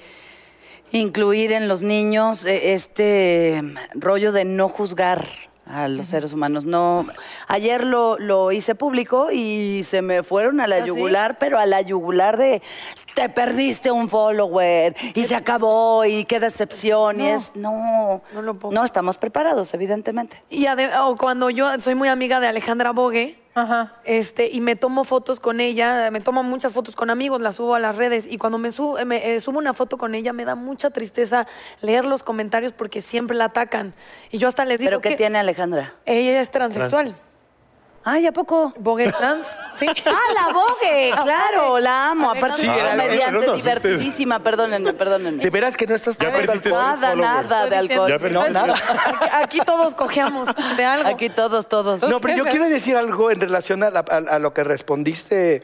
incluir 0.92 1.52
en 1.52 1.68
los 1.68 1.82
niños 1.82 2.46
eh, 2.46 2.74
este 2.74 3.62
rollo 3.94 4.32
de 4.32 4.46
no 4.46 4.68
juzgar 4.70 5.26
a 5.66 5.88
los 5.88 6.08
seres 6.08 6.34
humanos. 6.34 6.66
No, 6.66 7.06
ayer 7.48 7.86
lo, 7.86 8.18
lo 8.20 8.52
hice 8.52 8.76
público 8.76 9.30
y 9.32 9.86
se 9.88 10.02
me 10.02 10.22
fueron 10.22 10.60
a 10.60 10.68
la 10.68 10.78
¿Ah, 10.78 10.82
sí? 10.82 10.88
yugular, 10.88 11.38
pero 11.40 11.58
a 11.60 11.66
la 11.66 11.82
yugular 11.82 12.36
de 12.36 12.62
te 13.16 13.30
perdiste 13.30 13.90
un 13.90 14.10
follower 14.10 14.94
y 15.14 15.24
se 15.24 15.36
acabó 15.36 16.04
y 16.04 16.26
qué 16.26 16.42
decepción 16.42 17.22
y 17.22 17.24
No. 17.24 17.36
es 17.36 17.52
no, 17.56 18.22
No 18.34 18.42
lo 18.42 18.56
puedo 18.56 18.74
no 18.74 18.84
estamos 18.84 19.18
preparados 19.18 19.74
evidentemente. 19.74 20.44
Y 20.50 20.66
o 21.00 21.16
cuando 21.16 21.50
yo 21.50 21.80
soy 21.80 21.96
muy 21.96 22.10
amiga 22.10 22.42
de 22.42 22.48
Alejandra 22.48 22.92
Bogue, 22.92 23.38
Ajá. 23.54 23.96
este, 24.06 24.50
y 24.50 24.62
me 24.62 24.76
tomo 24.76 25.04
fotos 25.04 25.40
con 25.40 25.60
ella, 25.60 26.10
me 26.12 26.22
tomo 26.22 26.44
muchas 26.44 26.72
fotos 26.74 26.96
con 26.96 27.10
amigos, 27.10 27.42
las 27.42 27.56
subo 27.56 27.76
a 27.76 27.80
las 27.80 27.96
redes, 27.96 28.26
y 28.30 28.38
cuando 28.38 28.58
me, 28.58 28.72
subo, 28.72 29.04
me 29.06 29.36
eh, 29.36 29.42
subo 29.42 29.58
una 29.60 29.74
foto 29.74 29.98
con 29.98 30.16
ella, 30.16 30.34
me 30.34 30.46
da 30.46 30.56
mucha 30.56 30.90
tristeza 30.90 31.48
leer 31.82 32.06
los 32.06 32.24
comentarios 32.24 32.74
porque 32.74 33.02
siempre 33.02 33.36
la 33.36 33.46
atacan. 33.46 33.94
Y 34.30 34.38
yo 34.38 34.48
hasta 34.48 34.66
les 34.66 34.80
digo 34.80 34.90
Pero 34.90 35.02
¿qué 35.02 35.10
que 35.10 35.16
tiene 35.16 35.40
Alejandra? 35.40 35.96
ella 36.06 36.42
es 36.42 36.52
transexual. 36.52 37.16
Ay, 38.04 38.26
¿a 38.26 38.32
poco? 38.32 38.74
Bogue 38.80 39.04
es 39.06 39.16
trans, 39.16 39.46
sí. 39.78 39.86
Ah, 40.08 40.18
la 40.34 40.54
Vogue, 40.54 41.12
claro, 41.24 41.78
la 41.80 42.10
amo. 42.10 42.32
Aparte, 42.32 42.58
Sí, 42.58 42.68
es 42.68 42.74
una 42.74 42.94
a 42.94 42.96
ver, 42.96 43.06
comediante 43.06 43.54
divertidísima, 43.54 44.40
perdónenme, 44.40 44.94
perdónenme. 44.94 45.44
De 45.44 45.50
veras 45.52 45.78
que 45.78 45.86
no 45.86 45.94
estás 45.94 46.18
Ya 46.18 46.32
perdiste 46.32 46.72
Nada, 46.72 47.68
de 47.68 47.76
alcohol. 47.76 48.10
Ya 48.10 48.18
perdiste. 48.18 48.48
No, 48.48 48.50
nada. 48.50 48.74
Aquí, 49.34 49.60
todos 49.60 49.94
cojeamos 49.94 50.50
de 50.78 50.84
algo. 50.86 51.10
Aquí 51.10 51.30
todos, 51.30 51.70
todos. 51.70 52.02
No, 52.02 52.20
pero 52.20 52.38
yo 52.38 52.46
quiero 52.50 52.68
decir 52.70 52.98
algo 52.98 53.30
en 53.30 53.40
relación 53.40 53.84
a, 53.84 53.92
la- 53.92 54.06
a- 54.10 54.36
a 54.36 54.40
lo 54.40 54.52
que 54.54 54.64
respondiste 54.64 55.62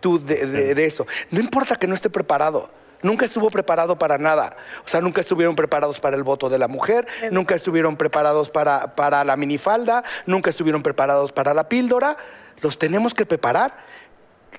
tú 0.00 0.18
de, 0.24 0.44
de- 0.46 0.74
de 0.74 0.86
eso. 0.86 1.06
No 1.30 1.38
importa 1.40 1.76
que 1.76 1.86
no 1.86 1.94
esté 1.94 2.10
preparado. 2.10 2.68
Nunca 3.02 3.24
estuvo 3.24 3.50
preparado 3.50 3.98
para 3.98 4.18
nada. 4.18 4.56
O 4.84 4.88
sea, 4.88 5.00
nunca 5.00 5.20
estuvieron 5.20 5.56
preparados 5.56 6.00
para 6.00 6.16
el 6.16 6.22
voto 6.22 6.48
de 6.48 6.58
la 6.58 6.68
mujer, 6.68 7.06
nunca 7.30 7.54
estuvieron 7.54 7.96
preparados 7.96 8.50
para, 8.50 8.94
para 8.94 9.24
la 9.24 9.36
minifalda, 9.36 10.04
nunca 10.26 10.50
estuvieron 10.50 10.82
preparados 10.82 11.32
para 11.32 11.54
la 11.54 11.68
píldora. 11.68 12.16
Los 12.62 12.78
tenemos 12.78 13.14
que 13.14 13.26
preparar 13.26 13.76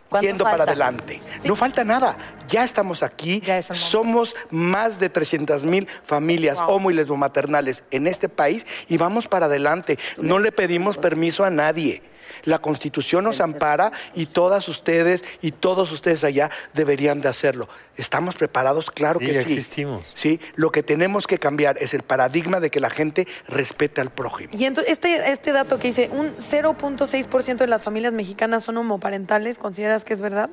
¿Cuánto 0.09 0.27
yendo 0.27 0.43
para 0.45 0.63
adelante. 0.63 1.21
No 1.43 1.55
falta 1.55 1.83
nada. 1.83 2.17
Ya 2.47 2.63
estamos 2.63 3.03
aquí. 3.03 3.41
Ya 3.41 3.57
es. 3.57 3.67
Somos 3.67 4.35
más 4.49 4.99
de 4.99 5.09
300 5.09 5.65
mil 5.65 5.87
familias 6.03 6.59
homo 6.67 6.91
y 6.91 6.93
lesbomaternales 6.93 7.83
en 7.91 8.07
este 8.07 8.29
país 8.29 8.65
y 8.87 8.97
vamos 8.97 9.27
para 9.27 9.47
adelante. 9.47 9.99
No 10.17 10.39
le 10.39 10.51
pedimos 10.51 10.97
permiso 10.97 11.43
a 11.43 11.49
nadie. 11.49 12.01
La 12.45 12.59
Constitución 12.59 13.23
nos 13.23 13.41
ampara 13.41 13.91
y 14.15 14.25
todas 14.27 14.67
ustedes 14.67 15.23
y 15.41 15.51
todos 15.51 15.91
ustedes 15.91 16.23
allá 16.23 16.49
deberían 16.73 17.21
de 17.21 17.29
hacerlo. 17.29 17.67
¿Estamos 17.97 18.35
preparados? 18.35 18.91
Claro 18.91 19.19
Sí, 19.19 19.25
que 19.25 19.33
sí. 19.33 19.39
existimos. 19.39 20.05
Sí, 20.13 20.39
lo 20.55 20.71
que 20.71 20.83
tenemos 20.83 21.25
que 21.25 21.39
cambiar 21.39 21.77
es 21.79 21.93
el 21.95 22.03
paradigma 22.03 22.59
de 22.59 22.69
que 22.69 22.79
la 22.79 22.89
gente 22.91 23.27
respete 23.47 24.01
al 24.01 24.11
prójimo. 24.11 24.51
Y 24.55 24.65
entonces, 24.65 24.93
este, 24.93 25.31
este 25.31 25.51
dato 25.51 25.79
que 25.79 25.87
dice, 25.87 26.09
un 26.11 26.35
0.6% 26.37 27.57
de 27.57 27.67
las 27.67 27.81
familias 27.81 28.13
mexicanas 28.13 28.63
son 28.63 28.77
homoparentales, 28.77 29.57
¿consideras 29.57 30.03
que 30.05 30.13
es 30.13 30.21
verdad? 30.21 30.49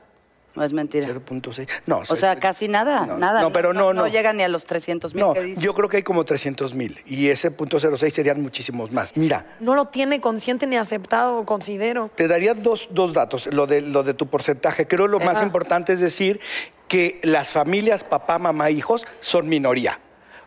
No 0.54 0.62
es 0.62 0.72
mentira. 0.72 1.08
0.6. 1.08 1.68
No, 1.86 2.02
O 2.08 2.16
sea, 2.16 2.36
casi 2.38 2.68
nada, 2.68 3.06
no, 3.06 3.18
nada. 3.18 3.40
No, 3.40 3.52
pero 3.52 3.72
no, 3.72 3.92
no. 3.92 4.02
No 4.02 4.08
llega 4.08 4.32
ni 4.32 4.42
a 4.42 4.48
los 4.48 4.64
300 4.64 5.14
mil 5.14 5.24
No, 5.24 5.32
que 5.32 5.40
dice. 5.42 5.60
yo 5.60 5.74
creo 5.74 5.88
que 5.88 5.96
hay 5.98 6.02
como 6.04 6.24
300 6.24 6.74
mil 6.74 6.96
y 7.06 7.28
ese 7.28 7.50
punto 7.50 7.78
06 7.80 8.12
serían 8.14 8.40
muchísimos 8.40 8.92
más. 8.92 9.16
Mira, 9.16 9.56
No 9.60 9.74
lo 9.74 9.86
tiene 9.86 10.20
consciente 10.20 10.66
ni 10.66 10.76
aceptado, 10.76 11.44
considero. 11.44 12.10
te 12.14 12.28
daría 12.28 12.54
dos, 12.54 12.88
dos 12.90 13.12
datos, 13.12 13.46
lo 13.52 13.66
de, 13.66 13.80
lo 13.80 14.02
de 14.04 14.14
tu 14.14 14.26
porcentaje. 14.28 14.86
Creo 14.86 15.08
lo 15.08 15.18
más 15.20 15.42
importante 15.42 15.92
es 15.92 16.00
decir 16.00 16.40
que 16.88 17.18
las 17.24 17.50
familias 17.50 18.04
papá, 18.04 18.38
mamá, 18.38 18.70
hijos 18.70 19.06
son 19.20 19.48
minoría. 19.48 19.98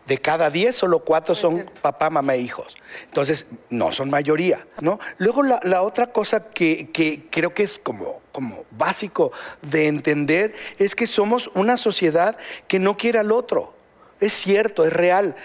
De 0.08 0.16
cada 0.16 0.48
10, 0.48 0.74
solo 0.74 1.00
cuatro 1.00 1.34
son 1.34 1.70
papá, 1.82 2.08
mamá 2.08 2.34
e 2.34 2.40
hijos. 2.40 2.78
Entonces, 3.04 3.46
no 3.68 3.92
son 3.92 4.08
mayoría, 4.08 4.66
¿no? 4.80 4.98
Luego, 5.18 5.42
la, 5.42 5.60
la 5.62 5.82
otra 5.82 6.06
cosa 6.12 6.48
que, 6.48 6.88
que 6.90 7.26
creo 7.30 7.52
que 7.52 7.62
es 7.62 7.78
como, 7.78 8.22
como 8.32 8.64
básico 8.70 9.32
de 9.60 9.86
entender 9.86 10.54
es 10.78 10.94
que 10.94 11.06
somos 11.06 11.50
una 11.54 11.76
sociedad 11.76 12.38
que 12.68 12.78
no 12.78 12.96
quiere 12.96 13.18
al 13.18 13.30
otro. 13.30 13.74
Es 14.18 14.32
cierto, 14.32 14.86
es 14.86 14.94
real. 14.94 15.36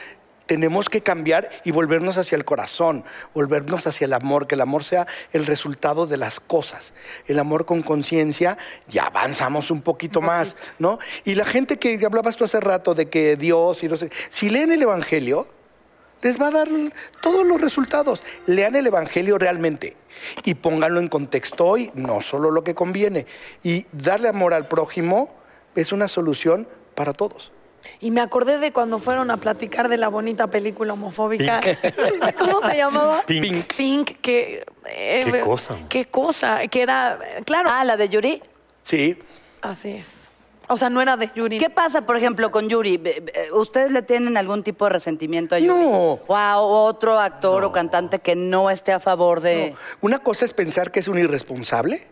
Tenemos 0.46 0.89
que 0.89 1.02
cambiar 1.02 1.50
y 1.64 1.72
volvernos 1.72 2.18
hacia 2.18 2.36
el 2.36 2.46
corazón, 2.46 3.06
volvernos 3.34 3.88
hacia 3.88 4.06
el 4.06 4.14
amor, 4.14 4.48
que 4.48 4.56
el 4.56 4.62
amor 4.62 4.84
sea 4.84 5.08
el 5.32 5.46
resultado 5.46 6.06
de 6.06 6.18
las 6.18 6.39
cosas. 6.39 6.94
El 7.28 7.39
amor 7.39 7.66
con 7.66 7.82
conciencia, 7.82 8.58
ya 8.89 9.06
avanzamos 9.06 9.72
un 9.72 9.82
poquito 9.82 10.22
más, 10.22 10.56
¿no? 10.80 11.00
Y 11.24 11.36
la 11.36 11.46
gente 11.46 11.78
que 11.78 12.00
hablabas 12.06 12.36
tú 12.36 12.44
hace 12.44 12.60
rato 12.60 12.94
de 12.94 13.10
que 13.10 13.38
Dios 13.38 13.84
y 13.84 13.88
no 13.88 13.96
sé, 13.96 14.12
si 14.30 14.50
leen 14.50 14.72
el 14.72 14.82
Evangelio, 14.82 15.48
les 16.24 16.41
va 16.41 16.48
a 16.48 16.52
dar 16.52 16.68
todos 17.22 17.46
los 17.46 17.62
resultados. 17.62 18.24
Lean 18.46 18.76
el 18.76 18.88
Evangelio 18.88 19.38
realmente 19.38 19.96
y 20.44 20.56
pónganlo 20.56 21.00
en 21.00 21.10
contexto 21.10 21.66
hoy, 21.66 21.91
no 21.94 22.22
solo 22.22 22.52
lo 22.52 22.64
que 22.64 22.76
conviene. 22.76 23.28
Y 23.64 23.86
darle 23.91 24.28
amor 24.28 24.54
al 24.54 24.68
prójimo 24.68 25.34
es 25.76 25.91
una 25.91 26.08
solución 26.08 26.68
para 26.96 27.14
todos. 27.14 27.53
Y 28.00 28.12
me 28.12 28.22
acordé 28.22 28.58
de 28.60 28.72
cuando 28.72 29.00
fueron 29.00 29.30
a 29.32 29.38
platicar 29.38 29.90
de 29.90 29.98
la 29.98 30.08
bonita 30.08 30.48
película 30.48 30.94
homofóbica. 30.94 31.62
¿Cómo 32.40 32.68
se 32.70 32.78
llamaba? 32.78 33.24
Pink. 33.26 33.74
Pink, 33.76 34.12
que... 34.22 34.66
eh, 34.86 35.28
Qué 35.32 35.40
cosa. 35.42 35.76
Qué 35.90 36.06
cosa, 36.06 36.68
que 36.68 36.82
era... 36.82 37.20
Claro, 37.46 37.70
Ah, 37.72 37.84
la 37.84 37.98
de 37.98 38.10
Yuri. 38.10 38.42
Sí, 38.84 39.18
así 39.62 39.92
es. 39.92 40.08
O 40.70 40.78
sea, 40.78 40.90
no 40.90 41.02
era 41.02 41.18
de 41.18 41.30
Yuri. 41.36 41.58
¿Qué 41.58 41.70
pasa, 41.70 42.06
por 42.06 42.16
ejemplo, 42.16 42.50
con 42.52 42.70
Yuri? 42.70 42.96
Be- 42.98 43.24
¿Ustedes 43.54 43.92
le 43.92 44.02
tienen 44.02 44.38
algún 44.38 44.64
tipo 44.64 44.86
de 44.86 44.92
resentimiento 44.92 45.56
a 45.56 45.60
Yuri? 45.60 45.84
No. 45.84 46.20
O 46.26 46.36
a 46.38 46.58
otro 46.60 47.20
actor 47.20 47.64
o 47.66 47.72
cantante 47.74 48.20
que 48.20 48.36
no 48.36 48.70
esté 48.70 48.94
a 48.94 49.00
favor 49.02 49.42
de... 49.42 49.76
Una 50.02 50.20
cosa 50.20 50.46
es 50.46 50.54
pensar 50.54 50.90
que 50.92 51.02
es 51.02 51.08
un 51.10 51.20
irresponsable 51.20 52.08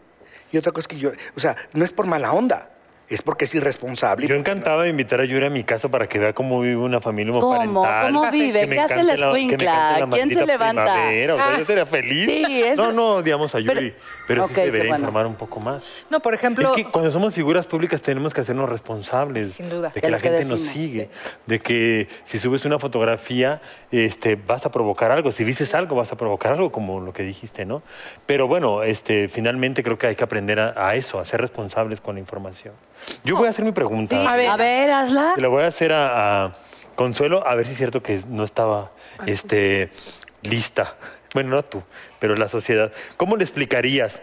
y 0.51 0.57
otra 0.57 0.73
cosa 0.73 0.81
es 0.81 0.87
que 0.89 0.97
yo, 0.97 1.11
o 1.35 1.39
sea, 1.39 1.55
no 1.73 1.85
es 1.85 1.93
por 1.93 2.07
mala 2.07 2.33
onda, 2.33 2.69
es 3.15 3.21
porque 3.21 3.45
es 3.45 3.53
irresponsable. 3.55 4.27
Yo 4.27 4.35
encantado 4.35 4.81
de 4.81 4.89
invitar 4.89 5.19
a 5.21 5.25
Yuri 5.25 5.45
a 5.45 5.49
mi 5.49 5.63
casa 5.63 5.89
para 5.89 6.07
que 6.07 6.17
vea 6.19 6.33
cómo 6.33 6.61
vive 6.61 6.77
una 6.77 7.01
familia 7.01 7.33
¿Cómo? 7.33 7.47
homoparental. 7.49 8.13
¿Cómo 8.13 8.31
vive? 8.31 8.61
Que 8.61 8.67
me 8.67 8.75
¿Qué 8.75 8.81
hace 8.81 9.03
la- 9.03 9.13
escuincla? 9.13 10.07
¿Quién 10.11 10.29
se 10.33 10.45
levanta? 10.45 10.83
primavera, 10.83 11.33
O 11.35 11.37
sea, 11.37 11.47
Ah. 11.53 11.57
yo 11.59 11.65
sería 11.65 11.85
feliz. 11.85 12.25
Sí, 12.25 12.63
eso- 12.63 12.85
No, 12.85 12.91
no 12.91 13.07
odiamos 13.15 13.53
a 13.55 13.59
Yuri, 13.59 13.93
Pero- 14.27 14.47
sí 14.47 14.53
se 14.53 14.61
debería 14.65 14.89
bueno. 14.89 15.01
informar 15.03 15.25
un 15.27 15.35
poco 15.35 15.59
más. 15.59 15.81
No, 16.09 16.19
por 16.21 16.33
ejemplo, 16.33 16.69
Es 16.69 16.75
que 16.75 16.85
cuando 16.85 17.11
somos 17.11 17.33
figuras 17.33 17.67
públicas 17.67 18.01
tenemos 18.01 18.33
que 18.33 18.41
hacernos 18.41 18.69
responsables 18.69 19.53
Sin 19.53 19.69
duda. 19.69 19.91
de 19.93 20.01
que 20.01 20.09
la 20.09 20.17
que 20.17 20.29
gente 20.29 20.45
nos 20.45 20.61
sigue, 20.61 21.09
de 21.47 21.59
que 21.59 22.07
si 22.25 22.39
subes 22.39 22.65
una 22.65 22.79
fotografía 22.79 23.61
este, 23.91 24.35
vas 24.35 24.65
a 24.65 24.71
provocar 24.71 25.11
algo, 25.11 25.31
si 25.31 25.43
dices 25.43 25.73
algo 25.75 25.95
vas 25.97 26.11
a 26.11 26.15
provocar 26.15 26.53
algo, 26.53 26.71
como 26.71 27.01
lo 27.01 27.11
que 27.11 27.23
dijiste, 27.23 27.65
¿no? 27.65 27.81
Pero 28.25 28.47
bueno, 28.47 28.83
este, 28.83 29.27
finalmente 29.27 29.83
creo 29.83 29.97
que 29.97 30.07
hay 30.07 30.15
que 30.15 30.23
aprender 30.23 30.59
a, 30.59 30.73
a 30.87 30.95
eso, 30.95 31.19
a 31.19 31.25
ser 31.25 31.41
responsables 31.41 31.99
con 31.99 32.15
la 32.15 32.21
información. 32.21 32.73
Yo 33.23 33.37
voy 33.37 33.47
a 33.47 33.49
hacer 33.49 33.65
mi 33.65 33.71
pregunta. 33.71 34.15
Sí, 34.15 34.25
a 34.27 34.35
ver. 34.35 34.49
A 34.49 34.57
ver, 34.57 34.91
hazla. 34.91 35.33
Se 35.35 35.41
la 35.41 35.47
voy 35.47 35.63
a 35.63 35.67
hacer 35.67 35.93
a, 35.93 36.45
a 36.45 36.53
Consuelo, 36.95 37.47
a 37.47 37.55
ver 37.55 37.65
si 37.65 37.71
es 37.71 37.77
cierto 37.77 38.03
que 38.03 38.21
no 38.27 38.43
estaba 38.43 38.91
este, 39.25 39.89
lista. 40.43 40.95
Bueno, 41.33 41.51
no 41.51 41.63
tú, 41.63 41.81
pero 42.19 42.35
la 42.35 42.49
sociedad. 42.49 42.91
¿Cómo 43.15 43.37
le 43.37 43.45
explicarías 43.45 44.21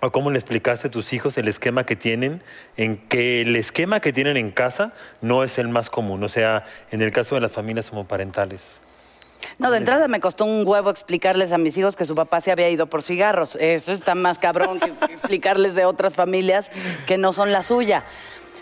o 0.00 0.10
cómo 0.10 0.32
le 0.32 0.38
explicaste 0.40 0.88
a 0.88 0.90
tus 0.90 1.12
hijos 1.12 1.38
el 1.38 1.46
esquema 1.46 1.86
que 1.86 1.94
tienen, 1.94 2.42
en 2.76 2.96
que 2.96 3.42
el 3.42 3.54
esquema 3.54 4.00
que 4.00 4.12
tienen 4.12 4.36
en 4.36 4.50
casa 4.50 4.94
no 5.20 5.44
es 5.44 5.58
el 5.58 5.68
más 5.68 5.90
común? 5.90 6.24
O 6.24 6.28
sea, 6.28 6.64
en 6.90 7.02
el 7.02 7.12
caso 7.12 7.36
de 7.36 7.40
las 7.40 7.52
familias 7.52 7.92
homoparentales. 7.92 8.62
No, 9.58 9.70
de 9.70 9.78
entrada 9.78 10.08
me 10.08 10.20
costó 10.20 10.44
un 10.44 10.66
huevo 10.66 10.90
explicarles 10.90 11.52
a 11.52 11.58
mis 11.58 11.76
hijos 11.76 11.96
que 11.96 12.04
su 12.04 12.14
papá 12.14 12.40
se 12.40 12.50
había 12.52 12.68
ido 12.70 12.86
por 12.86 13.02
cigarros. 13.02 13.56
Eso 13.56 13.92
está 13.92 14.14
más 14.14 14.38
cabrón 14.38 14.80
que 14.80 14.90
explicarles 15.12 15.74
de 15.74 15.84
otras 15.84 16.14
familias 16.14 16.70
que 17.06 17.18
no 17.18 17.32
son 17.32 17.52
la 17.52 17.62
suya. 17.62 18.04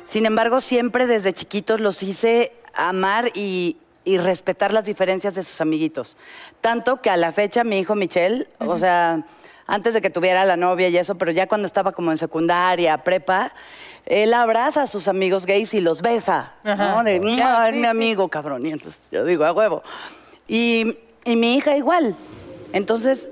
Sin 0.04 0.26
embargo, 0.26 0.60
siempre 0.60 1.06
desde 1.06 1.32
chiquitos 1.32 1.80
los 1.80 2.02
hice 2.02 2.52
amar 2.74 3.30
y, 3.34 3.76
y 4.04 4.18
respetar 4.18 4.72
las 4.72 4.84
diferencias 4.84 5.34
de 5.34 5.42
sus 5.42 5.60
amiguitos. 5.60 6.16
Tanto 6.60 7.00
que 7.00 7.10
a 7.10 7.16
la 7.16 7.32
fecha 7.32 7.64
mi 7.64 7.78
hijo 7.78 7.94
Michelle, 7.94 8.48
o 8.58 8.78
sea, 8.78 9.24
antes 9.66 9.94
de 9.94 10.00
que 10.00 10.10
tuviera 10.10 10.44
la 10.44 10.56
novia 10.56 10.88
y 10.88 10.96
eso, 10.96 11.14
pero 11.16 11.30
ya 11.30 11.46
cuando 11.46 11.66
estaba 11.66 11.92
como 11.92 12.10
en 12.10 12.18
secundaria, 12.18 12.98
prepa, 13.04 13.54
él 14.04 14.34
abraza 14.34 14.82
a 14.82 14.86
sus 14.88 15.06
amigos 15.06 15.46
gays 15.46 15.72
y 15.74 15.80
los 15.80 16.02
besa, 16.02 16.54
Ajá. 16.64 16.96
¿no? 16.96 17.04
De, 17.04 17.20
Claro, 17.20 17.34
"Mua, 17.36 17.68
es 17.68 17.70
sí, 17.72 17.76
mi 17.78 17.82
sí. 17.84 17.88
amigo, 17.88 18.28
cabrón. 18.28 18.66
Y 18.66 18.72
entonces 18.72 19.00
yo 19.12 19.24
digo, 19.24 19.44
a 19.44 19.52
huevo. 19.52 19.82
Y, 20.52 20.98
y 21.24 21.36
mi 21.36 21.54
hija 21.54 21.78
igual. 21.78 22.14
Entonces, 22.74 23.30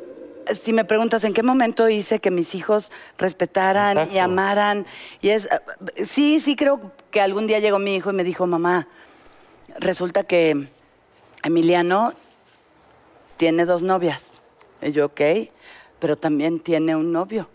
si 0.54 0.72
me 0.72 0.86
preguntas 0.86 1.22
en 1.24 1.34
qué 1.34 1.42
momento 1.42 1.86
hice 1.86 2.18
que 2.18 2.30
mis 2.30 2.54
hijos 2.54 2.90
respetaran 3.18 4.08
y 4.10 4.16
amaran, 4.16 4.86
y 5.20 5.28
es, 5.28 5.46
sí, 6.02 6.40
sí 6.40 6.56
creo 6.56 6.92
que 7.10 7.20
algún 7.20 7.46
día 7.46 7.58
llegó 7.58 7.78
mi 7.78 7.94
hijo 7.94 8.08
y 8.08 8.14
me 8.14 8.24
dijo, 8.24 8.46
mamá, 8.46 8.88
resulta 9.78 10.22
que 10.22 10.68
Emiliano 11.42 12.14
tiene 13.36 13.66
dos 13.66 13.82
novias. 13.82 14.28
Y 14.80 14.92
yo, 14.92 15.04
ok, 15.04 15.20
pero 15.98 16.16
también 16.16 16.58
tiene 16.58 16.96
un 16.96 17.12
novio. 17.12 17.50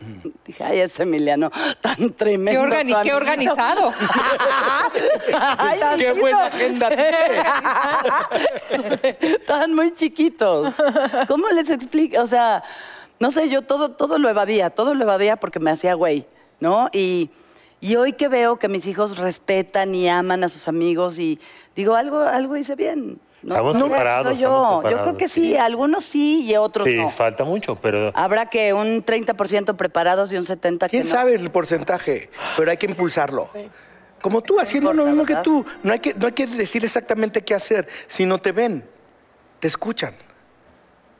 Dije, 0.46 0.64
ay, 0.64 0.80
ese 0.80 1.02
Emiliano, 1.02 1.50
tan 1.80 2.12
tremendo. 2.14 2.60
Qué, 2.60 2.66
organi- 2.66 2.96
tu 2.96 3.02
qué 3.02 3.10
amiguito". 3.12 3.16
organizado. 3.16 3.92
Ay, 5.58 5.80
Qué 5.98 6.12
buena 6.12 6.46
agenda. 6.46 6.88
Estaban 9.20 9.74
muy 9.74 9.92
chiquitos. 9.92 10.74
¿Cómo 11.28 11.48
les 11.50 11.70
explico? 11.70 12.20
O 12.22 12.26
sea, 12.26 12.62
no 13.18 13.30
sé, 13.30 13.48
yo 13.48 13.62
todo, 13.62 13.90
todo 13.92 14.18
lo 14.18 14.28
evadía, 14.28 14.70
todo 14.70 14.94
lo 14.94 15.04
evadía 15.04 15.36
porque 15.36 15.60
me 15.60 15.70
hacía 15.70 15.94
güey, 15.94 16.26
¿no? 16.60 16.88
Y, 16.92 17.30
y 17.80 17.96
hoy 17.96 18.12
que 18.14 18.28
veo 18.28 18.58
que 18.58 18.68
mis 18.68 18.86
hijos 18.86 19.18
respetan 19.18 19.94
y 19.94 20.08
aman 20.08 20.44
a 20.44 20.48
sus 20.48 20.68
amigos 20.68 21.18
y 21.18 21.38
digo, 21.76 21.94
algo, 21.94 22.20
algo 22.20 22.56
hice 22.56 22.74
bien. 22.74 23.20
No, 23.42 23.54
Estamos 23.54 23.74
no, 23.76 23.86
preparados, 23.86 24.34
soy 24.34 24.42
yo. 24.42 24.48
estamos 24.82 24.90
yo 24.90 25.00
creo 25.02 25.16
que 25.16 25.28
sí, 25.28 25.52
sí. 25.52 25.56
algunos 25.56 26.04
sí 26.04 26.44
y 26.44 26.56
otros 26.56 26.86
Sí, 26.86 26.96
no. 26.96 27.08
falta 27.10 27.44
mucho, 27.44 27.74
pero 27.76 28.12
Habrá 28.14 28.46
que 28.46 28.74
un 28.74 29.02
30% 29.04 29.76
preparados 29.76 30.30
y 30.32 30.36
un 30.36 30.42
70% 30.44 30.78
que 30.80 30.88
¿Quién 30.88 31.02
no. 31.04 31.08
sabe 31.08 31.34
el 31.34 31.50
porcentaje? 31.50 32.30
Pero 32.56 32.70
hay 32.70 32.76
que 32.76 32.86
impulsarlo. 32.86 33.48
Como 34.20 34.42
tú, 34.42 34.60
haciendo 34.60 34.92
lo 34.92 35.06
mismo 35.06 35.24
que 35.24 35.36
tú. 35.36 35.64
No 35.82 35.92
hay 35.92 36.00
que, 36.00 36.12
no 36.12 36.26
hay 36.26 36.32
que 36.32 36.46
decir 36.46 36.84
exactamente 36.84 37.40
qué 37.42 37.54
hacer. 37.54 37.88
Si 38.06 38.26
no 38.26 38.38
te 38.38 38.52
ven, 38.52 38.84
te 39.58 39.68
escuchan. 39.68 40.14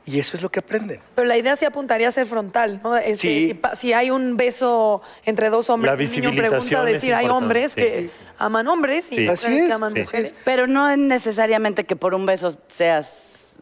Y 0.05 0.19
eso 0.19 0.35
es 0.35 0.41
lo 0.41 0.49
que 0.49 0.59
aprenden. 0.59 0.99
Pero 1.15 1.27
la 1.27 1.37
idea 1.37 1.55
sí 1.55 1.63
apuntaría 1.65 2.07
a 2.07 2.11
ser 2.11 2.25
frontal, 2.25 2.79
¿no? 2.83 2.97
Este, 2.97 3.17
Sí. 3.17 3.47
si, 3.49 3.53
pa- 3.53 3.75
si 3.75 3.93
hay 3.93 4.09
un 4.09 4.35
beso 4.35 5.01
entre 5.25 5.49
dos 5.49 5.69
hombres, 5.69 5.91
La 5.91 5.93
un 5.93 5.99
niño 6.11 6.31
pregunta 6.31 6.47
visibilización 6.55 6.87
es 6.87 6.93
decir, 6.93 7.13
hay 7.13 7.27
hombres 7.27 7.71
sí. 7.73 7.81
que 7.81 8.09
aman 8.39 8.67
hombres 8.67 9.11
y 9.11 9.19
mujeres 9.21 9.45
es, 9.45 9.67
que 9.67 9.73
aman 9.73 9.93
sí. 9.93 9.99
mujeres. 9.99 10.33
Pero 10.43 10.65
no 10.67 10.89
es 10.89 10.97
necesariamente 10.97 11.83
que 11.83 11.95
por 11.95 12.15
un 12.15 12.25
beso 12.25 12.57
seas 12.67 13.57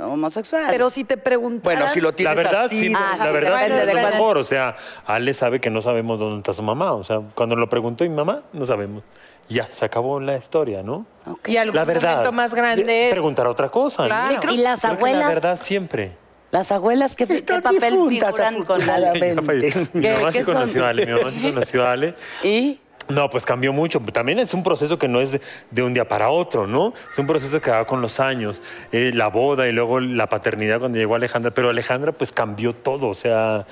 homosexual. 0.00 0.66
Pero 0.70 0.88
si 0.90 1.02
te 1.02 1.16
preguntaran... 1.16 1.78
Bueno, 1.80 1.92
si 1.92 2.00
lo 2.00 2.10
la 2.10 2.14
tienes 2.16 2.36
verdad, 2.36 2.64
así, 2.66 2.88
sí, 2.88 2.92
Ah, 2.96 3.16
la 3.18 3.26
sí, 3.26 3.32
verdad 3.32 3.52
depende 3.58 3.82
sí 3.82 3.88
es 3.88 3.94
lo 4.04 4.10
mejor. 4.10 4.38
O 4.38 4.44
sea, 4.44 4.76
Ale 5.06 5.34
sabe 5.34 5.60
que 5.60 5.70
no 5.70 5.80
sabemos 5.80 6.20
dónde 6.20 6.38
está 6.38 6.52
su 6.54 6.62
mamá. 6.62 6.92
O 6.92 7.02
sea, 7.02 7.20
cuando 7.34 7.56
lo 7.56 7.68
preguntó 7.68 8.04
mi 8.04 8.10
mamá, 8.10 8.42
no 8.52 8.64
sabemos. 8.66 9.02
Ya, 9.50 9.66
se 9.70 9.84
acabó 9.84 10.18
la 10.20 10.36
historia, 10.36 10.82
¿no? 10.82 11.04
Y 11.46 11.56
algún 11.58 11.76
La 11.76 11.84
verdad. 11.84 12.10
momento 12.12 12.32
más 12.32 12.54
grande. 12.54 12.84
de- 12.84 13.08
Preguntar 13.10 13.46
otra 13.46 13.68
cosa. 13.68 14.06
¿no? 14.08 14.30
Y 14.52 14.56
las 14.58 14.80
Creo 14.80 14.92
que 14.92 14.96
abuelas, 14.96 15.20
La 15.20 15.28
verdad 15.28 15.56
siempre. 15.58 16.12
las 16.52 16.72
abuelas, 16.72 17.14
¿qué, 17.16 17.26
qué 17.26 17.34
Están 17.34 17.60
papel 17.62 17.94
figuran 18.08 18.62
con 18.64 18.78
la... 18.86 18.94
afortunadamente. 18.96 19.88
Mi 19.92 20.00
¿Qué- 20.02 20.14
mamá 20.14 20.32
sí 20.32 20.42
conoció 20.42 20.86
a 20.86 20.88
Ale, 20.90 21.04
mi 21.06 21.12
mamá 21.12 21.30
sí 21.32 21.40
conoció 21.42 21.84
a 21.86 21.92
Ale. 21.92 22.14
¿Y? 22.42 22.78
No, 23.08 23.28
pues 23.28 23.44
cambió 23.44 23.72
mucho. 23.72 23.98
También 24.12 24.38
es 24.38 24.54
un 24.54 24.62
proceso 24.62 24.96
que 24.96 25.08
no 25.08 25.20
es 25.20 25.32
de, 25.32 25.40
de 25.72 25.82
un 25.82 25.92
día 25.94 26.06
para 26.06 26.30
otro, 26.30 26.68
¿no? 26.68 26.92
Es 27.10 27.18
un 27.18 27.26
proceso 27.26 27.60
que 27.60 27.68
va 27.72 27.84
con 27.84 28.00
los 28.00 28.20
años. 28.20 28.62
Eh, 28.92 29.10
la 29.12 29.26
boda 29.26 29.66
y 29.66 29.72
luego 29.72 29.98
la 29.98 30.28
paternidad 30.28 30.78
cuando 30.78 30.96
llegó 30.96 31.16
Alejandra. 31.16 31.50
Pero 31.50 31.70
Alejandra 31.70 32.12
pues 32.12 32.30
cambió 32.30 32.72
todo. 32.72 33.08
O 33.08 33.14
sea, 33.14 33.66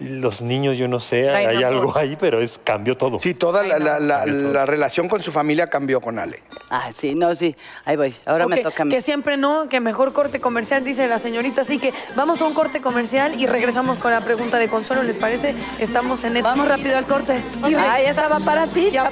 los 0.00 0.40
niños, 0.42 0.76
yo 0.76 0.86
no 0.88 1.00
sé, 1.00 1.24
Traen 1.24 1.48
hay 1.48 1.56
amor. 1.56 1.66
algo 1.66 1.96
ahí, 1.98 2.16
pero 2.18 2.40
es 2.40 2.60
cambió 2.62 2.96
todo. 2.96 3.18
Sí, 3.18 3.34
toda 3.34 3.62
la, 3.64 3.78
la- 3.78 4.66
relación 4.66 5.08
con 5.08 5.22
su 5.22 5.32
familia 5.32 5.68
cambió 5.68 6.00
con 6.00 6.18
Ale. 6.18 6.42
Ah, 6.70 6.90
sí, 6.94 7.14
no, 7.14 7.34
sí. 7.34 7.56
Ahí 7.84 7.96
voy. 7.96 8.14
Ahora 8.26 8.46
me 8.46 8.58
toca 8.58 8.82
a 8.82 8.84
mí. 8.86 8.90
que 8.94 9.02
siempre 9.02 9.36
no, 9.36 9.68
que 9.68 9.80
mejor 9.80 10.12
corte 10.12 10.40
comercial, 10.40 10.84
dice 10.84 11.08
la 11.08 11.18
señorita. 11.18 11.62
Así 11.62 11.78
que 11.78 11.92
vamos 12.14 12.40
a 12.40 12.44
un 12.46 12.54
corte 12.54 12.80
comercial 12.80 13.40
y 13.40 13.46
regresamos 13.46 13.98
con 13.98 14.10
la 14.12 14.20
pregunta 14.20 14.58
de 14.58 14.68
Consuelo. 14.68 15.02
¿Les 15.02 15.16
parece? 15.16 15.54
Estamos 15.78 16.22
en 16.24 16.34
Netflix. 16.34 16.54
Vamos 16.56 16.68
rápido 16.68 16.96
al 16.96 17.06
corte. 17.06 17.40
Ay, 17.62 18.04
esa 18.06 18.28
va 18.28 18.38
para 18.40 18.66
ti, 18.66 18.90
Ya. 18.92 19.10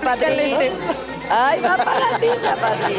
Ay, 1.28 1.60
va 1.60 1.76
para 1.76 2.18
ti, 2.20 2.26
chaparrín. 2.40 2.96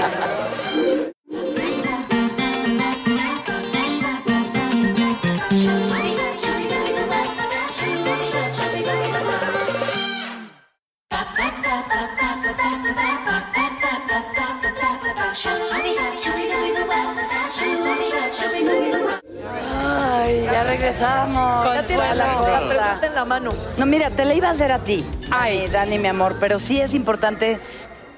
Ay, 19.90 20.44
ya 20.44 20.64
regresamos. 20.64 21.66
Ya 21.66 21.84
tienes 21.84 22.16
la, 22.16 22.26
la 22.26 22.68
pregunta 22.68 23.08
en 23.08 23.16
la 23.16 23.26
mano. 23.26 23.52
No, 23.78 23.86
mira, 23.86 24.10
te 24.10 24.26
la 24.26 24.34
iba 24.34 24.48
a 24.48 24.52
hacer 24.52 24.72
a 24.72 24.80
ti. 24.80 25.06
Ay. 25.32 25.68
Dani, 25.68 26.00
mi 26.00 26.08
amor, 26.08 26.38
pero 26.40 26.60
sí 26.60 26.80
es 26.82 26.94
importante 26.94 27.60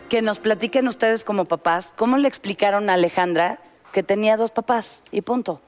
que 0.09 0.21
nos 0.21 0.39
platiquen 0.39 0.87
ustedes 0.87 1.23
como 1.23 1.45
papás 1.45 1.93
cómo 1.95 2.17
le 2.17 2.27
explicaron 2.27 2.89
a 2.89 2.93
Alejandra 2.93 3.59
que 3.91 4.03
tenía 4.03 4.37
dos 4.37 4.51
papás 4.51 5.03
y 5.11 5.21
punto. 5.21 5.61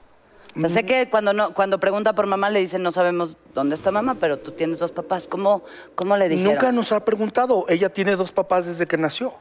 O 0.55 0.59
sea, 0.59 0.69
sé 0.69 0.85
que 0.85 1.09
cuando, 1.09 1.33
no, 1.33 1.53
cuando 1.53 1.79
pregunta 1.79 2.13
por 2.13 2.27
mamá 2.27 2.49
le 2.49 2.59
dicen 2.59 2.83
no 2.83 2.91
sabemos 2.91 3.37
dónde 3.53 3.75
está 3.75 3.91
mamá, 3.91 4.15
pero 4.19 4.39
tú 4.39 4.51
tienes 4.51 4.79
dos 4.79 4.91
papás. 4.91 5.27
¿Cómo, 5.27 5.63
cómo 5.95 6.17
le 6.17 6.27
dijeron? 6.29 6.53
Nunca 6.53 6.71
nos 6.71 6.91
ha 6.91 7.05
preguntado. 7.05 7.65
Ella 7.69 7.89
tiene 7.89 8.15
dos 8.15 8.31
papás 8.31 8.65
desde 8.65 8.85
que 8.85 8.97
nació. 8.97 9.33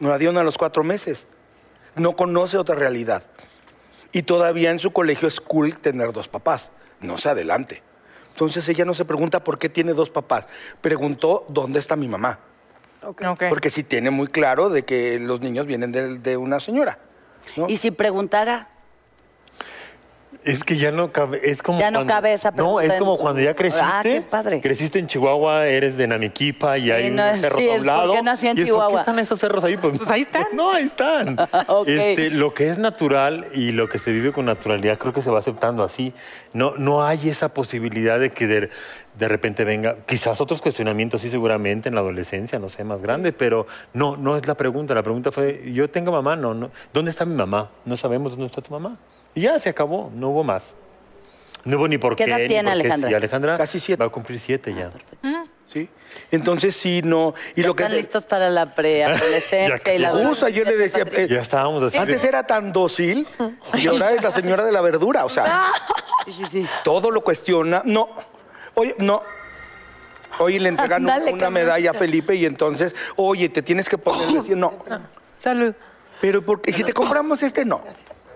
Nos 0.00 0.10
la 0.10 0.18
dieron 0.18 0.38
a 0.38 0.44
los 0.44 0.56
cuatro 0.56 0.82
meses. 0.82 1.26
No 1.96 2.16
conoce 2.16 2.56
otra 2.56 2.74
realidad. 2.74 3.24
Y 4.12 4.22
todavía 4.22 4.70
en 4.70 4.78
su 4.78 4.92
colegio 4.92 5.28
es 5.28 5.40
cool 5.40 5.76
tener 5.76 6.12
dos 6.12 6.28
papás. 6.28 6.70
No 7.00 7.18
se 7.18 7.28
adelante. 7.28 7.82
Entonces 8.32 8.68
ella 8.68 8.84
no 8.84 8.94
se 8.94 9.04
pregunta 9.04 9.44
por 9.44 9.58
qué 9.58 9.68
tiene 9.68 9.92
dos 9.92 10.10
papás. 10.10 10.48
Preguntó 10.80 11.44
dónde 11.48 11.78
está 11.78 11.94
mi 11.94 12.08
mamá. 12.08 12.40
Ok. 13.02 13.42
Porque 13.48 13.70
sí 13.70 13.82
tiene 13.82 14.10
muy 14.10 14.28
claro 14.28 14.70
de 14.70 14.84
que 14.84 15.18
los 15.18 15.40
niños 15.40 15.66
vienen 15.66 15.92
de, 15.92 16.18
de 16.18 16.36
una 16.36 16.58
señora. 16.58 16.98
¿no? 17.56 17.66
Y 17.68 17.76
si 17.76 17.90
preguntara, 17.90 18.68
Es 20.44 20.62
que 20.62 20.76
ya 20.76 20.90
no 20.90 21.10
cabe, 21.10 21.40
es 21.42 21.62
como 21.62 21.78
Ya 21.80 21.90
no 21.90 22.00
cuando- 22.00 22.12
cabe 22.12 22.32
esa 22.34 22.50
No, 22.50 22.56
pregunta 22.56 22.84
es 22.84 22.92
en 22.92 22.98
como 22.98 23.16
su- 23.16 23.22
cuando 23.22 23.40
ya 23.40 23.54
creciste. 23.54 23.86
Ah, 23.86 24.00
qué 24.02 24.20
padre. 24.20 24.60
Creciste 24.60 24.98
en 24.98 25.06
Chihuahua, 25.06 25.66
eres 25.66 25.96
de 25.96 26.06
Namiquipa 26.06 26.76
y 26.76 26.90
hay 26.90 27.08
no 27.10 27.22
un 27.22 27.28
es- 27.30 27.40
cerro 27.40 27.58
sí, 27.58 27.68
es 27.68 27.78
doblado. 27.78 28.06
porque 28.08 28.22
nací 28.22 28.48
en 28.48 28.58
y 28.58 28.60
es, 28.60 28.66
¿Por 28.66 28.74
Chihuahua. 28.74 28.92
qué 28.98 29.00
están 29.00 29.18
esos 29.20 29.40
cerros 29.40 29.64
ahí? 29.64 29.78
Pues, 29.78 29.96
Pues 29.96 30.10
ahí 30.10 30.20
están. 30.22 30.44
No, 30.52 30.70
ahí 30.72 30.84
están. 30.84 31.36
Este, 31.86 32.30
lo 32.30 32.52
que 32.52 32.68
es 32.68 32.76
natural 32.78 33.46
y 33.54 33.72
lo 33.72 33.88
que 33.88 33.98
se 33.98 34.12
vive 34.12 34.32
con 34.32 34.44
naturalidad 34.44 34.98
creo 34.98 35.14
que 35.14 35.22
se 35.22 35.30
va 35.30 35.38
aceptando 35.38 35.82
así. 35.82 36.12
No, 36.52 36.74
no 36.76 37.04
hay 37.06 37.30
esa 37.30 37.48
posibilidad 37.48 38.20
de 38.20 38.28
que 38.30 38.46
de, 38.46 38.68
de 39.18 39.28
repente 39.28 39.64
venga, 39.64 39.96
quizás 40.06 40.42
otros 40.42 40.60
cuestionamientos 40.60 41.22
sí 41.22 41.30
seguramente 41.30 41.88
en 41.88 41.94
la 41.94 42.02
adolescencia, 42.02 42.58
no 42.58 42.68
sé, 42.68 42.84
más 42.84 43.00
grande, 43.00 43.32
pero 43.32 43.66
no, 43.94 44.18
no 44.18 44.36
es 44.36 44.46
la 44.46 44.56
pregunta. 44.56 44.92
La 44.94 45.02
pregunta 45.02 45.32
fue, 45.32 45.72
yo 45.72 45.88
tengo 45.88 46.12
mamá, 46.12 46.36
no, 46.36 46.52
no. 46.52 46.70
¿Dónde 46.92 47.10
está 47.10 47.24
mi 47.24 47.34
mamá? 47.34 47.70
No 47.86 47.96
sabemos 47.96 48.32
dónde 48.32 48.46
está 48.46 48.60
tu 48.60 48.70
mamá. 48.72 48.98
Y 49.34 49.42
ya 49.42 49.58
se 49.58 49.68
acabó, 49.68 50.10
no 50.14 50.30
hubo 50.30 50.44
más. 50.44 50.74
No 51.64 51.78
hubo 51.78 51.88
ni 51.88 51.98
por 51.98 52.14
¿Qué 52.16 52.24
qué. 52.24 52.30
edad 52.30 52.38
ni 52.38 52.46
tiene 52.48 52.62
por 52.70 52.76
qué 52.76 52.80
Alejandra? 52.82 53.08
sí. 53.08 53.14
Alejandra 53.14 53.56
Casi 53.56 53.80
siete. 53.80 54.00
va 54.00 54.06
a 54.06 54.10
cumplir 54.10 54.38
siete 54.38 54.74
ya. 54.74 54.90
¿sí? 55.72 55.88
Entonces 56.30 56.76
sí, 56.76 57.00
no. 57.02 57.34
Y 57.56 57.62
ya 57.62 57.66
lo 57.68 57.74
que 57.74 57.82
están 57.84 57.96
listos 57.96 58.24
para 58.26 58.48
la 58.50 58.74
preadolescencia 58.74 59.80
Ya 59.84 59.94
y 59.94 59.98
la 59.98 60.12
gusta, 60.12 60.48
yo 60.50 60.62
le 60.64 60.76
decía, 60.76 61.04
eh, 61.10 61.26
Ya 61.28 61.40
estábamos 61.40 61.82
así. 61.82 61.96
de- 61.96 62.00
antes 62.02 62.22
era 62.24 62.46
tan 62.46 62.72
dócil 62.72 63.26
y 63.74 63.86
ahora 63.88 64.12
es 64.12 64.22
la 64.22 64.30
señora 64.30 64.64
de 64.64 64.72
la 64.72 64.80
verdura. 64.82 65.24
O 65.24 65.28
sea, 65.28 65.66
Sí, 66.26 66.32
sí, 66.32 66.44
sí. 66.50 66.66
todo 66.84 67.10
lo 67.10 67.22
cuestiona. 67.22 67.82
No, 67.84 68.08
oye, 68.74 68.94
no. 68.98 69.22
Oye, 70.38 70.58
le 70.60 70.68
entregan 70.70 71.02
un- 71.04 71.10
Ándale, 71.10 71.32
una 71.32 71.50
medalla 71.50 71.90
a 71.92 71.94
Felipe 71.94 72.34
y 72.34 72.44
entonces, 72.44 72.94
oye, 73.16 73.48
te 73.48 73.62
tienes 73.62 73.88
que 73.88 73.98
poner. 73.98 74.26
decir, 74.28 74.56
No, 74.56 74.74
Salud. 75.38 75.74
pero 76.20 76.44
porque 76.44 76.72
si 76.72 76.82
te 76.84 76.92
compramos 76.92 77.42
este, 77.42 77.64
no. 77.64 77.82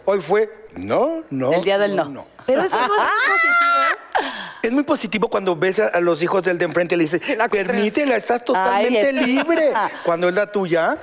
Hoy 0.04 0.20
fue, 0.20 0.67
no, 0.78 1.22
no. 1.30 1.52
El 1.52 1.62
día 1.64 1.78
del 1.78 1.96
no. 1.96 2.24
Pero 2.46 2.62
eso 2.62 2.76
no 2.76 2.84
es 2.84 2.90
muy 2.90 2.96
positivo. 3.26 4.28
Es 4.62 4.72
muy 4.72 4.82
positivo 4.82 5.28
cuando 5.28 5.54
ves 5.54 5.78
a, 5.78 5.86
a 5.88 6.00
los 6.00 6.22
hijos 6.22 6.42
del 6.42 6.58
de 6.58 6.64
enfrente 6.64 6.94
y 6.94 6.98
le 6.98 7.04
dices, 7.04 7.36
la 7.36 7.48
permítela, 7.48 8.16
estás 8.16 8.44
totalmente 8.44 9.08
Ay, 9.08 9.26
libre. 9.26 9.72
Cuando 10.04 10.28
es 10.28 10.34
la 10.34 10.50
tuya, 10.50 10.98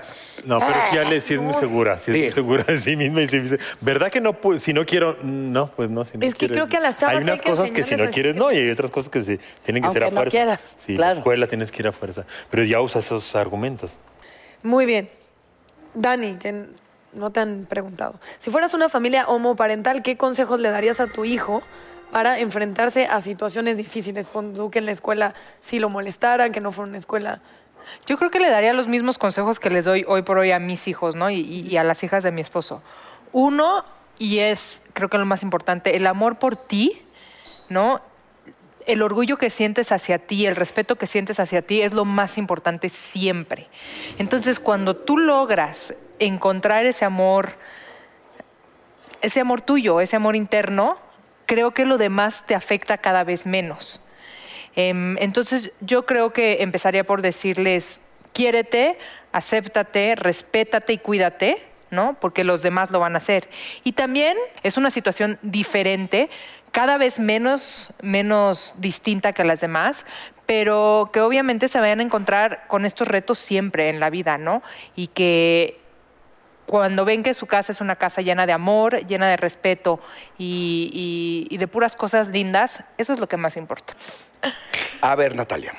No, 0.45 0.59
pero 0.59 0.73
sí, 0.91 0.97
Ale 0.97 1.21
sí 1.21 1.35
es 1.35 1.39
muy 1.39 1.53
segura, 1.53 1.97
sí 1.97 2.11
es 2.11 2.17
muy 2.17 2.29
segura 2.31 2.63
de 2.65 2.81
sí 2.81 2.97
misma 2.97 3.21
y 3.21 3.27
sí 3.29 3.39
dice, 3.39 3.57
¿verdad 3.79 4.11
que 4.11 4.19
no 4.19 4.33
pu- 4.41 4.57
si 4.59 4.73
no 4.73 4.85
quiero? 4.85 5.15
No, 5.23 5.67
pues 5.67 5.89
no, 5.89 6.03
si 6.03 6.17
no 6.17 6.25
Es 6.25 6.35
que 6.35 6.49
creo 6.49 6.67
que 6.67 6.75
a 6.75 6.81
las 6.81 6.97
chavas 6.97 7.15
Hay 7.15 7.23
unas 7.23 7.35
hay 7.35 7.39
que 7.39 7.49
cosas 7.49 7.71
que 7.71 7.83
si 7.85 7.95
no 7.95 8.09
quieres 8.11 8.35
no 8.35 8.51
y 8.51 8.57
hay 8.57 8.69
otras 8.69 8.91
cosas 8.91 9.09
que 9.09 9.21
sí, 9.23 9.39
tienen 9.63 9.81
que 9.83 9.89
ser 9.91 10.03
a 10.03 10.07
Aunque 10.07 10.15
no 10.15 10.21
fuerza. 10.21 10.31
quieras, 10.31 10.75
Sí, 10.77 10.95
claro. 10.95 11.13
la 11.13 11.19
escuela 11.19 11.47
tienes 11.47 11.71
que 11.71 11.81
ir 11.81 11.87
a 11.87 11.91
fuerza, 11.93 12.25
pero 12.51 12.63
ya 12.65 12.81
usas 12.81 13.05
esos 13.05 13.33
argumentos. 13.35 13.97
Muy 14.63 14.85
bien. 14.85 15.09
Dani, 15.93 16.35
que 16.35 16.65
no 17.15 17.31
te 17.31 17.39
han 17.39 17.65
preguntado. 17.67 18.19
Si 18.39 18.51
fueras 18.51 18.73
una 18.73 18.89
familia 18.89 19.25
homoparental, 19.27 20.01
¿qué 20.03 20.17
consejos 20.17 20.59
le 20.59 20.69
darías 20.69 20.99
a 20.99 21.07
tu 21.07 21.25
hijo 21.25 21.63
para 22.11 22.39
enfrentarse 22.39 23.07
a 23.07 23.21
situaciones 23.21 23.77
difíciles? 23.77 24.27
Pon 24.27 24.53
tú 24.53 24.69
que 24.69 24.79
en 24.79 24.85
la 24.85 24.91
escuela 24.91 25.33
sí 25.61 25.79
lo 25.79 25.89
molestaran, 25.89 26.51
que 26.51 26.61
no 26.61 26.71
fuera 26.71 26.89
una 26.89 26.97
escuela. 26.97 27.41
Yo 28.07 28.17
creo 28.17 28.31
que 28.31 28.39
le 28.39 28.49
daría 28.49 28.73
los 28.73 28.87
mismos 28.87 29.17
consejos 29.17 29.59
que 29.59 29.69
les 29.69 29.85
doy 29.85 30.05
hoy 30.07 30.21
por 30.23 30.37
hoy 30.37 30.51
a 30.51 30.59
mis 30.59 30.87
hijos, 30.87 31.15
¿no? 31.15 31.29
Y, 31.29 31.39
y- 31.41 31.77
a 31.77 31.83
las 31.83 32.03
hijas 32.03 32.23
de 32.23 32.31
mi 32.31 32.41
esposo. 32.41 32.81
Uno, 33.31 33.85
y 34.17 34.39
es 34.39 34.81
creo 34.93 35.09
que 35.09 35.17
lo 35.17 35.25
más 35.25 35.43
importante, 35.43 35.95
el 35.95 36.07
amor 36.07 36.39
por 36.39 36.55
ti, 36.55 37.03
¿no? 37.69 38.01
El 38.87 39.01
orgullo 39.01 39.37
que 39.37 39.49
sientes 39.49 39.91
hacia 39.91 40.19
ti, 40.19 40.45
el 40.45 40.55
respeto 40.55 40.95
que 40.95 41.07
sientes 41.07 41.39
hacia 41.39 41.61
ti 41.63 41.81
es 41.81 41.93
lo 41.93 42.05
más 42.05 42.37
importante 42.37 42.89
siempre. 42.89 43.67
Entonces, 44.19 44.59
cuando 44.59 44.95
tú 44.95 45.17
logras 45.17 45.93
encontrar 46.19 46.85
ese 46.85 47.05
amor, 47.05 47.55
ese 49.21 49.39
amor 49.39 49.61
tuyo, 49.61 50.01
ese 50.01 50.15
amor 50.15 50.35
interno, 50.35 50.97
creo 51.45 51.71
que 51.71 51.85
lo 51.85 51.97
demás 51.97 52.43
te 52.45 52.55
afecta 52.55 52.97
cada 52.97 53.23
vez 53.23 53.45
menos. 53.45 54.01
Em, 54.75 55.17
entonces 55.19 55.71
yo 55.79 56.05
creo 56.05 56.33
que 56.33 56.61
empezaría 56.61 57.05
por 57.05 57.21
decirles, 57.21 58.03
quiérete, 58.33 58.97
acéptate, 59.31 60.15
respétate 60.15 60.93
y 60.93 60.97
cuídate, 60.97 61.63
¿no? 61.91 62.17
Porque 62.19 62.43
los 62.43 62.61
demás 62.61 62.91
lo 62.91 62.99
van 62.99 63.15
a 63.15 63.19
hacer. 63.19 63.49
Y 63.83 63.93
también 63.93 64.37
es 64.63 64.77
una 64.77 64.89
situación 64.89 65.39
diferente, 65.41 66.29
cada 66.71 66.97
vez 66.97 67.19
menos, 67.19 67.93
menos 68.01 68.75
distinta 68.77 69.31
que 69.31 69.45
las 69.45 69.61
demás, 69.61 70.05
pero 70.45 71.09
que 71.13 71.21
obviamente 71.21 71.69
se 71.69 71.79
vayan 71.79 72.01
a 72.01 72.03
encontrar 72.03 72.67
con 72.67 72.85
estos 72.85 73.07
retos 73.07 73.39
siempre 73.39 73.87
en 73.87 74.01
la 74.01 74.09
vida, 74.09 74.37
¿no? 74.37 74.61
Y 74.93 75.07
que 75.07 75.79
cuando 76.65 77.05
ven 77.05 77.21
que 77.23 77.33
su 77.33 77.45
casa 77.45 77.71
es 77.71 77.81
una 77.81 77.95
casa 77.95 78.21
llena 78.21 78.45
de 78.45 78.53
amor, 78.53 79.05
llena 79.07 79.29
de 79.29 79.37
respeto 79.37 79.99
y, 80.37 80.89
y- 81.49 81.53
y 81.53 81.57
de 81.57 81.67
puras 81.67 81.95
cosas 81.95 82.29
lindas, 82.29 82.83
eso 82.97 83.13
es 83.13 83.19
lo 83.19 83.27
que 83.29 83.37
más 83.37 83.55
importa. 83.57 83.93
A 85.01 85.15
ver, 85.15 85.35
Natalia. 85.35 85.73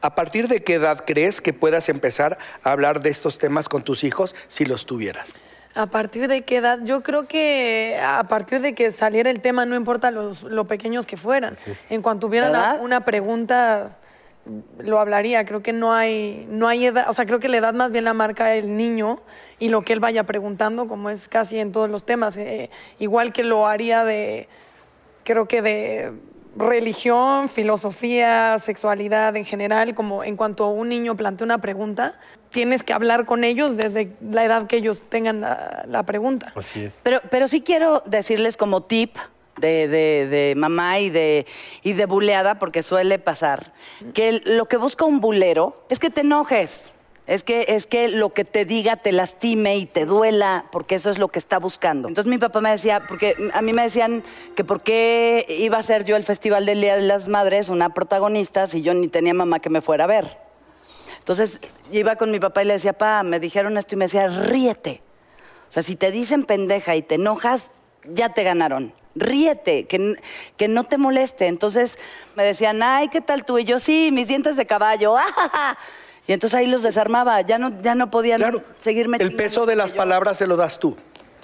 ¿A 0.00 0.14
partir 0.14 0.48
de 0.48 0.62
qué 0.62 0.74
edad 0.74 1.04
crees 1.06 1.40
que 1.40 1.52
puedas 1.54 1.88
empezar 1.88 2.36
a 2.62 2.72
hablar 2.72 3.00
de 3.00 3.10
estos 3.10 3.38
temas 3.38 3.68
con 3.68 3.82
tus 3.84 4.04
hijos 4.04 4.34
si 4.48 4.66
los 4.66 4.84
tuvieras? 4.86 5.32
¿A 5.74 5.86
partir 5.86 6.28
de 6.28 6.42
qué 6.42 6.56
edad? 6.56 6.78
Yo 6.84 7.02
creo 7.02 7.26
que 7.26 7.98
a 8.00 8.22
partir 8.24 8.60
de 8.60 8.74
que 8.74 8.92
saliera 8.92 9.30
el 9.30 9.40
tema, 9.40 9.64
no 9.66 9.74
importa 9.74 10.10
los, 10.10 10.42
lo 10.42 10.66
pequeños 10.66 11.04
que 11.06 11.16
fueran. 11.16 11.56
En 11.90 12.00
cuanto 12.00 12.26
hubiera 12.28 12.78
una 12.80 13.00
pregunta, 13.04 13.96
lo 14.78 15.00
hablaría. 15.00 15.44
Creo 15.44 15.62
que 15.62 15.72
no 15.72 15.92
hay, 15.92 16.46
no 16.48 16.68
hay 16.68 16.86
edad, 16.86 17.08
o 17.08 17.12
sea, 17.12 17.26
creo 17.26 17.40
que 17.40 17.48
la 17.48 17.58
edad 17.58 17.74
más 17.74 17.92
bien 17.92 18.04
la 18.04 18.14
marca 18.14 18.54
el 18.54 18.76
niño 18.76 19.20
y 19.58 19.68
lo 19.68 19.82
que 19.82 19.92
él 19.92 20.00
vaya 20.00 20.24
preguntando, 20.24 20.86
como 20.86 21.10
es 21.10 21.28
casi 21.28 21.58
en 21.58 21.72
todos 21.72 21.88
los 21.88 22.04
temas. 22.04 22.36
Eh, 22.36 22.70
igual 22.98 23.32
que 23.32 23.44
lo 23.44 23.66
haría 23.66 24.04
de, 24.04 24.48
creo 25.24 25.46
que 25.46 25.62
de 25.62 26.12
religión, 26.56 27.48
filosofía, 27.48 28.58
sexualidad 28.58 29.36
en 29.36 29.44
general, 29.44 29.94
como 29.94 30.24
en 30.24 30.36
cuanto 30.36 30.68
un 30.68 30.88
niño 30.88 31.16
plantea 31.16 31.44
una 31.44 31.58
pregunta, 31.58 32.18
tienes 32.50 32.82
que 32.84 32.92
hablar 32.92 33.26
con 33.26 33.42
ellos 33.42 33.76
desde 33.76 34.12
la 34.20 34.44
edad 34.44 34.66
que 34.66 34.76
ellos 34.76 35.00
tengan 35.08 35.40
la, 35.40 35.84
la 35.88 36.04
pregunta. 36.04 36.52
Así 36.54 36.84
es. 36.84 37.00
Pero, 37.02 37.20
pero 37.30 37.48
sí 37.48 37.60
quiero 37.62 38.02
decirles 38.06 38.56
como 38.56 38.82
tip 38.82 39.16
de, 39.56 39.88
de- 39.88 40.26
de 40.28 40.54
mamá 40.56 40.98
y 41.00 41.10
de, 41.10 41.46
y 41.82 41.92
de 41.94 42.06
buleada, 42.06 42.58
porque 42.58 42.82
suele 42.82 43.18
pasar, 43.18 43.72
que 44.12 44.40
lo 44.44 44.66
que 44.66 44.76
busca 44.76 45.04
un 45.04 45.20
bulero 45.20 45.82
es 45.88 45.98
que 45.98 46.10
te 46.10 46.22
enojes. 46.22 46.90
Es 47.26 47.42
que, 47.42 47.64
es 47.68 47.86
que 47.86 48.10
lo 48.10 48.34
que 48.34 48.44
te 48.44 48.66
diga 48.66 48.96
te 48.96 49.10
lastime 49.10 49.78
y 49.78 49.86
te 49.86 50.04
duela, 50.04 50.66
porque 50.70 50.96
eso 50.96 51.08
es 51.08 51.16
lo 51.16 51.28
que 51.28 51.38
está 51.38 51.58
buscando. 51.58 52.06
Entonces 52.08 52.30
mi 52.30 52.36
papá 52.36 52.60
me 52.60 52.70
decía, 52.70 53.00
porque 53.08 53.34
a 53.54 53.62
mí 53.62 53.72
me 53.72 53.80
decían 53.80 54.22
que 54.54 54.62
por 54.62 54.82
qué 54.82 55.46
iba 55.48 55.78
a 55.78 55.82
ser 55.82 56.04
yo 56.04 56.16
el 56.16 56.22
Festival 56.22 56.66
del 56.66 56.82
Día 56.82 56.96
de 56.96 57.02
las 57.02 57.28
Madres 57.28 57.70
una 57.70 57.94
protagonista 57.94 58.66
si 58.66 58.82
yo 58.82 58.92
ni 58.92 59.08
tenía 59.08 59.32
mamá 59.32 59.60
que 59.60 59.70
me 59.70 59.80
fuera 59.80 60.04
a 60.04 60.06
ver. 60.06 60.36
Entonces 61.18 61.60
iba 61.90 62.16
con 62.16 62.30
mi 62.30 62.40
papá 62.40 62.62
y 62.62 62.66
le 62.66 62.74
decía, 62.74 62.92
pa, 62.92 63.22
me 63.22 63.40
dijeron 63.40 63.78
esto 63.78 63.94
y 63.94 63.96
me 63.96 64.04
decía, 64.04 64.28
ríete. 64.28 65.00
O 65.66 65.72
sea, 65.72 65.82
si 65.82 65.96
te 65.96 66.10
dicen 66.10 66.44
pendeja 66.44 66.94
y 66.94 67.00
te 67.00 67.14
enojas, 67.14 67.70
ya 68.06 68.28
te 68.34 68.42
ganaron. 68.44 68.92
Ríete, 69.14 69.84
que, 69.86 70.14
que 70.56 70.68
no 70.68 70.84
te 70.84 70.98
moleste. 70.98 71.46
Entonces 71.46 71.98
me 72.36 72.44
decían, 72.44 72.82
ay, 72.82 73.08
¿qué 73.08 73.20
tal 73.20 73.44
tú? 73.44 73.58
Y 73.58 73.64
yo, 73.64 73.78
sí, 73.78 74.10
mis 74.12 74.28
dientes 74.28 74.56
de 74.56 74.66
caballo. 74.66 75.16
ajaja". 75.16 75.76
Y 76.26 76.32
entonces 76.32 76.58
ahí 76.58 76.66
los 76.66 76.82
desarmaba. 76.82 77.42
Ya 77.42 77.58
no, 77.58 77.70
ya 77.82 77.94
no 77.94 78.10
podían 78.10 78.38
Claro, 78.40 78.64
seguirme 78.78 79.18
el 79.20 79.36
peso 79.36 79.66
de 79.66 79.76
las 79.76 79.90
yo- 79.90 79.96
palabras 79.98 80.38
se 80.38 80.46
lo 80.46 80.56
das 80.56 80.78
tú. 80.78 80.96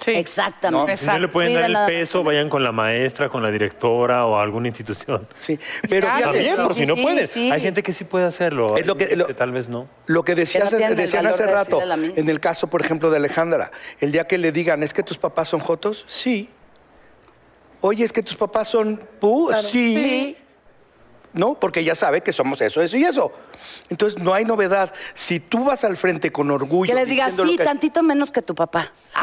Sí. 0.03 0.09
Exactamente. 0.09 0.97
Si 0.97 1.05
no 1.05 1.19
le 1.19 1.27
pueden 1.27 1.51
Cuida 1.53 1.69
dar 1.69 1.87
el 1.91 1.95
peso, 1.99 2.23
vayan 2.23 2.49
con 2.49 2.63
la 2.63 2.71
maestra, 2.71 3.29
con 3.29 3.43
la 3.43 3.51
directora 3.51 4.25
o 4.25 4.39
alguna 4.39 4.69
institución. 4.69 5.27
Sí, 5.37 5.59
pero 5.87 6.07
También, 6.07 6.55
sí, 6.55 6.61
por 6.63 6.73
sí, 6.73 6.79
si 6.79 6.85
no 6.87 6.95
sí, 6.95 7.01
pueden. 7.03 7.27
sí. 7.27 7.51
Hay 7.51 7.61
gente 7.61 7.83
que 7.83 7.93
sí 7.93 8.05
puede 8.05 8.25
hacerlo. 8.25 8.75
Es 8.75 8.87
lo 8.87 8.97
que- 8.97 9.03
hay 9.03 9.09
gente 9.11 9.27
lo- 9.27 9.35
tal 9.35 9.51
vez 9.51 9.69
no. 9.69 9.87
Lo 10.07 10.23
que 10.25 10.33
decías, 10.33 10.73
Que 10.73 10.89
no 10.89 10.95
decían 10.95 11.27
hace 11.27 11.45
de 11.45 11.51
rato, 11.51 11.79
en 11.83 12.27
el 12.29 12.39
caso, 12.39 12.65
por 12.67 12.81
ejemplo, 12.81 13.11
de 13.11 13.17
Alejandra, 13.17 13.71
el 13.99 14.11
día 14.11 14.25
que 14.25 14.39
le 14.39 14.51
digan, 14.51 14.81
¿es 14.81 14.95
que 14.95 15.03
tus 15.03 15.19
papás 15.19 15.47
son 15.49 15.59
jotos? 15.59 16.03
Sí. 16.07 16.49
Oye, 17.81 18.05
¿es 18.05 18.13
que 18.13 18.21
tus 18.23 18.35
papás 18.35 18.67
son 18.69 18.97
pu? 19.19 19.51
Sí. 19.63 19.97
Sí. 19.97 20.37
¿No? 21.33 21.53
Porque 21.55 21.79
ella 21.79 21.95
sabe 21.95 22.21
que 22.21 22.33
somos 22.33 22.59
eso, 22.61 22.81
eso 22.81 22.97
y 22.97 23.05
eso. 23.05 23.31
Entonces, 23.89 24.21
no 24.21 24.33
hay 24.33 24.43
novedad. 24.45 24.93
Si 25.13 25.39
tú 25.39 25.63
vas 25.65 25.83
al 25.85 25.95
frente 25.95 26.31
con 26.31 26.51
orgullo... 26.51 26.91
Que 26.93 26.99
les 26.99 27.07
digas, 27.07 27.33
sí, 27.35 27.55
que- 27.57 27.63
tantito 27.63 28.03
menos 28.03 28.31
que 28.31 28.41
tu 28.41 28.53
papá. 28.53 28.91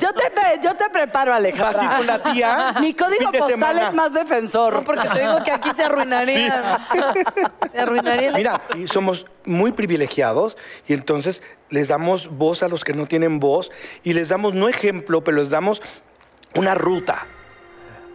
yo, 0.00 0.12
te, 0.12 0.24
yo 0.62 0.74
te 0.76 0.90
preparo, 0.90 1.30
Vas 1.32 1.44
a 1.44 1.48
ir 1.48 1.54
Alejandra. 1.54 1.96
con 1.98 2.06
la 2.06 2.22
tía. 2.22 2.74
Mi 2.80 2.94
código 2.94 3.30
postal 3.30 3.48
semana. 3.48 3.88
es 3.88 3.94
más 3.94 4.12
defensor. 4.12 4.74
No, 4.74 4.84
porque 4.84 5.08
te 5.08 5.20
digo 5.20 5.42
que 5.44 5.52
aquí 5.52 5.70
se 5.74 5.84
arruinaría. 5.84 6.80
Se 7.70 7.78
arruinaría. 7.78 8.30
la- 8.32 8.36
Mira, 8.38 8.60
y 8.76 8.86
somos 8.88 9.26
muy 9.44 9.72
privilegiados 9.72 10.56
y 10.88 10.94
entonces 10.94 11.42
les 11.68 11.88
damos 11.88 12.28
voz 12.36 12.62
a 12.62 12.68
los 12.68 12.82
que 12.84 12.92
no 12.92 13.06
tienen 13.06 13.38
voz 13.38 13.70
y 14.02 14.12
les 14.14 14.28
damos 14.28 14.54
no 14.54 14.68
ejemplo, 14.68 15.22
pero 15.22 15.36
les 15.38 15.50
damos 15.50 15.80
una 16.54 16.74
ruta 16.74 17.26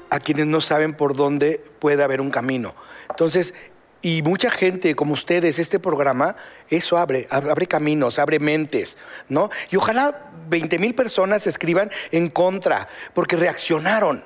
a 0.10 0.20
quienes 0.20 0.46
no 0.46 0.62
saben 0.62 0.94
por 0.94 1.16
dónde 1.16 1.62
puede 1.80 2.04
haber 2.04 2.22
un 2.22 2.30
camino. 2.32 2.76
Entonces, 3.10 3.54
y 4.02 4.22
mucha 4.22 4.52
gente 4.52 4.96
como 4.96 5.14
ustedes, 5.14 5.58
este 5.58 5.80
programa, 5.80 6.36
eso 6.70 6.98
abre, 6.98 7.28
ab- 7.30 7.50
abre 7.50 7.66
caminos, 7.68 8.20
abre 8.20 8.40
mentes, 8.40 8.98
¿no? 9.30 9.50
Y 9.72 9.78
ojalá 9.78 10.30
20 10.48 10.78
mil 10.78 10.94
personas 10.94 11.48
escriban 11.48 11.90
en 12.12 12.30
contra, 12.30 12.88
porque 13.14 13.36
reaccionaron. 13.36 14.24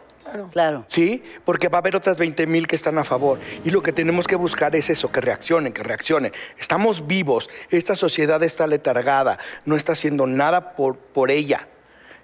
Claro. 0.51 0.83
¿Sí? 0.87 1.23
Porque 1.43 1.69
va 1.69 1.79
a 1.79 1.81
haber 1.81 1.95
otras 1.95 2.17
20 2.17 2.45
mil 2.45 2.67
que 2.67 2.75
están 2.75 2.99
a 2.99 3.03
favor. 3.03 3.39
Y 3.63 3.71
lo 3.71 3.81
que 3.81 3.91
tenemos 3.91 4.27
que 4.27 4.35
buscar 4.35 4.75
es 4.75 4.89
eso, 4.91 5.11
que 5.11 5.21
reaccionen, 5.21 5.73
que 5.73 5.81
reaccionen. 5.81 6.33
Estamos 6.59 7.07
vivos, 7.07 7.49
esta 7.71 7.95
sociedad 7.95 8.43
está 8.43 8.67
letargada, 8.67 9.39
no 9.65 9.75
está 9.75 9.93
haciendo 9.93 10.27
nada 10.27 10.75
por, 10.75 10.97
por 10.97 11.31
ella. 11.31 11.67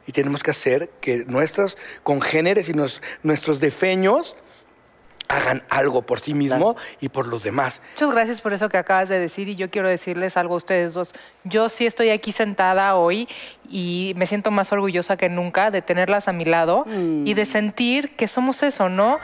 Y 0.08 0.12
tenemos 0.12 0.44
que 0.44 0.52
hacer 0.52 0.90
que 1.02 1.26
nuestros 1.26 1.78
congéneres 2.04 2.70
y 2.70 2.74
nos- 2.74 3.02
nuestros 3.24 3.60
defeños 3.60 4.36
hagan 5.28 5.64
algo 5.70 6.04
por 6.04 6.20
sí 6.20 6.36
mismo 6.36 6.76
y 7.02 7.10
por 7.10 7.26
los 7.28 7.42
demás. 7.42 7.82
Muchas 7.94 8.12
gracias 8.12 8.42
por 8.42 8.54
eso 8.54 8.70
que 8.70 8.78
acabas 8.78 9.10
de 9.10 9.18
decir 9.20 9.48
y 9.50 9.56
yo 9.56 9.72
quiero 9.72 9.90
decirles 9.90 10.38
algo 10.38 10.54
a 10.54 10.58
ustedes 10.58 10.94
dos. 10.94 11.16
Yo 11.44 11.68
sí 11.70 11.88
estoy 11.88 12.12
aquí 12.12 12.32
sentada 12.32 12.94
hoy 12.96 13.28
y 13.68 14.14
me 14.18 14.28
siento 14.28 14.52
más 14.52 14.72
orgullosa 14.72 15.18
que 15.18 15.28
nunca 15.28 15.72
de 15.72 15.82
tenerlas 15.82 16.28
a 16.28 16.34
mi 16.34 16.46
lado 16.46 16.86
y 17.26 17.34
de 17.34 17.46
sentir 17.46 18.16
que 18.16 18.28
somos 18.28 18.62
eso, 18.62 18.88
¿no? 18.88 19.18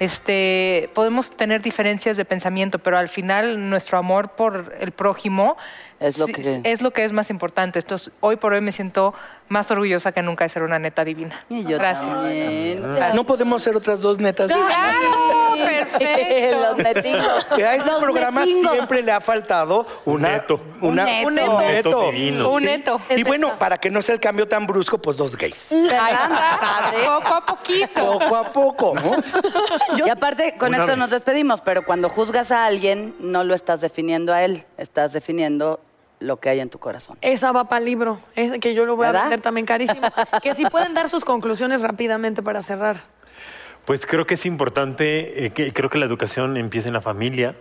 Este, 0.00 0.90
podemos 0.94 1.30
tener 1.32 1.60
diferencias 1.60 2.16
de 2.16 2.24
pensamiento, 2.24 2.78
pero 2.78 2.98
al 2.98 3.08
final 3.08 3.68
nuestro 3.68 3.98
amor 3.98 4.30
por 4.30 4.74
el 4.80 4.92
prójimo 4.92 5.56
Es 5.98 6.18
lo 6.18 6.26
que- 6.26 6.60
es 6.62 6.82
lo 6.82 6.92
que 6.92 7.04
es 7.04 7.12
más 7.12 7.30
importante. 7.30 7.80
Entonces, 7.80 8.12
hoy 8.20 8.36
por 8.36 8.52
hoy 8.52 8.60
me 8.60 8.70
siento 8.72 9.12
más 9.48 9.70
orgullosa 9.70 10.12
que 10.12 10.22
nunca 10.22 10.44
de 10.44 10.50
ser 10.50 10.62
una 10.62 10.78
neta 10.78 11.04
divina. 11.04 11.40
Y 11.48 11.64
yo 11.64 11.78
Gracias. 11.78 12.14
también. 12.14 12.82
No 13.14 13.24
podemos 13.24 13.62
ser 13.62 13.74
otras 13.76 14.00
dos 14.00 14.18
netas. 14.18 14.48
¡Claro! 14.48 15.37
¡Perfecto! 15.64 16.60
Los 16.68 16.76
netingos. 16.78 17.44
Que 17.56 17.64
a 17.66 17.74
este 17.74 17.90
Los 17.90 18.00
programa 18.02 18.40
netingos. 18.44 18.72
siempre 18.72 19.02
le 19.02 19.12
ha 19.12 19.20
faltado 19.20 19.86
una, 20.04 20.28
neto. 20.32 20.60
una- 20.80 21.04
Un 21.24 21.34
neto. 21.34 21.50
un 21.50 21.58
Neto. 21.64 22.50
Un 22.50 22.62
neto. 22.64 23.00
Y 23.16 23.22
bueno, 23.24 23.56
para 23.58 23.78
que 23.78 23.90
no 23.90 24.02
sea 24.02 24.14
el 24.14 24.20
cambio 24.20 24.46
tan 24.48 24.66
brusco, 24.66 24.98
pues 24.98 25.16
dos 25.16 25.36
gays. 25.36 25.74
Poco 27.06 27.34
a 27.34 27.40
poquito. 27.46 27.88
Poco 28.18 28.36
a 28.36 28.44
poco, 28.52 28.94
¿no? 28.94 29.16
Y 30.06 30.08
aparte, 30.10 30.56
con 30.58 30.74
esto 30.74 30.86
vez. 30.86 30.98
nos 30.98 31.10
despedimos, 31.10 31.60
pero 31.60 31.84
cuando 31.84 32.08
juzgas 32.08 32.50
a 32.50 32.64
alguien, 32.64 33.14
no 33.20 33.44
lo 33.44 33.54
estás 33.54 33.80
definiendo 33.80 34.32
a 34.32 34.42
él, 34.44 34.64
estás 34.76 35.12
definiendo 35.12 35.80
lo 36.20 36.36
que 36.38 36.48
hay 36.48 36.60
en 36.60 36.68
tu 36.70 36.78
corazón. 36.78 37.16
Esa 37.20 37.52
va 37.52 37.64
para 37.64 37.78
el 37.78 37.84
libro, 37.84 38.18
que 38.60 38.74
yo 38.74 38.84
lo 38.86 38.96
voy 38.96 39.06
a 39.06 39.12
vender 39.12 39.40
también 39.40 39.66
carísimo. 39.66 40.08
Que 40.42 40.54
si 40.54 40.64
pueden 40.66 40.94
dar 40.94 41.08
sus 41.08 41.24
conclusiones 41.24 41.80
rápidamente 41.80 42.42
para 42.42 42.62
cerrar. 42.62 42.96
Pues 43.88 44.04
creo 44.04 44.26
que 44.26 44.34
es 44.34 44.44
importante, 44.44 45.46
eh, 45.46 45.50
que, 45.50 45.72
creo 45.72 45.88
que 45.88 45.96
la 45.96 46.04
educación 46.04 46.58
empieza 46.58 46.88
en 46.88 46.92
la 46.92 47.00
familia. 47.00 47.54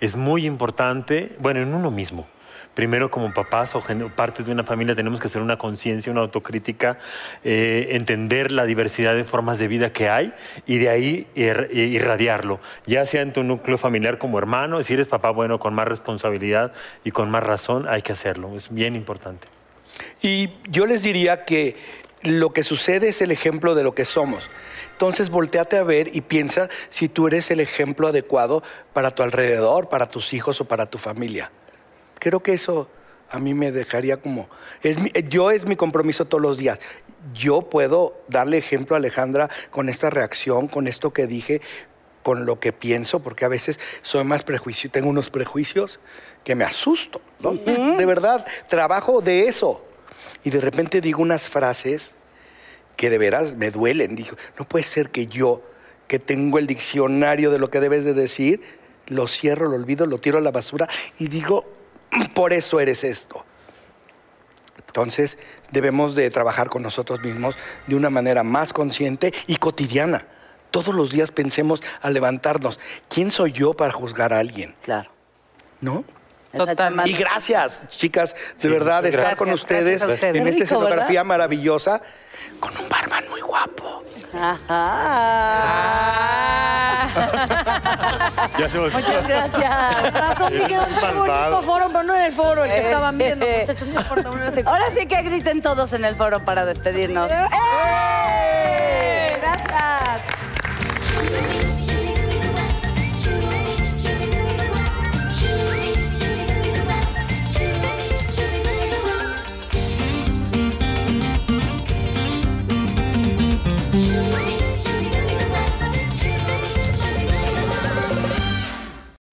Es 0.00 0.14
muy 0.14 0.46
importante, 0.46 1.32
bueno, 1.40 1.62
en 1.62 1.74
uno 1.74 1.90
mismo. 1.90 2.28
Primero, 2.74 3.10
como 3.10 3.34
papás 3.34 3.74
o 3.74 3.82
partes 4.14 4.46
de 4.46 4.52
una 4.52 4.62
familia, 4.62 4.94
tenemos 4.94 5.18
que 5.18 5.26
hacer 5.26 5.42
una 5.42 5.58
conciencia, 5.58 6.12
una 6.12 6.20
autocrítica, 6.20 6.98
eh, 7.42 7.88
entender 7.90 8.52
la 8.52 8.66
diversidad 8.66 9.16
de 9.16 9.24
formas 9.24 9.58
de 9.58 9.66
vida 9.66 9.92
que 9.92 10.08
hay 10.08 10.32
y 10.64 10.78
de 10.78 10.90
ahí 10.90 11.26
ir- 11.34 11.68
irradiarlo, 11.72 12.60
ya 12.86 13.04
sea 13.04 13.22
en 13.22 13.32
tu 13.32 13.42
núcleo 13.42 13.76
familiar 13.76 14.18
como 14.18 14.38
hermano, 14.38 14.80
si 14.84 14.94
eres 14.94 15.08
papá, 15.08 15.30
bueno, 15.30 15.58
con 15.58 15.74
más 15.74 15.88
responsabilidad 15.88 16.72
y 17.02 17.10
con 17.10 17.32
más 17.32 17.42
razón, 17.42 17.86
hay 17.88 18.02
que 18.02 18.12
hacerlo. 18.12 18.56
Es 18.56 18.72
bien 18.72 18.94
importante. 18.94 19.48
Y 20.22 20.50
yo 20.68 20.86
les 20.86 21.02
diría 21.02 21.44
que 21.44 21.74
lo 22.22 22.52
que 22.52 22.62
sucede 22.62 23.08
es 23.08 23.20
el 23.22 23.32
ejemplo 23.32 23.74
de 23.74 23.82
lo 23.82 23.92
que 23.92 24.04
somos. 24.04 24.48
Entonces 24.94 25.28
volteate 25.28 25.76
a 25.76 25.82
ver 25.82 26.14
y 26.14 26.20
piensa 26.20 26.68
si 26.88 27.08
tú 27.08 27.26
eres 27.26 27.50
el 27.50 27.58
ejemplo 27.58 28.06
adecuado 28.08 28.62
para 28.92 29.10
tu 29.10 29.24
alrededor, 29.24 29.88
para 29.88 30.06
tus 30.08 30.32
hijos 30.32 30.60
o 30.60 30.64
para 30.66 30.86
tu 30.86 30.98
familia. 30.98 31.50
Creo 32.20 32.40
que 32.40 32.52
eso 32.54 32.88
a 33.28 33.40
mí 33.40 33.54
me 33.54 33.72
dejaría 33.72 34.18
como... 34.18 34.48
Es 34.82 34.98
mi- 35.00 35.10
yo 35.28 35.50
es 35.50 35.66
mi 35.66 35.74
compromiso 35.74 36.26
todos 36.26 36.40
los 36.40 36.58
días. 36.58 36.78
Yo 37.34 37.62
puedo 37.62 38.16
darle 38.28 38.56
ejemplo 38.58 38.94
a 38.94 38.98
Alejandra 38.98 39.50
con 39.70 39.88
esta 39.88 40.10
reacción, 40.10 40.68
con 40.68 40.86
esto 40.86 41.12
que 41.12 41.26
dije, 41.26 41.60
con 42.22 42.46
lo 42.46 42.60
que 42.60 42.72
pienso, 42.72 43.18
porque 43.20 43.44
a 43.44 43.48
veces 43.48 43.80
soy 44.02 44.22
más 44.22 44.44
prejuicio, 44.44 44.90
tengo 44.90 45.08
unos 45.08 45.28
prejuicios 45.30 45.98
que 46.44 46.54
me 46.54 46.64
asusto, 46.64 47.20
¿no? 47.40 47.52
De 47.54 48.06
verdad, 48.06 48.46
trabajo 48.68 49.20
de 49.20 49.48
eso. 49.48 49.84
Y 50.44 50.50
de 50.50 50.60
repente 50.60 51.00
digo 51.00 51.20
unas 51.20 51.48
frases 51.48 52.14
que 52.96 53.10
de 53.10 53.18
veras 53.18 53.54
me 53.54 53.70
duelen. 53.70 54.14
Dijo, 54.16 54.36
no 54.58 54.66
puede 54.66 54.84
ser 54.84 55.10
que 55.10 55.26
yo, 55.26 55.62
que 56.06 56.18
tengo 56.18 56.58
el 56.58 56.66
diccionario 56.66 57.50
de 57.50 57.58
lo 57.58 57.70
que 57.70 57.80
debes 57.80 58.04
de 58.04 58.14
decir, 58.14 58.62
lo 59.06 59.28
cierro, 59.28 59.68
lo 59.68 59.76
olvido, 59.76 60.06
lo 60.06 60.18
tiro 60.18 60.38
a 60.38 60.40
la 60.40 60.50
basura 60.50 60.88
y 61.18 61.28
digo, 61.28 61.64
por 62.34 62.52
eso 62.52 62.80
eres 62.80 63.04
esto. 63.04 63.44
Entonces, 64.86 65.38
debemos 65.72 66.14
de 66.14 66.30
trabajar 66.30 66.68
con 66.68 66.82
nosotros 66.82 67.20
mismos 67.20 67.56
de 67.86 67.96
una 67.96 68.10
manera 68.10 68.42
más 68.44 68.72
consciente 68.72 69.34
y 69.46 69.56
cotidiana. 69.56 70.26
Todos 70.70 70.94
los 70.94 71.10
días 71.10 71.30
pensemos 71.30 71.82
al 72.00 72.14
levantarnos, 72.14 72.78
¿quién 73.08 73.30
soy 73.30 73.52
yo 73.52 73.74
para 73.74 73.92
juzgar 73.92 74.32
a 74.32 74.38
alguien? 74.38 74.74
Claro. 74.82 75.10
¿No? 75.80 76.04
Totalmente. 76.56 77.10
Y 77.10 77.14
gracias, 77.14 77.82
chicas, 77.88 78.34
de 78.34 78.40
Sí, 78.58 78.68
verdad, 78.68 79.02
de 79.02 79.08
estar 79.08 79.36
con 79.36 79.50
ustedes 79.50 80.02
en 80.02 80.46
esta 80.46 80.62
escenografía 80.64 81.06
¿verdad? 81.06 81.24
maravillosa 81.24 82.02
con 82.60 82.72
un 82.78 82.88
barman 82.88 83.24
muy 83.30 83.40
guapo. 83.40 84.02
Ajá. 84.34 85.94
Ya 88.58 88.68
se 88.68 88.78
volvió. 88.78 88.98
Muchas 88.98 89.26
gracias. 89.26 90.12
Razón 90.12 90.52
que 90.52 90.60
quedó 90.66 90.84
un 90.86 91.16
bonito 91.16 91.62
foro, 91.62 91.86
pero 91.88 92.02
no 92.04 92.14
en 92.14 92.22
el 92.22 92.32
foro 92.32 92.64
el 92.64 92.70
que 92.70 92.76
Eh, 92.78 92.84
estaban 92.86 93.18
viendo, 93.18 93.44
eh. 93.46 93.58
muchachos. 93.60 93.88
No 93.88 94.00
importa, 94.00 94.30
uno 94.30 94.44
Ahora 94.66 94.84
sí 94.96 95.06
que 95.06 95.22
griten 95.22 95.60
todos 95.60 95.92
en 95.92 96.04
el 96.04 96.14
foro 96.16 96.44
para 96.44 96.64
despedirnos. 96.64 97.30
¡Eh! 97.30 97.46
Gracias. 99.40 100.22